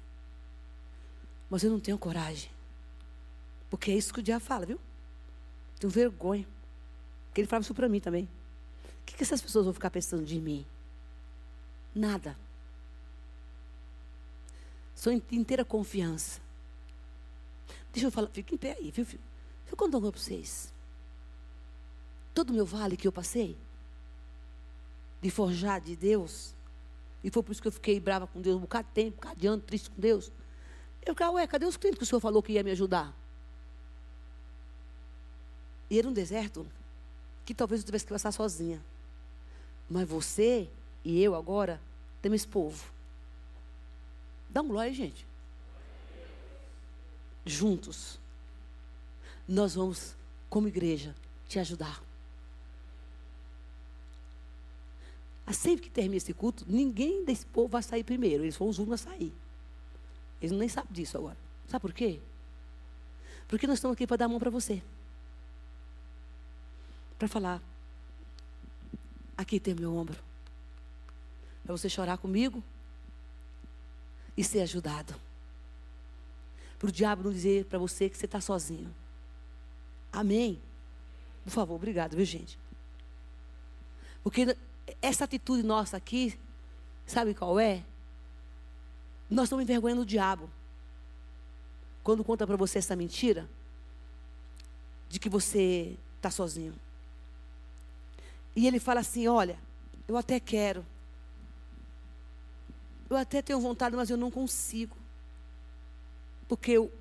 mas 1.49 1.63
eu 1.63 1.71
não 1.71 1.81
tenho 1.81 1.97
coragem. 1.97 2.51
Porque 3.71 3.91
é 3.91 3.95
isso 3.95 4.13
que 4.13 4.21
o 4.21 4.23
diabo 4.23 4.45
fala, 4.45 4.67
viu? 4.67 4.79
Tenho 5.81 5.91
vergonha. 5.91 6.47
Porque 7.27 7.41
ele 7.41 7.49
fala 7.49 7.63
isso 7.63 7.75
para 7.75 7.89
mim 7.89 8.01
também. 8.01 8.25
O 8.25 9.05
que, 9.07 9.17
que 9.17 9.23
essas 9.23 9.41
pessoas 9.41 9.65
vão 9.65 9.75
ficar 9.75 9.91
pensando 9.91 10.25
de 10.25 10.39
mim? 10.39 10.67
Nada. 11.95 12.37
Sou 14.95 15.13
em 15.13 15.23
inteira 15.33 15.65
confiança. 15.65 16.41
Deixa 17.93 18.07
eu 18.07 18.11
falar, 18.11 18.29
fique 18.29 18.55
em 18.55 18.59
pé 18.59 18.73
aí, 18.73 18.91
viu? 18.91 19.05
Deixa 19.05 19.21
eu 19.71 19.77
contar 19.77 20.01
para 20.01 20.11
vocês. 20.11 20.73
Todo 22.33 22.51
o 22.51 22.53
meu 22.53 22.67
vale 22.67 22.97
que 22.97 23.07
eu 23.07 23.13
passei, 23.13 23.57
de 25.23 25.31
forjar 25.31 25.81
de 25.81 25.95
Deus, 25.95 26.55
e 27.23 27.31
foi 27.31 27.43
por 27.43 27.53
isso 27.53 27.63
que 27.63 27.69
eu 27.69 27.73
fiquei 27.73 27.99
brava 27.99 28.27
com 28.27 28.41
Deus 28.41 28.57
um 28.57 28.61
bocado 28.61 28.89
de 28.89 28.95
tempo, 28.95 29.17
um 29.17 29.21
bocado 29.21 29.41
de 29.41 29.47
ano, 29.47 29.63
triste 29.63 29.91
com 29.91 30.01
Deus. 30.01 30.31
Eu 31.07 31.15
ficava, 31.15 31.33
ué, 31.33 31.47
cadê 31.47 31.67
os 31.67 31.77
clientes 31.77 31.99
que 31.99 32.05
o 32.05 32.07
Senhor 32.07 32.21
falou 32.21 32.43
que 32.43 32.53
ia 32.53 32.63
me 32.63 32.71
ajudar? 32.71 33.15
E 35.89 35.99
era 35.99 36.09
um 36.09 36.13
deserto 36.13 36.67
que 37.45 37.55
talvez 37.55 37.81
eu 37.81 37.87
tivesse 37.87 38.05
que 38.05 38.13
passar 38.13 38.33
sozinha. 38.33 38.83
Mas 39.89 40.09
você 40.09 40.69
e 41.05 41.23
eu 41.23 41.35
agora 41.35 41.81
temos 42.21 42.45
povo. 42.45 42.94
Dá 44.55 44.63
um 44.63 44.69
glória, 44.69 44.95
gente. 44.95 45.27
Juntos, 47.45 48.21
nós 49.49 49.75
vamos, 49.75 50.15
como 50.49 50.69
igreja, 50.69 51.13
te 51.49 51.59
ajudar. 51.59 52.01
Assim 55.45 55.77
que 55.77 55.91
termina 55.91 56.19
esse 56.19 56.33
culto, 56.33 56.65
ninguém 56.69 57.25
desse 57.25 57.45
povo 57.45 57.67
vai 57.67 57.83
sair 57.83 58.05
primeiro. 58.05 58.45
Eles 58.45 58.57
foram 58.57 58.71
os 58.71 58.79
últimos 58.79 59.05
a 59.05 59.11
sair. 59.11 59.33
Eles 60.41 60.57
nem 60.57 60.69
sabem 60.69 60.93
disso 60.93 61.19
agora. 61.19 61.37
Sabe 61.67 61.83
por 61.83 61.93
quê? 61.93 62.21
Porque 63.49 63.67
nós 63.67 63.79
estamos 63.79 63.97
aqui 63.97 64.07
para 64.07 64.19
dar 64.19 64.27
a 64.27 64.29
mão 64.29 64.39
para 64.39 64.51
você. 64.51 64.81
Para 67.19 67.27
falar. 67.27 67.61
Aqui 69.37 69.59
tem 69.59 69.75
meu 69.75 69.93
ombro. 69.97 70.17
Para 71.65 71.77
você 71.77 71.89
chorar 71.89 72.19
comigo 72.19 72.63
e 74.37 74.43
ser 74.43 74.61
ajudado. 74.61 75.15
Para 76.79 76.89
o 76.89 76.93
diabo 76.93 77.25
não 77.25 77.33
dizer 77.33 77.65
para 77.67 77.79
você 77.79 78.09
que 78.09 78.17
você 78.17 78.27
está 78.27 78.41
sozinho. 78.41 78.95
Amém? 80.13 80.61
Por 81.45 81.51
favor, 81.51 81.75
obrigado, 81.75 82.17
viu, 82.17 82.25
gente? 82.25 82.59
Porque 84.23 84.57
essa 85.01 85.25
atitude 85.25 85.63
nossa 85.63 85.97
aqui, 85.97 86.39
sabe 87.07 87.35
qual 87.35 87.59
é? 87.61 87.85
Nós 89.31 89.45
estamos 89.45 89.63
envergonhando 89.63 90.03
o 90.03 90.07
diabo. 90.07 90.51
Quando 92.03 92.25
conta 92.25 92.47
para 92.47 92.57
você 92.57 92.79
essa 92.79 92.95
mentira, 92.95 93.49
de 95.09 95.19
que 95.19 95.29
você 95.29 95.97
está 96.17 96.31
sozinho. 96.31 96.75
E 98.57 98.67
ele 98.67 98.79
fala 98.79 99.01
assim: 99.01 99.29
Olha, 99.29 99.59
eu 100.09 100.17
até 100.17 100.41
quero. 100.41 100.85
Eu 103.09 103.17
até 103.17 103.43
tenho 103.43 103.61
vontade, 103.61 103.97
mas 103.97 104.11
eu 104.11 104.17
não 104.17 104.31
consigo. 104.31 104.97
Porque 106.49 106.73
eu, 106.73 106.93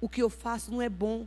o 0.00 0.08
que 0.08 0.22
eu 0.22 0.30
faço 0.30 0.70
não 0.70 0.80
é 0.82 0.88
bom. 0.88 1.26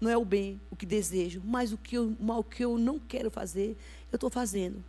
Não 0.00 0.10
é 0.10 0.16
o 0.16 0.24
bem, 0.24 0.60
o 0.70 0.76
que 0.76 0.86
desejo. 0.86 1.42
Mas 1.44 1.72
o 1.72 1.78
que 1.78 1.96
eu, 1.96 2.16
o 2.18 2.44
que 2.44 2.64
eu 2.64 2.78
não 2.78 2.98
quero 2.98 3.30
fazer, 3.30 3.76
eu 4.10 4.16
estou 4.16 4.30
fazendo. 4.30 4.82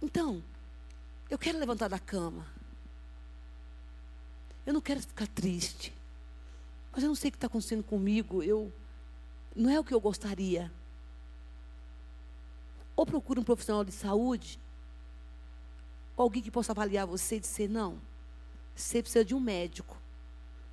Então, 0.00 0.42
eu 1.28 1.38
quero 1.38 1.58
levantar 1.58 1.88
da 1.88 1.98
cama. 1.98 2.46
Eu 4.64 4.74
não 4.74 4.80
quero 4.80 5.00
ficar 5.00 5.26
triste. 5.26 5.92
Mas 6.92 7.02
eu 7.02 7.08
não 7.08 7.16
sei 7.16 7.28
o 7.28 7.32
que 7.32 7.36
está 7.36 7.46
acontecendo 7.46 7.82
comigo. 7.82 8.42
Eu 8.42 8.72
não 9.54 9.70
é 9.70 9.80
o 9.80 9.84
que 9.84 9.92
eu 9.92 10.00
gostaria. 10.00 10.70
Ou 12.94 13.04
procure 13.04 13.40
um 13.40 13.44
profissional 13.44 13.84
de 13.84 13.92
saúde, 13.92 14.58
alguém 16.16 16.42
que 16.42 16.50
possa 16.50 16.72
avaliar 16.72 17.06
você 17.06 17.36
e 17.36 17.40
dizer, 17.40 17.68
não, 17.68 18.00
você 18.74 19.02
precisa 19.02 19.24
de 19.24 19.34
um 19.34 19.40
médico. 19.40 19.96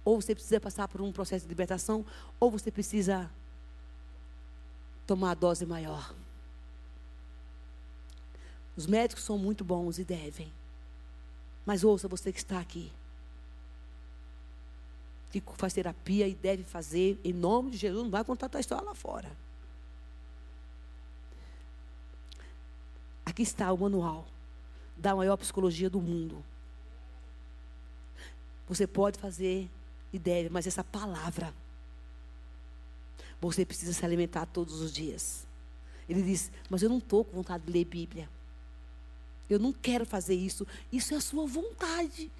Ou 0.05 0.19
você 0.19 0.33
precisa 0.33 0.59
passar 0.59 0.87
por 0.87 1.01
um 1.01 1.11
processo 1.11 1.45
de 1.45 1.49
libertação, 1.49 2.05
ou 2.39 2.51
você 2.51 2.71
precisa 2.71 3.29
tomar 5.05 5.31
a 5.31 5.35
dose 5.35 5.65
maior. 5.65 6.13
Os 8.75 8.87
médicos 8.87 9.23
são 9.23 9.37
muito 9.37 9.63
bons 9.63 9.99
e 9.99 10.03
devem. 10.03 10.51
Mas 11.65 11.83
ouça 11.83 12.07
você 12.07 12.31
que 12.31 12.39
está 12.39 12.59
aqui. 12.59 12.91
Que 15.31 15.41
faz 15.55 15.73
terapia 15.73 16.27
e 16.27 16.35
deve 16.35 16.63
fazer, 16.63 17.19
em 17.23 17.33
nome 17.33 17.71
de 17.71 17.77
Jesus, 17.77 18.03
não 18.03 18.11
vai 18.11 18.23
contar 18.23 18.47
a 18.47 18.49
tua 18.49 18.59
história 18.59 18.83
lá 18.83 18.95
fora. 18.95 19.31
Aqui 23.25 23.43
está 23.43 23.71
o 23.71 23.77
manual 23.77 24.32
da 24.95 25.15
maior 25.15 25.37
psicologia 25.37 25.89
do 25.89 26.01
mundo. 26.01 26.43
Você 28.67 28.87
pode 28.87 29.19
fazer 29.19 29.69
e 30.11 30.19
deve, 30.19 30.49
mas 30.49 30.67
essa 30.67 30.83
palavra 30.83 31.53
você 33.41 33.65
precisa 33.65 33.91
se 33.91 34.05
alimentar 34.05 34.45
todos 34.45 34.79
os 34.79 34.93
dias. 34.93 35.45
Ele 36.07 36.21
diz: 36.21 36.51
Mas 36.69 36.81
eu 36.81 36.89
não 36.89 36.97
estou 36.97 37.25
com 37.25 37.37
vontade 37.37 37.65
de 37.65 37.71
ler 37.71 37.85
Bíblia. 37.85 38.29
Eu 39.49 39.59
não 39.59 39.73
quero 39.73 40.05
fazer 40.05 40.35
isso. 40.35 40.65
Isso 40.91 41.13
é 41.13 41.17
a 41.17 41.21
sua 41.21 41.45
vontade. 41.45 42.31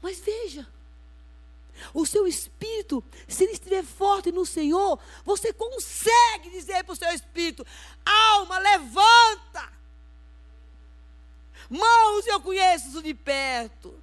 Mas 0.00 0.18
veja, 0.20 0.66
o 1.92 2.06
seu 2.06 2.26
espírito, 2.26 3.02
se 3.28 3.44
ele 3.44 3.52
estiver 3.52 3.84
forte 3.84 4.32
no 4.32 4.46
Senhor, 4.46 4.98
você 5.24 5.52
consegue 5.52 6.50
dizer 6.50 6.84
para 6.84 6.92
o 6.92 6.96
seu 6.96 7.10
espírito: 7.10 7.66
alma, 8.04 8.58
levanta. 8.58 9.45
Mãos, 12.26 12.32
eu 12.32 12.40
conheço 12.40 13.02
de 13.02 13.14
perto. 13.14 13.94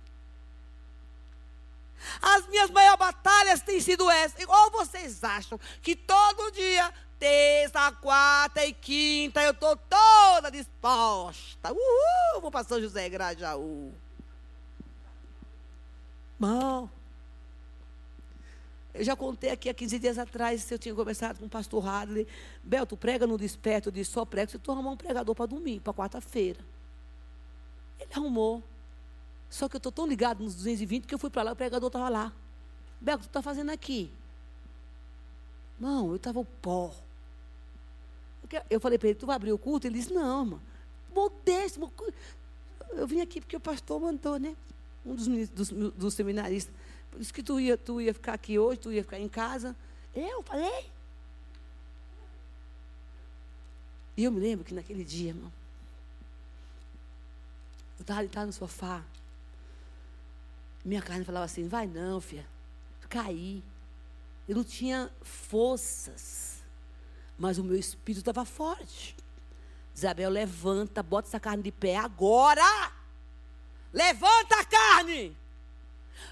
As 2.22 2.48
minhas 2.48 2.70
maiores 2.70 3.00
batalhas 3.00 3.62
têm 3.62 3.80
sido 3.80 4.10
essas. 4.10 4.46
Ou 4.48 4.72
vocês 4.72 5.24
acham 5.24 5.60
que 5.82 5.96
todo 5.96 6.52
dia, 6.52 6.92
terça, 7.20 7.92
quarta 7.94 8.66
e 8.66 8.74
quinta, 8.74 9.42
eu 9.42 9.52
estou 9.52 9.76
toda 9.76 10.50
disposta. 10.50 11.72
Uhul, 11.72 12.42
vou 12.42 12.52
para 12.52 12.66
São 12.66 12.82
José 12.82 13.08
Grajaú. 13.10 13.94
Bom. 16.40 16.90
Eu 18.94 19.04
já 19.04 19.16
contei 19.16 19.50
aqui 19.50 19.70
há 19.70 19.74
15 19.74 19.98
dias 19.98 20.20
atrás, 20.20 20.70
eu 20.70 20.78
tinha 20.78 20.94
conversado 20.94 21.40
com 21.40 21.46
o 21.46 21.50
pastor 21.50 21.88
Hadley. 21.88 22.28
Bel, 22.64 22.86
tu 22.86 22.96
prega 22.96 23.26
no 23.26 23.40
desperto, 23.40 23.90
eu 23.90 23.94
disse, 23.94 24.12
só 24.12 24.24
prego 24.24 24.52
se 24.52 24.60
tu 24.60 24.72
arrumar 24.72 24.92
um 24.92 24.98
pregador 24.98 25.34
para 25.34 25.48
domingo, 25.48 25.82
para 25.82 25.94
quarta-feira. 25.94 26.60
Ele 28.04 28.14
arrumou. 28.14 28.64
Só 29.50 29.70
que 29.70 29.76
eu 29.76 29.80
estou 29.80 29.92
tão 29.92 30.08
ligado 30.08 30.44
nos 30.44 30.56
220 30.56 31.06
que 31.06 31.14
eu 31.14 31.20
fui 31.20 31.30
para 31.30 31.44
lá, 31.44 31.52
o 31.52 31.56
pregador 31.56 31.88
estava 31.88 32.10
lá. 32.10 32.34
Beco, 33.00 33.24
tu 33.24 33.28
está 33.28 33.42
fazendo 33.42 33.70
aqui? 33.70 34.12
Não, 35.80 36.10
eu 36.10 36.16
estava 36.16 36.40
o 36.40 36.46
pó. 36.46 36.94
Eu 38.70 38.80
falei 38.80 38.98
para 38.98 39.10
ele, 39.10 39.20
tu 39.20 39.26
vai 39.26 39.36
abrir 39.36 39.52
o 39.52 39.58
culto? 39.58 39.88
Ele 39.88 40.00
disse, 40.00 40.14
não, 40.14 40.44
irmão. 40.44 40.62
Modésimo. 41.14 41.92
eu 42.92 43.08
vim 43.08 43.22
aqui 43.22 43.40
porque 43.40 43.56
o 43.56 43.60
pastor 43.60 44.00
mandou, 44.00 44.40
né? 44.40 44.56
Um 45.06 45.16
dos, 45.16 45.28
dos, 45.50 45.70
dos 45.70 46.14
seminaristas. 46.14 46.74
Isso 47.20 47.34
que 47.34 47.44
tu 47.44 47.60
ia, 47.60 47.78
tu 47.78 48.02
ia 48.02 48.14
ficar 48.14 48.34
aqui 48.34 48.58
hoje, 48.58 48.80
tu 48.80 48.92
ia 48.92 49.04
ficar 49.04 49.20
em 49.20 49.30
casa. 49.30 49.76
Eu 50.16 50.42
falei. 50.44 50.86
E 54.16 54.24
eu 54.24 54.32
me 54.32 54.40
lembro 54.40 54.64
que 54.66 54.74
naquele 54.74 55.04
dia, 55.04 55.30
irmão, 55.30 55.52
eu 57.98 58.04
estava 58.04 58.20
deitado 58.22 58.48
no 58.48 58.54
sofá. 58.54 59.04
Minha 60.84 61.02
carne 61.02 61.24
falava 61.24 61.46
assim: 61.46 61.68
vai 61.68 61.88
não, 61.88 62.20
filha. 62.20 62.48
Caí. 63.10 63.64
Eu 64.48 64.56
não 64.56 64.64
tinha 64.64 65.12
forças. 65.22 66.64
Mas 67.38 67.58
o 67.58 67.64
meu 67.64 67.78
espírito 67.78 68.22
estava 68.22 68.44
forte. 68.44 69.16
Isabel, 69.96 70.30
levanta, 70.30 71.04
bota 71.04 71.28
essa 71.28 71.40
carne 71.40 71.64
de 71.64 71.72
pé 71.72 71.96
agora. 71.96 72.92
Levanta 73.94 74.60
a 74.60 74.66
carne. 74.66 75.38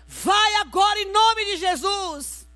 Vai 0.07 0.55
agora 0.55 0.99
em 0.99 1.11
nome 1.11 1.45
de 1.45 1.57
Jesus. 1.57 2.47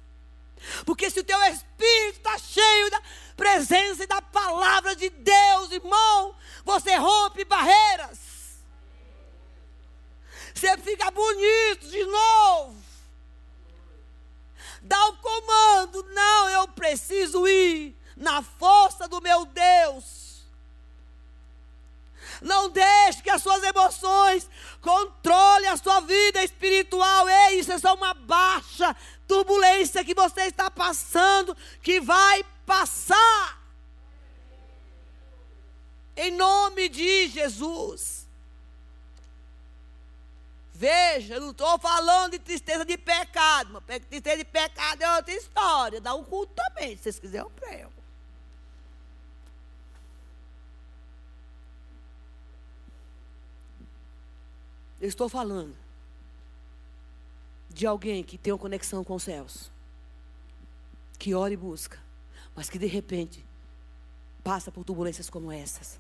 Porque 0.86 1.10
se 1.10 1.20
o 1.20 1.24
teu 1.24 1.40
espírito 1.44 2.18
está 2.18 2.38
cheio 2.40 2.90
da 2.90 3.02
presença 3.38 4.04
e 4.04 4.08
da 4.08 4.22
palavra 4.22 4.96
de 4.96 5.10
Deus, 5.10 5.72
irmão, 5.72 6.36
você 6.64 6.96
rompe 6.96 7.46
barreiras. 7.46 8.35
Você 10.56 10.78
fica 10.78 11.12
bonito 11.12 11.88
de 11.90 12.06
novo. 12.06 12.76
Dá 14.82 15.08
o 15.10 15.18
comando. 15.18 16.04
Não, 16.14 16.50
eu 16.50 16.68
preciso 16.70 17.46
ir 17.46 17.94
na 18.16 18.42
força 18.42 19.08
do 19.08 19.22
meu 19.22 19.46
Deus. 19.46 20.46
Não 22.42 22.70
deixe 22.70 23.22
que 23.22 23.30
as 23.30 23.42
suas 23.42 23.64
emoções 23.64 24.50
controlem 24.82 25.68
a 25.68 25.78
sua 25.78 26.00
vida 26.00 26.44
espiritual. 26.44 27.28
Ei, 27.28 27.60
isso 27.60 27.74
é 27.74 27.78
só 27.78 27.94
uma 27.94 28.14
baixa 28.14 28.96
turbulência 29.28 30.06
que 30.06 30.14
você 30.14 30.44
está 30.44 30.72
passando, 30.72 31.56
que 31.82 32.00
vai 32.00 32.46
passar. 32.66 33.62
Em 36.16 36.32
nome 36.32 36.88
de 36.88 37.28
Jesus. 37.28 38.25
Veja, 40.78 41.36
eu 41.36 41.42
não 41.42 41.52
estou 41.52 41.80
falando 41.80 42.34
de 42.34 42.40
tristeza 42.40 42.84
de 42.84 42.98
pecado. 42.98 43.82
Mas 43.88 44.06
tristeza 44.06 44.38
de 44.38 44.44
pecado 44.44 45.02
é 45.02 45.16
outra 45.16 45.34
história. 45.34 46.02
Dá 46.02 46.14
um 46.14 46.24
culto 46.26 46.54
também, 46.54 46.98
se 46.98 47.04
vocês 47.04 47.18
quiserem, 47.18 47.46
eu 47.46 47.50
prego. 47.50 47.94
Eu 55.00 55.08
estou 55.08 55.30
falando 55.30 55.74
de 57.70 57.88
alguém 57.88 58.22
que 58.22 58.38
tem 58.38 58.52
uma 58.52 58.60
conexão 58.60 59.02
com 59.02 59.16
os 59.16 59.24
céus, 59.24 59.72
que 61.18 61.34
ora 61.34 61.54
e 61.54 61.58
busca, 61.58 61.98
mas 62.54 62.70
que 62.70 62.78
de 62.78 62.88
repente 62.88 63.46
passa 64.44 64.72
por 64.72 64.84
turbulências 64.84 65.30
como 65.30 65.54
essas. 65.54 66.00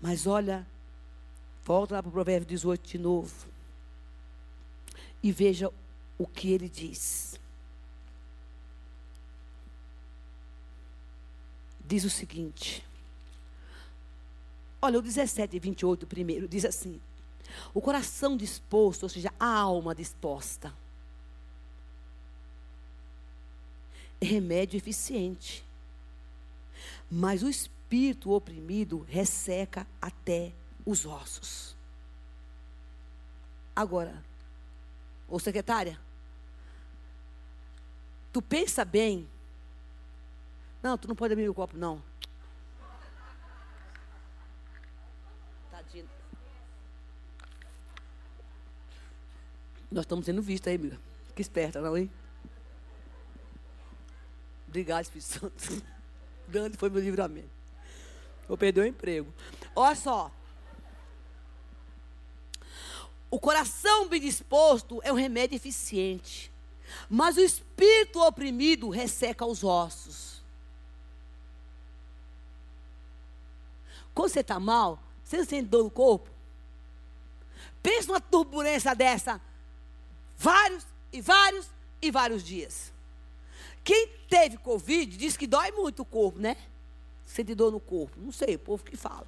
Mas 0.00 0.26
olha 0.28 0.64
Volta 1.68 1.96
lá 1.96 2.02
para 2.02 2.08
o 2.08 2.12
provérbio 2.12 2.48
18 2.48 2.88
de 2.88 2.96
novo. 2.96 3.46
E 5.22 5.30
veja 5.30 5.70
o 6.16 6.26
que 6.26 6.50
ele 6.50 6.66
diz. 6.66 7.38
Diz 11.84 12.04
o 12.04 12.10
seguinte. 12.10 12.82
Olha, 14.80 14.98
o 14.98 15.02
17 15.02 15.56
e 15.56 15.60
28 15.60 16.06
primeiro 16.06 16.48
diz 16.48 16.64
assim: 16.64 16.98
O 17.74 17.82
coração 17.82 18.34
disposto, 18.34 19.02
ou 19.02 19.08
seja, 19.10 19.30
a 19.38 19.58
alma 19.58 19.94
disposta, 19.94 20.74
é 24.22 24.24
remédio 24.24 24.78
eficiente. 24.78 25.62
Mas 27.10 27.42
o 27.42 27.48
espírito 27.50 28.30
oprimido 28.30 29.04
resseca 29.06 29.86
até 30.00 30.54
os 30.88 31.04
ossos. 31.04 31.76
Agora, 33.76 34.24
ô 35.28 35.38
secretária, 35.38 36.00
tu 38.32 38.40
pensa 38.40 38.86
bem. 38.86 39.28
Não, 40.82 40.96
tu 40.96 41.06
não 41.06 41.14
pode 41.14 41.34
abrir 41.34 41.46
o 41.46 41.52
copo, 41.52 41.76
não. 41.76 42.02
Tadinho. 45.70 46.08
Nós 49.92 50.04
estamos 50.04 50.24
sendo 50.24 50.40
vistos 50.40 50.68
aí, 50.68 50.76
amiga. 50.76 50.98
Que 51.36 51.42
esperta, 51.42 51.82
não, 51.82 51.98
hein? 51.98 52.10
Obrigado, 54.66 55.02
Espírito 55.02 55.26
Santo. 55.26 55.84
Grande 56.48 56.78
foi 56.78 56.88
meu 56.88 57.02
livramento. 57.02 57.50
Vou 58.48 58.56
perder 58.56 58.80
o 58.80 58.86
emprego. 58.86 59.30
Olha 59.76 59.94
só. 59.94 60.32
O 63.30 63.38
coração 63.38 64.08
bem 64.08 64.20
disposto 64.20 65.00
é 65.04 65.12
um 65.12 65.16
remédio 65.16 65.56
eficiente, 65.56 66.50
mas 67.08 67.36
o 67.36 67.40
espírito 67.40 68.20
oprimido 68.20 68.88
resseca 68.88 69.44
os 69.44 69.62
ossos. 69.62 70.42
Quando 74.14 74.30
você 74.30 74.40
está 74.40 74.58
mal, 74.58 74.98
você 75.22 75.44
sente 75.44 75.68
dor 75.68 75.84
no 75.84 75.90
corpo? 75.90 76.30
Pensa 77.82 78.08
numa 78.08 78.20
turbulência 78.20 78.94
dessa, 78.94 79.40
vários 80.36 80.86
e 81.12 81.20
vários 81.20 81.66
e 82.00 82.10
vários 82.10 82.42
dias. 82.42 82.92
Quem 83.84 84.08
teve 84.28 84.56
Covid 84.58 85.16
diz 85.16 85.36
que 85.36 85.46
dói 85.46 85.70
muito 85.70 86.02
o 86.02 86.04
corpo, 86.04 86.38
né? 86.38 86.56
Sente 87.26 87.54
dor 87.54 87.70
no 87.70 87.80
corpo. 87.80 88.18
Não 88.18 88.32
sei, 88.32 88.56
o 88.56 88.58
povo 88.58 88.82
que 88.82 88.96
fala. 88.96 89.26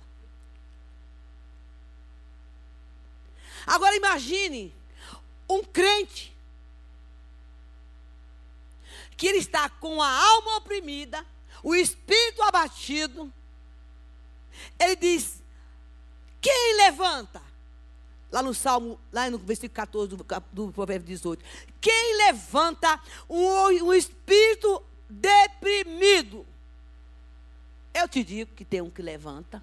Agora 3.66 3.96
imagine 3.96 4.74
um 5.48 5.62
crente 5.64 6.36
que 9.16 9.26
ele 9.26 9.38
está 9.38 9.68
com 9.68 10.00
a 10.00 10.10
alma 10.10 10.56
oprimida, 10.56 11.24
o 11.62 11.74
espírito 11.74 12.42
abatido. 12.42 13.30
Ele 14.78 14.96
diz: 14.96 15.42
Quem 16.40 16.76
levanta? 16.78 17.42
Lá 18.32 18.42
no 18.42 18.54
Salmo, 18.54 18.98
lá 19.12 19.28
no 19.28 19.38
versículo 19.38 19.74
14 19.74 20.16
do, 20.16 20.26
do 20.52 20.72
Provérbio 20.72 21.06
18. 21.06 21.44
Quem 21.80 22.16
levanta 22.16 22.98
um, 23.28 23.66
um 23.84 23.92
espírito 23.92 24.82
deprimido? 25.08 26.46
Eu 27.92 28.08
te 28.08 28.22
digo 28.22 28.54
que 28.54 28.64
tem 28.64 28.80
um 28.80 28.88
que 28.88 29.02
levanta. 29.02 29.62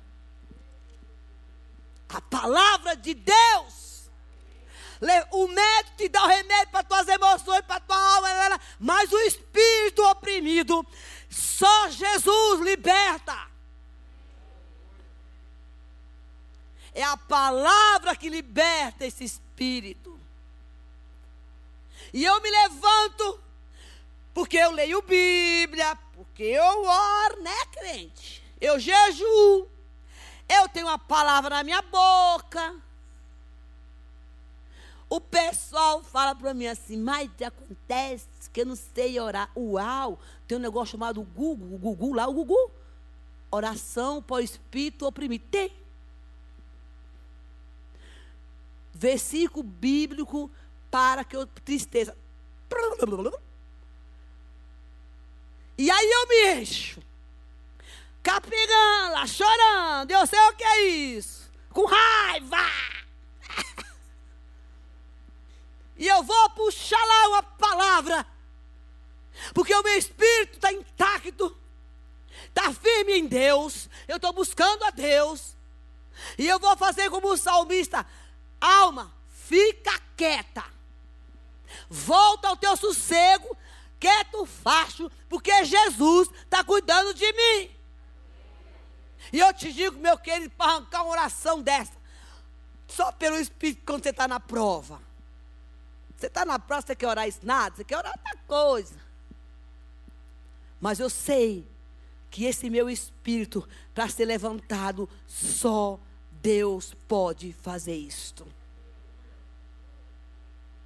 A 2.10 2.22
palavra 2.22 2.96
de 2.96 3.14
Deus 3.14 3.88
o 5.32 5.48
médico 5.48 5.98
te 5.98 6.10
dá 6.10 6.24
o 6.24 6.28
remédio 6.28 6.70
para 6.72 6.84
tuas 6.84 7.08
emoções, 7.08 7.62
para 7.62 7.80
tua 7.80 8.16
alma, 8.16 8.60
mas 8.80 9.12
o 9.12 9.20
espírito 9.20 10.04
oprimido, 10.04 10.86
só 11.30 11.90
Jesus 11.90 12.62
liberta. 12.62 13.48
É 16.94 17.04
a 17.04 17.16
palavra 17.16 18.16
que 18.16 18.28
liberta 18.28 19.06
esse 19.06 19.24
espírito. 19.24 20.20
E 22.12 22.24
eu 22.24 22.42
me 22.42 22.50
levanto 22.50 23.40
porque 24.34 24.58
eu 24.58 24.72
leio 24.72 25.02
Bíblia, 25.04 25.96
porque 26.14 26.44
eu 26.44 26.84
oro, 26.84 27.42
né, 27.44 27.66
crente? 27.72 28.44
Eu 28.60 28.80
jejuo. 28.80 29.70
Eu 30.48 30.70
tenho 30.70 30.88
a 30.88 30.98
palavra 30.98 31.56
na 31.56 31.64
minha 31.64 31.82
boca. 31.82 32.76
O 35.10 35.22
pessoal 35.22 36.04
fala 36.04 36.36
para 36.36 36.54
mim 36.54 36.68
assim, 36.68 36.98
mas 36.98 37.30
acontece 37.42 38.28
que 38.52 38.62
eu 38.62 38.66
não 38.66 38.76
sei 38.76 39.20
orar. 39.20 39.50
Uau, 39.56 40.20
tem 40.48 40.58
um 40.58 40.62
negócio 40.62 40.92
chamado 40.92 41.22
Google, 41.22 41.76
o 41.76 41.78
Google 41.78 42.14
lá, 42.14 42.28
o 42.28 42.34
Google. 42.34 42.72
Oração 43.50 44.24
o 44.28 44.40
espírito 44.40 45.06
oprimido. 45.06 45.46
Tem. 45.50 45.74
Versículo 48.94 49.64
bíblico 49.64 50.52
para 50.92 51.24
que 51.24 51.36
eu 51.36 51.46
tristeza. 51.46 52.18
E 55.78 55.92
aí 55.92 56.12
eu 56.12 56.28
me 56.28 56.62
encho. 56.62 57.02
Capigando, 58.28 59.26
chorando. 59.26 60.12
Eu 60.12 60.28
sei 60.28 60.38
o 60.38 60.54
que 60.54 60.64
é 60.66 60.82
isso. 60.86 61.50
Com 61.70 61.86
raiva. 61.86 62.58
E 66.00 66.08
eu 66.08 66.22
vou 66.22 66.50
puxar 66.52 67.04
lá 67.04 67.28
uma 67.30 67.42
palavra. 67.42 68.28
Porque 69.52 69.74
o 69.74 69.82
meu 69.82 69.98
espírito 69.98 70.54
está 70.54 70.72
intacto. 70.72 71.58
Está 72.50 72.72
firme 72.72 73.14
em 73.14 73.26
Deus. 73.26 73.90
Eu 74.08 74.18
estou 74.18 74.32
buscando 74.32 74.84
a 74.84 74.92
Deus. 74.92 75.56
E 76.38 76.48
eu 76.48 76.60
vou 76.60 76.78
fazer 76.78 77.10
como 77.10 77.30
o 77.30 77.38
salmista: 77.38 78.06
alma, 78.62 79.12
fica 79.28 80.00
quieta. 80.16 80.64
Volta 81.90 82.50
ao 82.50 82.58
teu 82.58 82.78
sossego, 82.78 83.58
quieto, 84.00 84.46
facho, 84.46 85.10
porque 85.28 85.66
Jesus 85.66 86.30
está 86.46 86.64
cuidando 86.64 87.12
de 87.16 87.34
mim. 87.34 87.77
E 89.32 89.40
eu 89.40 89.54
te 89.54 89.72
digo, 89.74 89.98
meu 90.00 90.18
querido, 90.18 90.52
para 90.52 90.72
arrancar 90.74 91.04
uma 91.04 91.12
oração 91.12 91.62
dessa, 91.62 91.94
só 92.88 93.12
pelo 93.12 93.38
Espírito 93.38 93.84
quando 93.86 94.04
você 94.04 94.10
está 94.10 94.28
na 94.28 94.40
prova. 94.40 95.02
Você 96.16 96.28
está 96.28 96.46
na 96.46 96.58
prova, 96.58 96.82
você 96.82 96.96
quer 96.96 97.08
orar 97.08 97.28
isso? 97.28 97.40
Nada, 97.44 97.76
você 97.76 97.84
quer 97.84 97.98
orar 97.98 98.14
outra 98.18 98.38
coisa. 98.48 98.96
Mas 100.80 101.00
eu 101.00 101.10
sei 101.10 101.68
que 102.30 102.46
esse 102.46 102.70
meu 102.70 102.90
espírito, 102.90 103.68
para 103.94 104.10
ser 104.10 104.26
levantado, 104.26 105.10
só 105.28 106.00
Deus 106.42 106.94
pode 107.08 107.54
fazer 107.54 107.96
isto. 107.96 108.48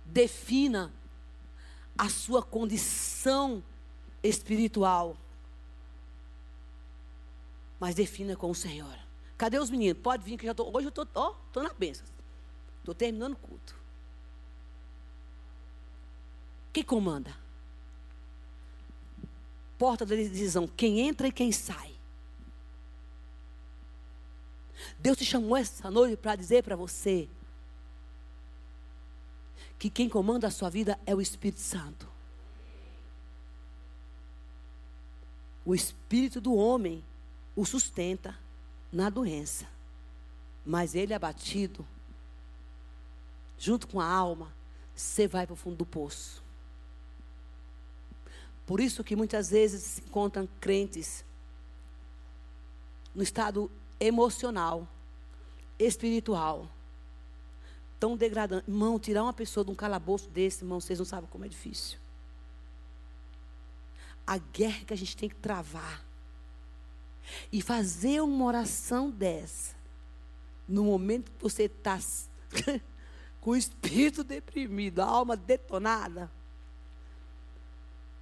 Defina 0.06 0.94
a 1.98 2.10
sua 2.10 2.42
condição 2.42 3.64
espiritual. 4.24 5.16
Mas 7.82 7.96
defina 7.96 8.36
com 8.36 8.52
o 8.52 8.54
Senhor. 8.54 8.96
Cadê 9.36 9.58
os 9.58 9.72
meninos? 9.72 10.00
Pode 10.04 10.24
vir 10.24 10.38
que 10.38 10.46
já 10.46 10.54
tô, 10.54 10.70
hoje 10.70 10.86
eu 10.86 10.90
estou 10.90 11.08
ó, 11.16 11.34
tô 11.52 11.64
na 11.64 11.74
bênção. 11.74 12.06
Estou 12.78 12.94
terminando 12.94 13.34
o 13.34 13.38
culto. 13.38 13.76
Quem 16.72 16.84
comanda? 16.84 17.36
Porta 19.80 20.06
da 20.06 20.16
decisão, 20.16 20.68
quem 20.68 21.00
entra 21.00 21.28
e 21.28 21.32
quem 21.32 21.52
sai. 21.52 21.96
Deus 25.00 25.18
te 25.18 25.26
chamou 25.26 25.58
essa 25.58 25.90
noite 25.90 26.18
para 26.18 26.36
dizer 26.36 26.64
para 26.64 26.76
você 26.76 27.28
que 29.80 29.90
quem 29.90 30.08
comanda 30.08 30.46
a 30.46 30.52
sua 30.52 30.70
vida 30.70 31.00
é 31.04 31.16
o 31.16 31.22
Espírito 31.22 31.62
Santo. 31.62 32.08
O 35.66 35.74
espírito 35.74 36.40
do 36.40 36.54
homem 36.54 37.04
o 37.56 37.66
sustenta 37.66 38.38
na 38.92 39.10
doença. 39.10 39.68
Mas 40.66 40.96
ele 40.96 41.14
é 41.14 41.16
abatido, 41.16 41.86
junto 43.58 43.88
com 43.88 44.00
a 44.00 44.06
alma, 44.06 44.54
você 44.96 45.28
vai 45.28 45.46
para 45.46 45.54
o 45.54 45.58
fundo 45.58 45.78
do 45.78 45.86
poço. 45.86 46.44
Por 48.66 48.80
isso 48.80 49.04
que 49.04 49.16
muitas 49.16 49.50
vezes 49.50 49.82
se 49.84 50.02
encontram 50.02 50.48
crentes 50.60 51.26
no 53.14 53.24
estado 53.24 53.70
emocional, 54.00 54.88
espiritual, 55.78 56.70
tão 58.00 58.16
degradante. 58.16 58.70
Irmão, 58.70 59.00
tirar 59.00 59.24
uma 59.24 59.34
pessoa 59.34 59.66
de 59.66 59.72
um 59.72 59.76
calabouço 59.76 60.30
desse, 60.30 60.64
irmão, 60.64 60.80
vocês 60.80 61.00
não 61.00 61.06
sabem 61.06 61.30
como 61.30 61.46
é 61.46 61.48
difícil. 61.48 62.00
A 64.26 64.38
guerra 64.38 64.86
que 64.86 64.94
a 64.94 64.98
gente 64.98 65.18
tem 65.18 65.28
que 65.28 65.36
travar 65.36 66.06
e 67.52 67.62
fazer 67.62 68.22
uma 68.22 68.46
oração 68.46 69.10
dessa, 69.10 69.76
no 70.68 70.86
momento 70.86 71.32
que 71.32 71.42
você 71.42 71.64
está 71.64 72.00
com 73.40 73.52
o 73.52 73.56
espírito 73.56 74.24
deprimido, 74.24 75.02
a 75.02 75.06
alma 75.06 75.36
detonada, 75.36 76.32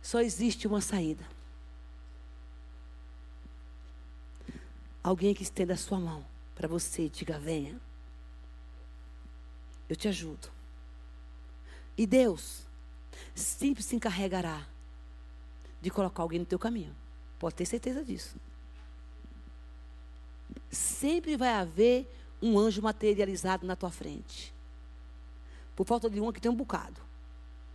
só 0.01 0.21
existe 0.21 0.67
uma 0.67 0.81
saída. 0.81 1.25
Alguém 5.03 5.33
que 5.33 5.43
estenda 5.43 5.73
a 5.73 5.77
sua 5.77 5.99
mão 5.99 6.25
para 6.55 6.67
você 6.67 7.05
e 7.05 7.09
diga: 7.09 7.39
venha. 7.39 7.79
Eu 9.87 9.95
te 9.95 10.07
ajudo. 10.07 10.49
E 11.97 12.05
Deus 12.05 12.67
sempre 13.33 13.81
se 13.81 13.95
encarregará 13.95 14.67
de 15.81 15.89
colocar 15.89 16.21
alguém 16.21 16.39
no 16.39 16.45
teu 16.45 16.59
caminho. 16.59 16.95
Pode 17.39 17.55
ter 17.55 17.65
certeza 17.65 18.03
disso 18.03 18.37
sempre 20.69 21.35
vai 21.35 21.49
haver 21.49 22.07
um 22.41 22.57
anjo 22.57 22.81
materializado 22.81 23.65
na 23.65 23.75
tua 23.75 23.91
frente. 23.91 24.53
Por 25.75 25.85
falta 25.85 26.09
de 26.09 26.19
um 26.19 26.31
que 26.31 26.41
tem 26.41 26.51
um 26.51 26.55
bocado. 26.55 26.99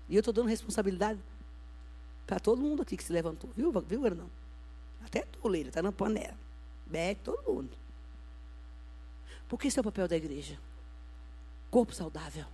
E 0.09 0.15
eu 0.15 0.21
estou 0.21 0.33
dando 0.33 0.49
responsabilidade 0.49 1.21
para 2.27 2.39
todo 2.39 2.61
mundo 2.61 2.83
aqui 2.83 2.97
que 2.97 3.05
se 3.05 3.13
levantou. 3.13 3.51
Viu, 3.57 3.73
viu 3.83 4.01
Vernão? 4.01 4.31
Até 5.05 5.23
tu, 5.23 5.49
Leila, 5.49 5.69
está 5.69 5.83
na 5.83 5.93
panela. 5.93 6.37
Bete 6.87 7.21
todo 7.23 7.43
mundo. 7.51 7.71
Porque 9.49 9.69
esse 9.69 9.79
é 9.79 9.81
o 9.81 9.85
papel 9.85 10.09
da 10.09 10.17
igreja. 10.17 10.59
Corpo 11.71 11.95
saudável. 11.95 12.47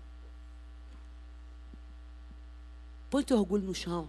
Põe 3.09 3.24
teu 3.24 3.38
orgulho 3.38 3.64
no 3.64 3.74
chão. 3.74 4.09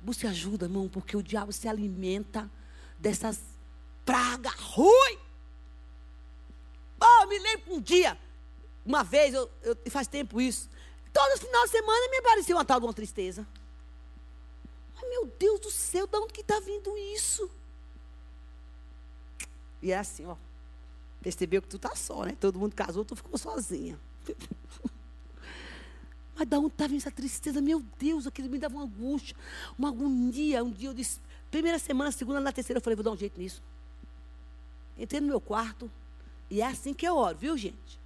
Busque 0.00 0.26
ajuda, 0.26 0.64
irmão, 0.64 0.88
porque 0.88 1.16
o 1.16 1.22
diabo 1.22 1.52
se 1.52 1.68
alimenta 1.68 2.50
dessas 2.98 3.42
pragas 4.10 4.54
ruins. 4.54 5.18
Oh, 7.00 7.26
me 7.26 7.38
lembro 7.38 7.74
um 7.74 7.80
dia, 7.80 8.18
uma 8.84 9.04
vez, 9.04 9.32
eu, 9.32 9.48
eu, 9.62 9.76
faz 9.88 10.06
tempo 10.08 10.40
isso, 10.40 10.68
todo 11.12 11.38
final 11.38 11.64
de 11.64 11.70
semana 11.70 12.10
me 12.10 12.18
apareceu 12.18 12.56
uma 12.56 12.64
tal 12.64 12.80
de 12.80 12.86
uma 12.86 12.92
tristeza. 12.92 13.46
Mas, 14.94 15.08
meu 15.08 15.26
Deus 15.38 15.60
do 15.60 15.70
céu, 15.70 16.06
de 16.06 16.16
onde 16.18 16.32
que 16.32 16.40
está 16.40 16.58
vindo 16.60 16.96
isso? 17.14 17.50
E 19.80 19.92
é 19.92 19.98
assim, 19.98 20.26
ó. 20.26 20.36
Percebeu 21.22 21.62
que 21.62 21.68
tu 21.68 21.78
tá 21.78 21.94
só, 21.94 22.24
né? 22.24 22.36
Todo 22.38 22.58
mundo 22.58 22.74
casou, 22.74 23.04
tu 23.04 23.14
ficou 23.14 23.38
sozinha. 23.38 23.98
Mas 26.34 26.48
da 26.48 26.58
onde 26.58 26.68
está 26.68 26.86
vindo 26.86 26.98
essa 26.98 27.10
tristeza? 27.10 27.60
Meu 27.60 27.80
Deus, 27.98 28.26
aquilo 28.26 28.48
me 28.48 28.58
dava 28.58 28.74
uma 28.74 28.84
angústia, 28.84 29.36
uma 29.78 29.88
agonia. 29.88 30.64
Um 30.64 30.70
dia 30.70 30.88
eu 30.88 30.94
disse, 30.94 31.20
Primeira 31.50 31.78
semana, 31.78 32.12
segunda, 32.12 32.40
na 32.40 32.52
terceira, 32.52 32.78
eu 32.78 32.82
falei, 32.82 32.94
vou 32.94 33.02
dar 33.02 33.10
um 33.10 33.16
jeito 33.16 33.38
nisso. 33.38 33.60
Entrei 35.00 35.20
no 35.20 35.26
meu 35.26 35.40
quarto, 35.40 35.90
e 36.50 36.60
é 36.60 36.66
assim 36.66 36.92
que 36.92 37.08
eu 37.08 37.16
oro, 37.16 37.36
viu, 37.36 37.56
gente? 37.56 37.98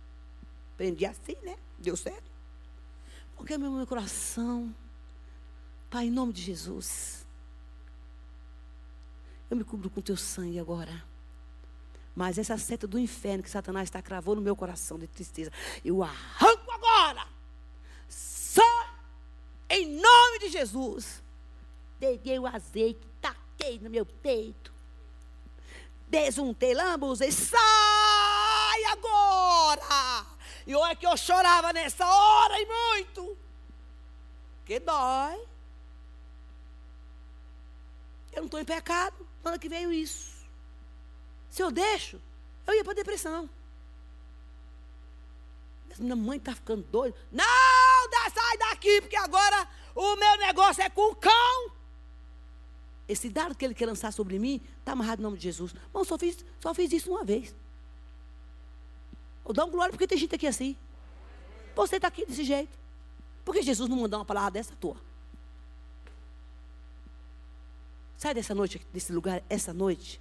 Aprendi 0.75 1.05
assim, 1.05 1.37
né? 1.43 1.57
Deu 1.77 1.97
certo. 1.97 2.31
Porque 3.37 3.59
meu, 3.59 3.71
meu 3.73 3.87
coração, 3.87 4.73
Pai, 5.91 6.07
em 6.07 6.11
nome 6.11 6.33
de 6.33 6.43
Jesus, 6.43 7.27
eu 9.51 9.57
me 9.57 9.65
cubro 9.65 9.91
com 9.91 10.01
teu 10.01 10.17
sangue 10.17 10.59
agora. 10.59 11.05
Mas 12.15 12.39
essa 12.39 12.57
seta 12.59 12.87
do 12.87 12.99
inferno 12.99 13.43
que 13.43 13.51
Satanás 13.51 13.89
está 13.89 14.01
cravando 14.01 14.37
no 14.37 14.43
meu 14.43 14.55
coração 14.55 14.99
de 14.99 15.09
tristeza, 15.09 15.51
eu 15.85 16.03
arranco 16.03 16.71
agora. 16.71 17.27
Só 18.09 18.63
em 19.69 20.01
nome 20.01 20.39
de 20.41 20.49
Jesus. 20.49 21.23
Peguei 21.99 22.39
o 22.39 22.47
azeite, 22.47 23.01
taquei 23.21 23.81
no 23.81 23.91
meu 23.91 24.05
peito. 24.05 24.74
Desuntei, 26.09 26.75
lambuzei, 26.75 27.33
sai 27.33 28.85
agora! 28.91 30.27
E 30.67 30.75
olha 30.75 30.97
que 30.97 31.07
eu 31.07 31.17
chorava 31.17 31.73
nessa 31.73 32.07
hora 32.07 32.61
e 32.61 32.67
muito. 32.67 33.37
Que 34.65 34.81
dói. 34.81 35.37
Eu 38.33 38.39
não 38.39 38.45
estou 38.47 38.61
em 38.61 38.65
pecado. 38.65 39.27
Na 39.43 39.59
que 39.59 39.69
veio 39.69 39.93
isso. 39.93 40.35
Se 41.51 41.63
eu 41.63 41.71
deixo, 41.71 42.21
eu 42.67 42.75
ia 42.75 42.83
para 42.83 42.95
depressão. 42.95 43.49
Minha 45.99 46.17
mãe 46.17 46.39
está 46.39 46.55
ficando 46.55 46.83
doida. 46.91 47.17
Não, 47.31 47.45
sai 48.35 48.59
daqui, 48.59 49.01
porque 49.03 49.17
agora 49.17 49.69
o 49.95 50.17
meu 50.17 50.37
negócio 50.39 50.83
é 50.83 50.91
com 50.91 51.13
o 51.13 51.15
cão. 51.15 51.73
Esse 53.07 53.29
dado 53.29 53.55
que 53.55 53.65
ele 53.65 53.75
quer 53.75 53.87
lançar 53.87 54.13
sobre 54.13 54.39
mim 54.39 54.61
está 54.85 54.93
amarrado 54.93 55.23
no 55.23 55.29
nome 55.29 55.39
de 55.39 55.45
Jesus. 55.45 55.75
Mas 55.93 56.07
só 56.07 56.19
fiz, 56.19 56.45
só 56.61 56.75
fiz 56.75 56.93
isso 56.93 57.11
uma 57.11 57.25
vez. 57.25 57.55
Eu 59.45 59.53
dou 59.53 59.67
glória 59.67 59.91
porque 59.91 60.07
tem 60.07 60.19
gente 60.19 60.35
aqui 60.35 60.47
assim. 60.47 60.77
Você 61.75 61.97
está 61.97 62.09
aqui 62.09 62.25
desse 62.25 62.45
jeito. 62.45 62.79
Por 63.45 63.55
que 63.55 63.63
Jesus 63.63 63.89
não 63.89 63.97
mandou 63.97 64.19
uma 64.19 64.25
palavra 64.25 64.53
dessa 64.53 64.75
tua? 64.77 64.97
Sai 68.17 68.33
dessa 68.33 68.55
noite, 68.55 68.81
desse 68.93 69.13
lugar, 69.13 69.43
essa 69.51 69.73
noite. 69.73 70.21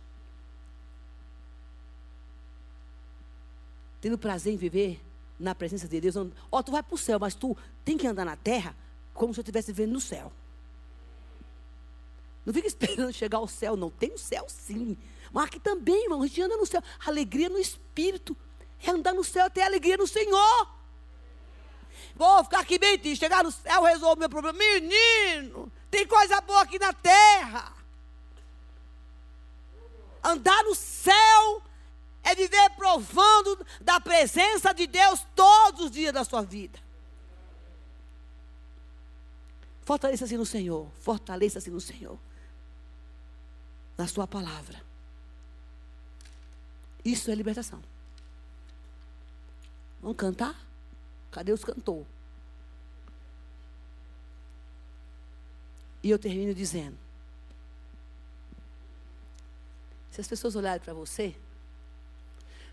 Tendo 4.02 4.18
prazer 4.18 4.54
em 4.54 4.58
viver 4.58 5.02
na 5.40 5.54
presença 5.54 5.88
de 5.88 6.02
Deus. 6.02 6.16
Ó, 6.18 6.28
oh, 6.52 6.64
tu 6.64 6.72
vai 6.72 6.84
para 6.84 6.96
o 6.96 6.98
céu, 6.98 7.20
mas 7.20 7.36
tu 7.36 7.56
tem 7.86 7.98
que 7.98 8.08
andar 8.08 8.26
na 8.26 8.36
terra 8.36 8.76
como 9.14 9.34
se 9.34 9.40
eu 9.40 9.44
estivesse 9.44 9.72
vivendo 9.72 9.94
no 9.94 10.02
céu. 10.02 10.32
Não 12.46 12.54
fica 12.54 12.68
esperando 12.68 13.12
chegar 13.14 13.38
ao 13.38 13.48
céu, 13.48 13.76
não. 13.76 13.90
Tem 13.90 14.14
o 14.14 14.18
céu 14.18 14.46
sim. 14.48 14.98
Mas 15.32 15.46
aqui 15.46 15.60
também, 15.60 16.04
irmão, 16.04 16.22
a 16.22 16.28
gente 16.28 16.42
anda 16.42 16.58
no 16.58 16.66
céu. 16.66 16.82
Alegria 17.06 17.50
no 17.50 17.58
Espírito. 17.58 18.36
É 18.86 18.92
andar 18.92 19.14
no 19.14 19.24
céu, 19.24 19.50
ter 19.50 19.62
alegria 19.62 19.98
no 19.98 20.06
Senhor. 20.06 20.68
Vou 22.16 22.44
ficar 22.44 22.60
aqui 22.60 22.78
bem 22.78 23.00
triste. 23.00 23.22
Chegar 23.22 23.44
no 23.44 23.52
céu, 23.52 23.84
resolver 23.84 24.20
meu 24.20 24.30
problema. 24.30 24.58
Menino, 24.58 25.72
tem 25.90 26.06
coisa 26.06 26.42
boa 26.42 26.62
aqui 26.62 26.78
na 26.78 26.94
terra. 26.94 27.74
Andar 30.24 30.64
no 30.64 30.76
céu 30.76 31.62
é 32.24 32.36
viver 32.36 32.70
provando 32.72 33.66
da 33.82 34.00
presença 34.00 34.74
de 34.74 34.88
Deus 34.88 35.26
todos 35.36 35.86
os 35.86 35.92
dias 35.92 36.14
da 36.14 36.24
sua 36.24 36.42
vida. 36.42 36.80
Fortaleça-se 39.84 40.38
no 40.38 40.46
Senhor. 40.46 40.88
Fortaleça-se 41.02 41.70
no 41.70 41.82
Senhor. 41.82 42.18
Na 43.98 44.08
sua 44.08 44.28
palavra. 44.28 44.82
Isso 47.04 47.30
é 47.30 47.36
libertação. 47.36 47.82
Vamos 50.02 50.18
cantar? 50.18 50.60
Cadê 51.32 51.52
os 51.52 51.64
cantores? 51.64 52.08
E 56.04 56.10
eu 56.10 56.20
termino 56.20 56.54
dizendo: 56.54 56.98
se 60.12 60.20
as 60.20 60.28
pessoas 60.28 60.56
olharem 60.56 60.82
para 60.82 60.94
você, 60.94 61.36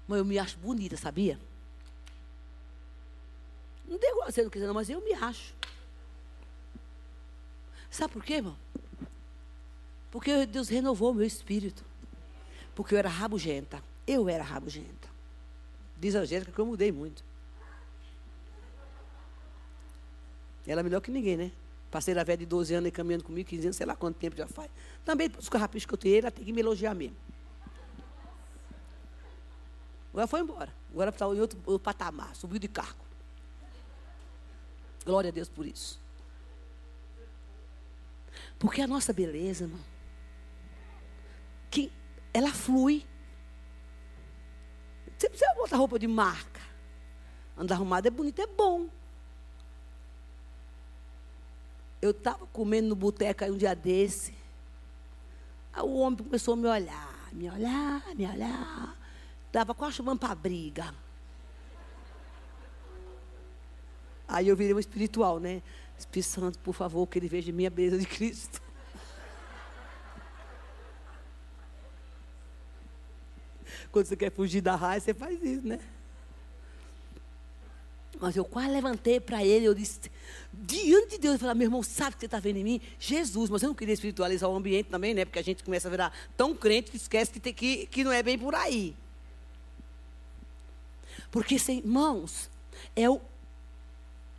mãe, 0.09 0.19
eu 0.19 0.25
me 0.25 0.39
acho 0.39 0.59
bonita, 0.59 0.97
sabia? 0.97 1.39
Não 3.87 3.99
tem 3.99 4.15
você 4.15 4.43
não 4.43 4.51
quiser, 4.51 4.67
não, 4.67 4.75
mas 4.75 4.91
eu 4.91 5.01
me 5.01 5.13
acho. 5.15 5.55
Sabe 7.91 8.13
por 8.13 8.23
quê, 8.23 8.35
irmão? 8.35 8.57
Porque 10.11 10.47
Deus 10.47 10.69
renovou 10.69 11.15
meu 11.15 11.27
espírito. 11.27 11.85
Porque 12.75 12.95
eu 12.95 12.99
era 12.99 13.09
rabugenta. 13.09 13.83
Eu 14.07 14.29
era 14.29 14.43
rabugenta. 14.43 15.09
Diz 15.97 16.17
a 16.17 16.21
Angélica 16.21 16.51
que 16.51 16.59
eu 16.59 16.67
mudei 16.67 16.91
muito. 16.91 17.23
Ela 20.67 20.81
é 20.81 20.83
melhor 20.83 21.01
que 21.01 21.11
ninguém, 21.11 21.37
né? 21.37 21.53
Passei 21.91 22.17
a 22.17 22.23
velha 22.23 22.39
de 22.39 22.47
12 22.47 22.75
anos 22.75 22.89
e 22.89 22.93
caminhando 22.93 23.25
comigo, 23.25 23.49
15 23.49 23.67
anos, 23.67 23.77
sei 23.77 23.87
lá 23.87 23.97
quanto 23.97 24.17
tempo 24.17 24.37
já 24.37 24.47
faz. 24.47 24.71
Também, 25.05 25.31
os 25.39 25.49
carrapichos 25.49 25.87
que 25.87 25.95
eu 25.95 25.99
tenho, 25.99 26.19
ela 26.19 26.31
tem 26.31 26.45
que 26.45 26.53
me 26.53 26.61
elogiar 26.61 26.95
mesmo. 26.95 27.17
Agora 30.13 30.27
foi 30.27 30.41
embora. 30.41 30.73
Agora 30.93 31.11
está 31.11 31.27
em 31.27 31.41
outro, 31.41 31.59
outro 31.67 31.81
patamar, 31.81 32.35
subiu 32.37 32.59
de 32.59 32.69
cargo. 32.69 32.99
Glória 35.05 35.29
a 35.29 35.33
Deus 35.33 35.49
por 35.49 35.67
isso. 35.67 35.99
Porque 38.59 38.81
a 38.83 38.87
nossa 38.87 39.13
beleza, 39.13 39.67
que 39.67 39.75
ela 42.33 42.53
flui. 42.53 43.05
Você 45.17 45.29
precisa 45.29 45.55
botar 45.55 45.77
roupa 45.77 45.99
de 45.99 46.07
marca. 46.07 46.61
Andar 47.57 47.75
arrumado 47.75 48.07
é 48.07 48.11
bonito, 48.11 48.41
é 48.41 48.47
bom. 48.47 48.89
Eu 52.01 52.13
estava 52.13 52.47
comendo 52.47 52.89
no 52.89 52.97
boteco 52.97 53.45
aí 53.45 53.51
um 53.51 53.57
dia 53.57 53.75
desse. 53.75 54.35
Aí 55.73 55.83
o 55.83 55.97
homem 55.97 56.19
começou 56.19 56.55
a 56.55 56.57
me 56.57 56.67
olhar, 56.67 57.29
me 57.33 57.51
olhar, 57.51 58.03
me 58.15 58.27
olhar. 58.27 58.97
Estava 59.47 59.75
quase 59.75 59.97
chamando 59.97 60.19
para 60.19 60.35
briga. 60.35 60.95
Aí 64.27 64.49
eu 64.49 64.57
virei 64.57 64.73
um 64.73 64.79
espiritual, 64.79 65.39
né? 65.39 65.61
Espírito 65.99 66.29
Santo, 66.29 66.59
por 66.61 66.73
favor, 66.73 67.07
que 67.07 67.19
ele 67.19 67.29
veja 67.29 67.53
minha 67.53 67.69
beleza 67.69 67.99
de 67.99 68.07
Cristo. 68.07 68.60
Quando 73.93 74.07
você 74.07 74.17
quer 74.17 74.31
fugir 74.31 74.61
da 74.61 74.77
raiva, 74.77 75.05
você 75.05 75.15
faz 75.15 75.43
isso, 75.43 75.67
né? 75.67 75.81
Mas 78.21 78.37
eu 78.37 78.45
quase 78.45 78.69
levantei 78.69 79.19
para 79.19 79.43
ele, 79.43 79.65
eu 79.65 79.75
disse, 79.75 80.11
diante 80.53 81.13
de 81.13 81.19
Deus, 81.19 81.35
eu 81.35 81.39
falei, 81.39 81.55
meu 81.55 81.67
irmão, 81.67 81.83
sabe 81.83 82.11
o 82.11 82.13
que 82.15 82.21
você 82.21 82.27
está 82.27 82.39
vendo 82.39 82.59
em 82.59 82.65
mim? 82.65 82.81
Jesus, 82.99 83.49
mas 83.49 83.63
eu 83.63 83.69
não 83.69 83.75
queria 83.75 83.95
espiritualizar 83.95 84.49
o 84.49 84.55
ambiente 84.55 84.91
também, 84.91 85.15
né? 85.15 85.25
Porque 85.25 85.39
a 85.39 85.43
gente 85.43 85.65
começa 85.65 85.89
a 85.89 85.91
virar 85.91 86.13
tão 86.37 86.55
crente 86.55 86.91
que 86.91 86.99
esquece 86.99 87.33
que, 87.33 87.41
tem, 87.41 87.55
que, 87.55 87.87
que 87.87 88.05
não 88.05 88.13
é 88.13 88.23
bem 88.23 88.39
por 88.39 88.55
aí. 88.55 88.95
Porque, 91.31 91.59
sem 91.59 91.81
mãos, 91.83 92.51
é, 92.95 93.09
o, 93.09 93.21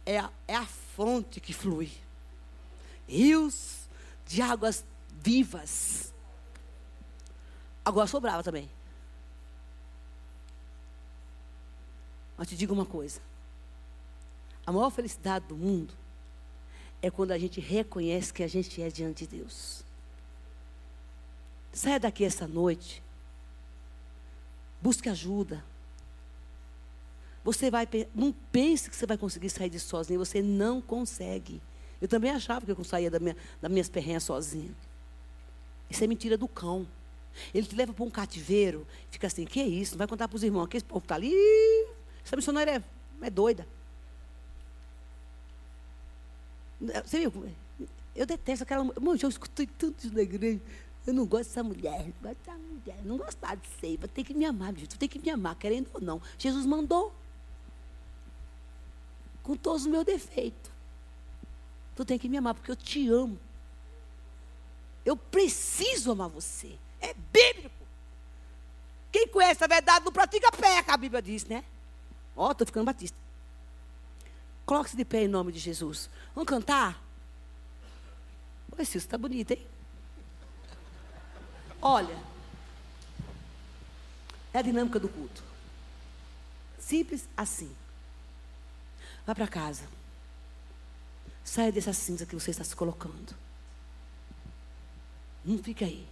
é, 0.05 0.19
a, 0.19 0.29
é 0.47 0.55
a 0.55 0.65
fonte 0.65 1.39
que 1.39 1.53
flui. 1.53 1.91
Rios 3.07 3.79
de 4.27 4.41
águas 4.41 4.85
vivas. 5.23 6.13
Agora 7.83 8.05
sobrava 8.05 8.43
também. 8.43 8.69
Mas 12.41 12.49
te 12.49 12.55
digo 12.55 12.73
uma 12.73 12.87
coisa. 12.87 13.21
A 14.65 14.71
maior 14.71 14.89
felicidade 14.89 15.45
do 15.45 15.55
mundo 15.55 15.93
é 16.99 17.11
quando 17.11 17.33
a 17.33 17.37
gente 17.37 17.59
reconhece 17.59 18.33
que 18.33 18.41
a 18.41 18.47
gente 18.47 18.81
é 18.81 18.89
diante 18.89 19.27
de 19.27 19.37
Deus. 19.37 19.83
Saia 21.71 21.99
daqui 21.99 22.25
essa 22.25 22.47
noite. 22.47 23.03
Busque 24.81 25.07
ajuda. 25.07 25.63
Você 27.43 27.69
vai, 27.69 27.87
não 28.15 28.33
pense 28.51 28.89
que 28.89 28.95
você 28.95 29.05
vai 29.05 29.19
conseguir 29.19 29.51
sair 29.51 29.69
disso 29.69 29.89
sozinho, 29.89 30.17
você 30.17 30.41
não 30.41 30.81
consegue. 30.81 31.61
Eu 32.01 32.07
também 32.07 32.31
achava 32.31 32.65
que 32.65 32.71
eu 32.71 32.83
saía 32.83 33.11
da 33.11 33.19
minha, 33.19 33.37
das 33.61 33.71
minhas 33.71 33.87
perrenhas 33.87 34.23
sozinho. 34.23 34.75
Isso 35.87 36.03
é 36.03 36.07
mentira 36.07 36.35
do 36.39 36.47
cão. 36.47 36.87
Ele 37.53 37.67
te 37.67 37.75
leva 37.75 37.93
para 37.93 38.03
um 38.03 38.09
cativeiro, 38.09 38.87
fica 39.11 39.27
assim, 39.27 39.45
que 39.45 39.59
é 39.59 39.67
isso? 39.67 39.91
Não 39.91 39.99
vai 39.99 40.07
contar 40.07 40.27
para 40.27 40.37
os 40.37 40.41
irmãos, 40.41 40.65
que 40.65 40.77
esse 40.77 40.85
povo 40.87 41.03
está 41.03 41.13
ali. 41.13 41.31
Essa 42.25 42.35
missionária 42.35 42.83
é, 43.21 43.25
é 43.25 43.29
doida. 43.29 43.67
Você 47.05 47.19
viu? 47.19 47.51
Eu 48.15 48.25
detesto 48.25 48.63
aquela 48.63 48.83
mulher. 48.83 49.23
eu 49.23 49.29
escutei 49.29 49.67
tanto 49.67 50.05
isso 50.05 50.13
na 50.13 50.21
igreja. 50.21 50.61
Eu 51.05 51.13
não 51.13 51.25
gosto 51.25 51.49
dessa 51.49 51.63
mulher, 51.63 52.05
não 52.05 52.13
gosto 52.21 52.37
dessa 52.45 52.57
mulher, 52.57 52.99
não 53.03 53.17
gostar 53.17 53.55
de 53.55 53.67
seiva, 53.79 54.07
tem 54.07 54.23
que 54.23 54.35
me 54.35 54.45
amar, 54.45 54.71
tu 54.73 54.99
tem 54.99 55.09
que 55.09 55.17
me 55.17 55.31
amar, 55.31 55.55
querendo 55.55 55.89
ou 55.93 56.01
não. 56.01 56.21
Jesus 56.37 56.65
mandou. 56.65 57.11
Com 59.41 59.57
todos 59.57 59.81
os 59.81 59.87
meus 59.87 60.05
defeitos. 60.05 60.71
Tu 61.95 62.05
tem 62.05 62.19
que 62.19 62.29
me 62.29 62.37
amar, 62.37 62.53
porque 62.53 62.69
eu 62.69 62.75
te 62.75 63.09
amo. 63.09 63.39
Eu 65.03 65.17
preciso 65.17 66.11
amar 66.11 66.29
você. 66.29 66.77
É 66.99 67.13
bíblico. 67.13 67.81
Quem 69.11 69.27
conhece 69.27 69.63
a 69.63 69.67
verdade 69.67 70.05
não 70.05 70.11
pratica 70.11 70.51
peca, 70.51 70.93
a 70.93 70.97
Bíblia 70.97 71.21
diz, 71.21 71.45
né? 71.45 71.65
Ó, 72.35 72.47
oh, 72.47 72.51
estou 72.51 72.65
ficando 72.65 72.85
batista. 72.85 73.17
Coloque-se 74.65 74.95
de 74.95 75.05
pé 75.05 75.23
em 75.23 75.27
nome 75.27 75.51
de 75.51 75.59
Jesus. 75.59 76.09
Vamos 76.33 76.47
cantar? 76.47 77.01
Oi, 78.77 78.85
Cício, 78.85 78.99
está 78.99 79.17
bonito, 79.17 79.51
hein? 79.51 79.67
Olha, 81.81 82.17
é 84.53 84.59
a 84.59 84.61
dinâmica 84.61 84.99
do 84.99 85.09
culto. 85.09 85.43
Simples 86.79 87.27
assim. 87.35 87.75
Vá 89.25 89.35
para 89.35 89.47
casa. 89.47 89.83
Saia 91.43 91.71
dessa 91.71 91.93
cinza 91.93 92.25
que 92.25 92.35
você 92.35 92.51
está 92.51 92.63
se 92.63 92.75
colocando. 92.75 93.35
Não 95.43 95.57
fique 95.57 95.83
aí. 95.83 96.07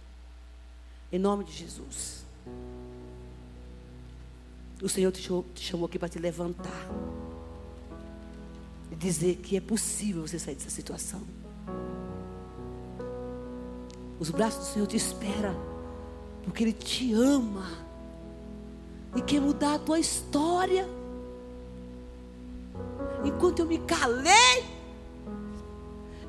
Em 1.12 1.18
nome 1.18 1.44
de 1.44 1.52
Jesus. 1.52 2.24
O 4.82 4.88
Senhor 4.88 5.12
te 5.12 5.22
chamou, 5.22 5.44
te 5.54 5.62
chamou 5.62 5.86
aqui 5.86 5.98
para 5.98 6.08
te 6.08 6.18
levantar 6.18 6.88
e 8.90 8.96
dizer 8.96 9.36
que 9.36 9.56
é 9.56 9.60
possível 9.60 10.26
você 10.26 10.38
sair 10.38 10.54
dessa 10.54 10.70
situação. 10.70 11.20
Os 14.18 14.30
braços 14.30 14.66
do 14.66 14.72
Senhor 14.72 14.86
te 14.86 14.96
esperam, 14.96 15.54
porque 16.44 16.64
Ele 16.64 16.72
te 16.72 17.12
ama 17.12 17.70
e 19.14 19.22
quer 19.22 19.40
mudar 19.40 19.74
a 19.74 19.78
tua 19.78 19.98
história. 19.98 20.88
Enquanto 23.24 23.60
eu 23.60 23.66
me 23.66 23.78
calei, 23.78 24.64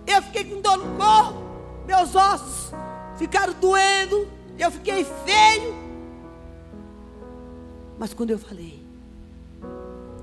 eu 0.06 0.22
fiquei 0.24 0.43
com 0.43 0.62
dor 0.62 0.78
no 0.78 0.97
corpo, 0.97 1.39
meus 1.86 2.16
ossos 2.16 2.72
ficaram 3.18 3.54
doendo, 3.54 4.28
eu 4.58 4.72
fiquei 4.72 5.06
feio. 5.06 5.90
Mas 8.02 8.16
quando 8.16 8.32
eu 8.32 8.39
falei 8.39 8.84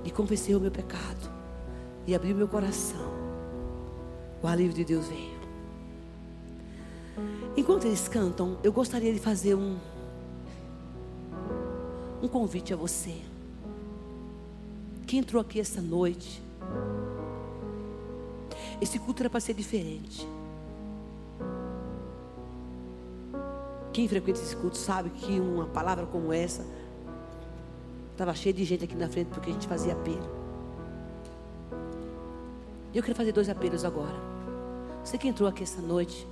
e 0.03 0.11
confessei 0.11 0.53
o 0.53 0.59
meu 0.59 0.69
pecado, 0.69 1.31
e 2.05 2.13
abri 2.13 2.33
meu 2.33 2.45
coração, 2.45 2.99
o 4.43 4.47
alívio 4.47 4.73
de 4.73 4.83
Deus 4.83 5.07
veio. 5.07 5.39
Enquanto 7.55 7.85
eles 7.85 8.05
cantam, 8.09 8.57
eu 8.65 8.73
gostaria 8.73 9.13
de 9.13 9.19
fazer 9.19 9.55
um 9.55 9.77
um 12.21 12.27
convite 12.27 12.73
a 12.73 12.75
você. 12.75 13.15
Que 15.07 15.15
entrou 15.15 15.41
aqui 15.41 15.57
essa 15.57 15.81
noite. 15.81 16.43
Esse 18.81 18.99
culto 18.99 19.21
era 19.21 19.29
para 19.29 19.39
ser 19.39 19.53
diferente. 19.53 20.27
Quem 23.93 24.05
frequenta 24.05 24.41
esse 24.41 24.53
culto 24.57 24.77
sabe 24.77 25.11
que 25.11 25.39
uma 25.39 25.67
palavra 25.67 26.05
como 26.05 26.33
essa 26.33 26.65
estava 28.19 28.35
cheia 28.35 28.53
de 28.53 28.65
gente 28.65 28.83
aqui 28.83 28.95
na 28.95 29.07
frente 29.07 29.27
porque 29.27 29.49
a 29.49 29.53
gente 29.53 29.65
fazia 29.65 29.93
apelo. 29.93 30.29
E 32.93 32.97
eu 32.97 33.01
quero 33.01 33.15
fazer 33.15 33.31
dois 33.31 33.47
apelos 33.47 33.85
agora. 33.85 34.15
Você 35.05 35.17
que 35.17 35.29
entrou 35.29 35.47
aqui 35.47 35.63
essa 35.63 35.81
noite, 35.81 36.27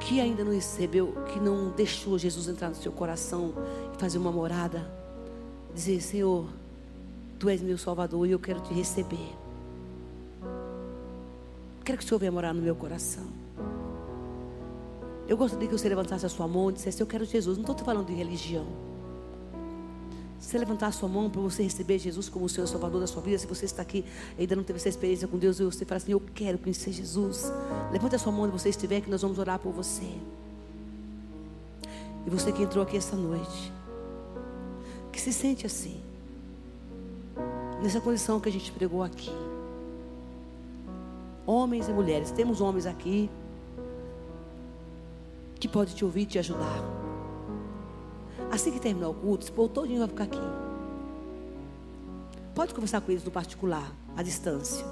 que 0.00 0.20
ainda 0.20 0.42
não 0.42 0.50
recebeu, 0.50 1.14
que 1.32 1.38
não 1.38 1.70
deixou 1.70 2.18
Jesus 2.18 2.48
entrar 2.48 2.68
no 2.68 2.74
seu 2.74 2.90
coração 2.90 3.54
e 3.94 4.00
fazer 4.00 4.18
uma 4.18 4.32
morada, 4.32 4.90
dizer: 5.72 6.00
Senhor, 6.00 6.48
Tu 7.38 7.48
és 7.48 7.62
meu 7.62 7.78
Salvador 7.78 8.26
e 8.26 8.32
eu 8.32 8.40
quero 8.40 8.60
te 8.60 8.74
receber. 8.74 9.36
Quero 11.84 11.96
que 11.96 12.04
o 12.04 12.08
Senhor 12.08 12.18
venha 12.18 12.32
morar 12.32 12.52
no 12.52 12.60
meu 12.60 12.74
coração. 12.74 13.26
Eu 15.28 15.36
gostaria 15.36 15.68
que 15.68 15.78
você 15.78 15.88
levantasse 15.88 16.26
a 16.26 16.28
sua 16.28 16.48
mão 16.48 16.70
e 16.70 16.72
dissesse: 16.72 17.00
Eu 17.00 17.06
quero 17.06 17.24
Jesus. 17.24 17.56
Não 17.56 17.62
estou 17.62 17.76
te 17.76 17.84
falando 17.84 18.08
de 18.08 18.14
religião. 18.14 18.66
Se 20.40 20.48
você 20.48 20.58
levantar 20.58 20.86
a 20.86 20.92
sua 20.92 21.08
mão 21.08 21.28
para 21.28 21.40
você 21.42 21.62
receber 21.62 21.98
Jesus 21.98 22.30
como 22.30 22.46
o 22.46 22.48
Senhor 22.48 22.66
Salvador 22.66 22.98
da 22.98 23.06
sua 23.06 23.20
vida, 23.20 23.38
se 23.38 23.46
você 23.46 23.66
está 23.66 23.82
aqui 23.82 24.06
e 24.38 24.40
ainda 24.40 24.56
não 24.56 24.64
teve 24.64 24.78
essa 24.78 24.88
experiência 24.88 25.28
com 25.28 25.36
Deus, 25.36 25.60
e 25.60 25.64
você 25.64 25.84
fala 25.84 25.98
assim: 25.98 26.12
Eu 26.12 26.22
quero 26.34 26.56
conhecer 26.56 26.92
Jesus. 26.92 27.52
Levante 27.92 28.16
a 28.16 28.18
sua 28.18 28.32
mão 28.32 28.44
onde 28.44 28.52
você 28.52 28.70
estiver, 28.70 29.02
que 29.02 29.10
nós 29.10 29.20
vamos 29.20 29.38
orar 29.38 29.58
por 29.58 29.70
você. 29.70 30.10
E 32.26 32.30
você 32.30 32.50
que 32.52 32.62
entrou 32.62 32.82
aqui 32.82 32.96
essa 32.96 33.14
noite, 33.14 33.70
que 35.12 35.20
se 35.20 35.32
sente 35.32 35.66
assim, 35.66 36.00
nessa 37.82 38.00
condição 38.00 38.40
que 38.40 38.48
a 38.48 38.52
gente 38.52 38.72
pregou 38.72 39.02
aqui. 39.02 39.30
Homens 41.46 41.88
e 41.88 41.92
mulheres, 41.92 42.30
temos 42.30 42.60
homens 42.62 42.86
aqui 42.86 43.28
que 45.58 45.68
pode 45.68 45.94
te 45.94 46.02
ouvir 46.02 46.22
e 46.22 46.26
te 46.26 46.38
ajudar. 46.38 47.09
Assim 48.50 48.72
que 48.72 48.80
terminar 48.80 49.08
o 49.08 49.14
culto, 49.14 49.44
esse 49.44 49.52
povo 49.52 49.68
todinho 49.68 50.00
vai 50.00 50.08
ficar 50.08 50.24
aqui. 50.24 50.40
Pode 52.54 52.74
conversar 52.74 53.00
com 53.00 53.10
eles 53.10 53.24
no 53.24 53.30
particular, 53.30 53.92
à 54.16 54.22
distância. 54.22 54.84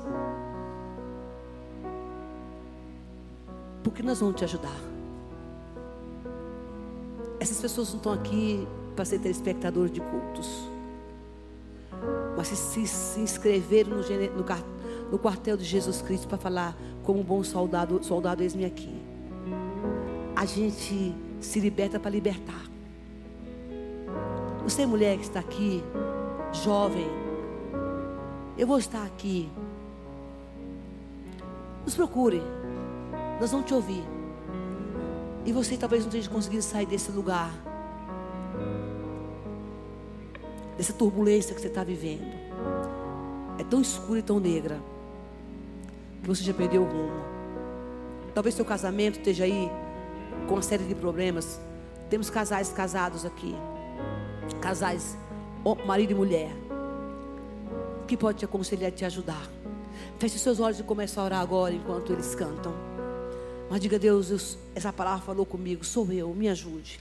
Porque 3.83 4.03
nós 4.03 4.21
vamos 4.21 4.37
te 4.37 4.45
ajudar. 4.45 4.79
Essas 7.41 7.61
pessoas 7.61 7.89
não 7.91 7.97
estão 7.97 8.13
aqui 8.13 8.67
para 8.95 9.05
ser 9.05 9.19
telespectadores 9.19 9.93
de 9.93 10.01
cultos. 10.01 10.49
Mas 12.37 12.49
se, 12.49 12.57
se, 12.57 12.87
se 12.87 13.21
inscreveram 13.21 13.91
no, 13.91 13.97
no, 13.97 15.11
no 15.11 15.19
quartel 15.19 15.57
de 15.57 15.65
Jesus 15.65 16.01
Cristo 16.01 16.29
para 16.29 16.39
falar 16.39 16.77
como 17.03 17.21
um 17.21 17.25
bom 17.25 17.43
soldado, 17.43 18.03
soldado 18.05 18.43
eis-me 18.43 18.65
aqui 18.65 19.09
a 20.39 20.45
gente 20.47 21.13
se 21.41 21.59
liberta 21.59 21.99
para 21.99 22.13
libertar. 22.13 22.63
Você, 24.69 24.85
mulher 24.85 25.17
que 25.17 25.23
está 25.23 25.41
aqui, 25.41 25.83
jovem, 26.53 27.07
eu 28.59 28.67
vou 28.67 28.79
estar 28.79 29.03
aqui. 29.03 29.51
Nos 31.87 31.95
procure, 31.95 32.43
nós 33.41 33.51
vamos 33.51 33.65
te 33.65 33.73
ouvir. 33.73 34.05
E 35.47 35.53
você 35.55 35.75
talvez 35.79 36.03
não 36.03 36.11
esteja 36.11 36.29
conseguindo 36.29 36.63
sair 36.63 36.85
desse 36.85 37.11
lugar, 37.11 37.51
dessa 40.77 40.93
turbulência 40.93 41.55
que 41.55 41.63
você 41.63 41.69
está 41.69 41.83
vivendo. 41.83 42.31
É 43.59 43.65
tão 43.65 43.81
escura 43.81 44.19
e 44.19 44.23
tão 44.23 44.39
negra 44.39 44.79
que 46.21 46.29
você 46.29 46.45
já 46.45 46.53
perdeu 46.53 46.83
o 46.83 46.85
rumo. 46.85 47.25
Talvez 48.35 48.55
seu 48.55 48.67
casamento 48.67 49.17
esteja 49.17 49.45
aí 49.45 49.71
com 50.47 50.57
uma 50.57 50.63
série 50.63 50.85
de 50.85 50.95
problemas. 50.95 51.59
Temos 52.11 52.29
casais 52.29 52.71
casados 52.71 53.25
aqui. 53.25 53.57
Casais, 54.61 55.17
marido 55.87 56.13
e 56.13 56.15
mulher. 56.15 56.51
Que 58.07 58.17
pode 58.17 58.39
te 58.39 58.45
aconselhar 58.45 58.89
e 58.89 58.93
te 58.93 59.05
ajudar. 59.05 59.49
Feche 60.19 60.39
seus 60.39 60.59
olhos 60.61 60.81
e 60.81 60.83
comece 60.83 61.19
a 61.19 61.23
orar 61.23 61.41
agora 61.41 61.75
enquanto 61.75 62.13
eles 62.13 62.35
cantam. 62.35 62.73
Mas 63.71 63.81
diga, 63.81 63.99
Deus, 63.99 64.59
essa 64.75 64.93
palavra 64.93 65.25
falou 65.25 65.45
comigo. 65.45 65.85
Sou 65.85 66.11
eu, 66.11 66.35
me 66.35 66.49
ajude. 66.49 66.99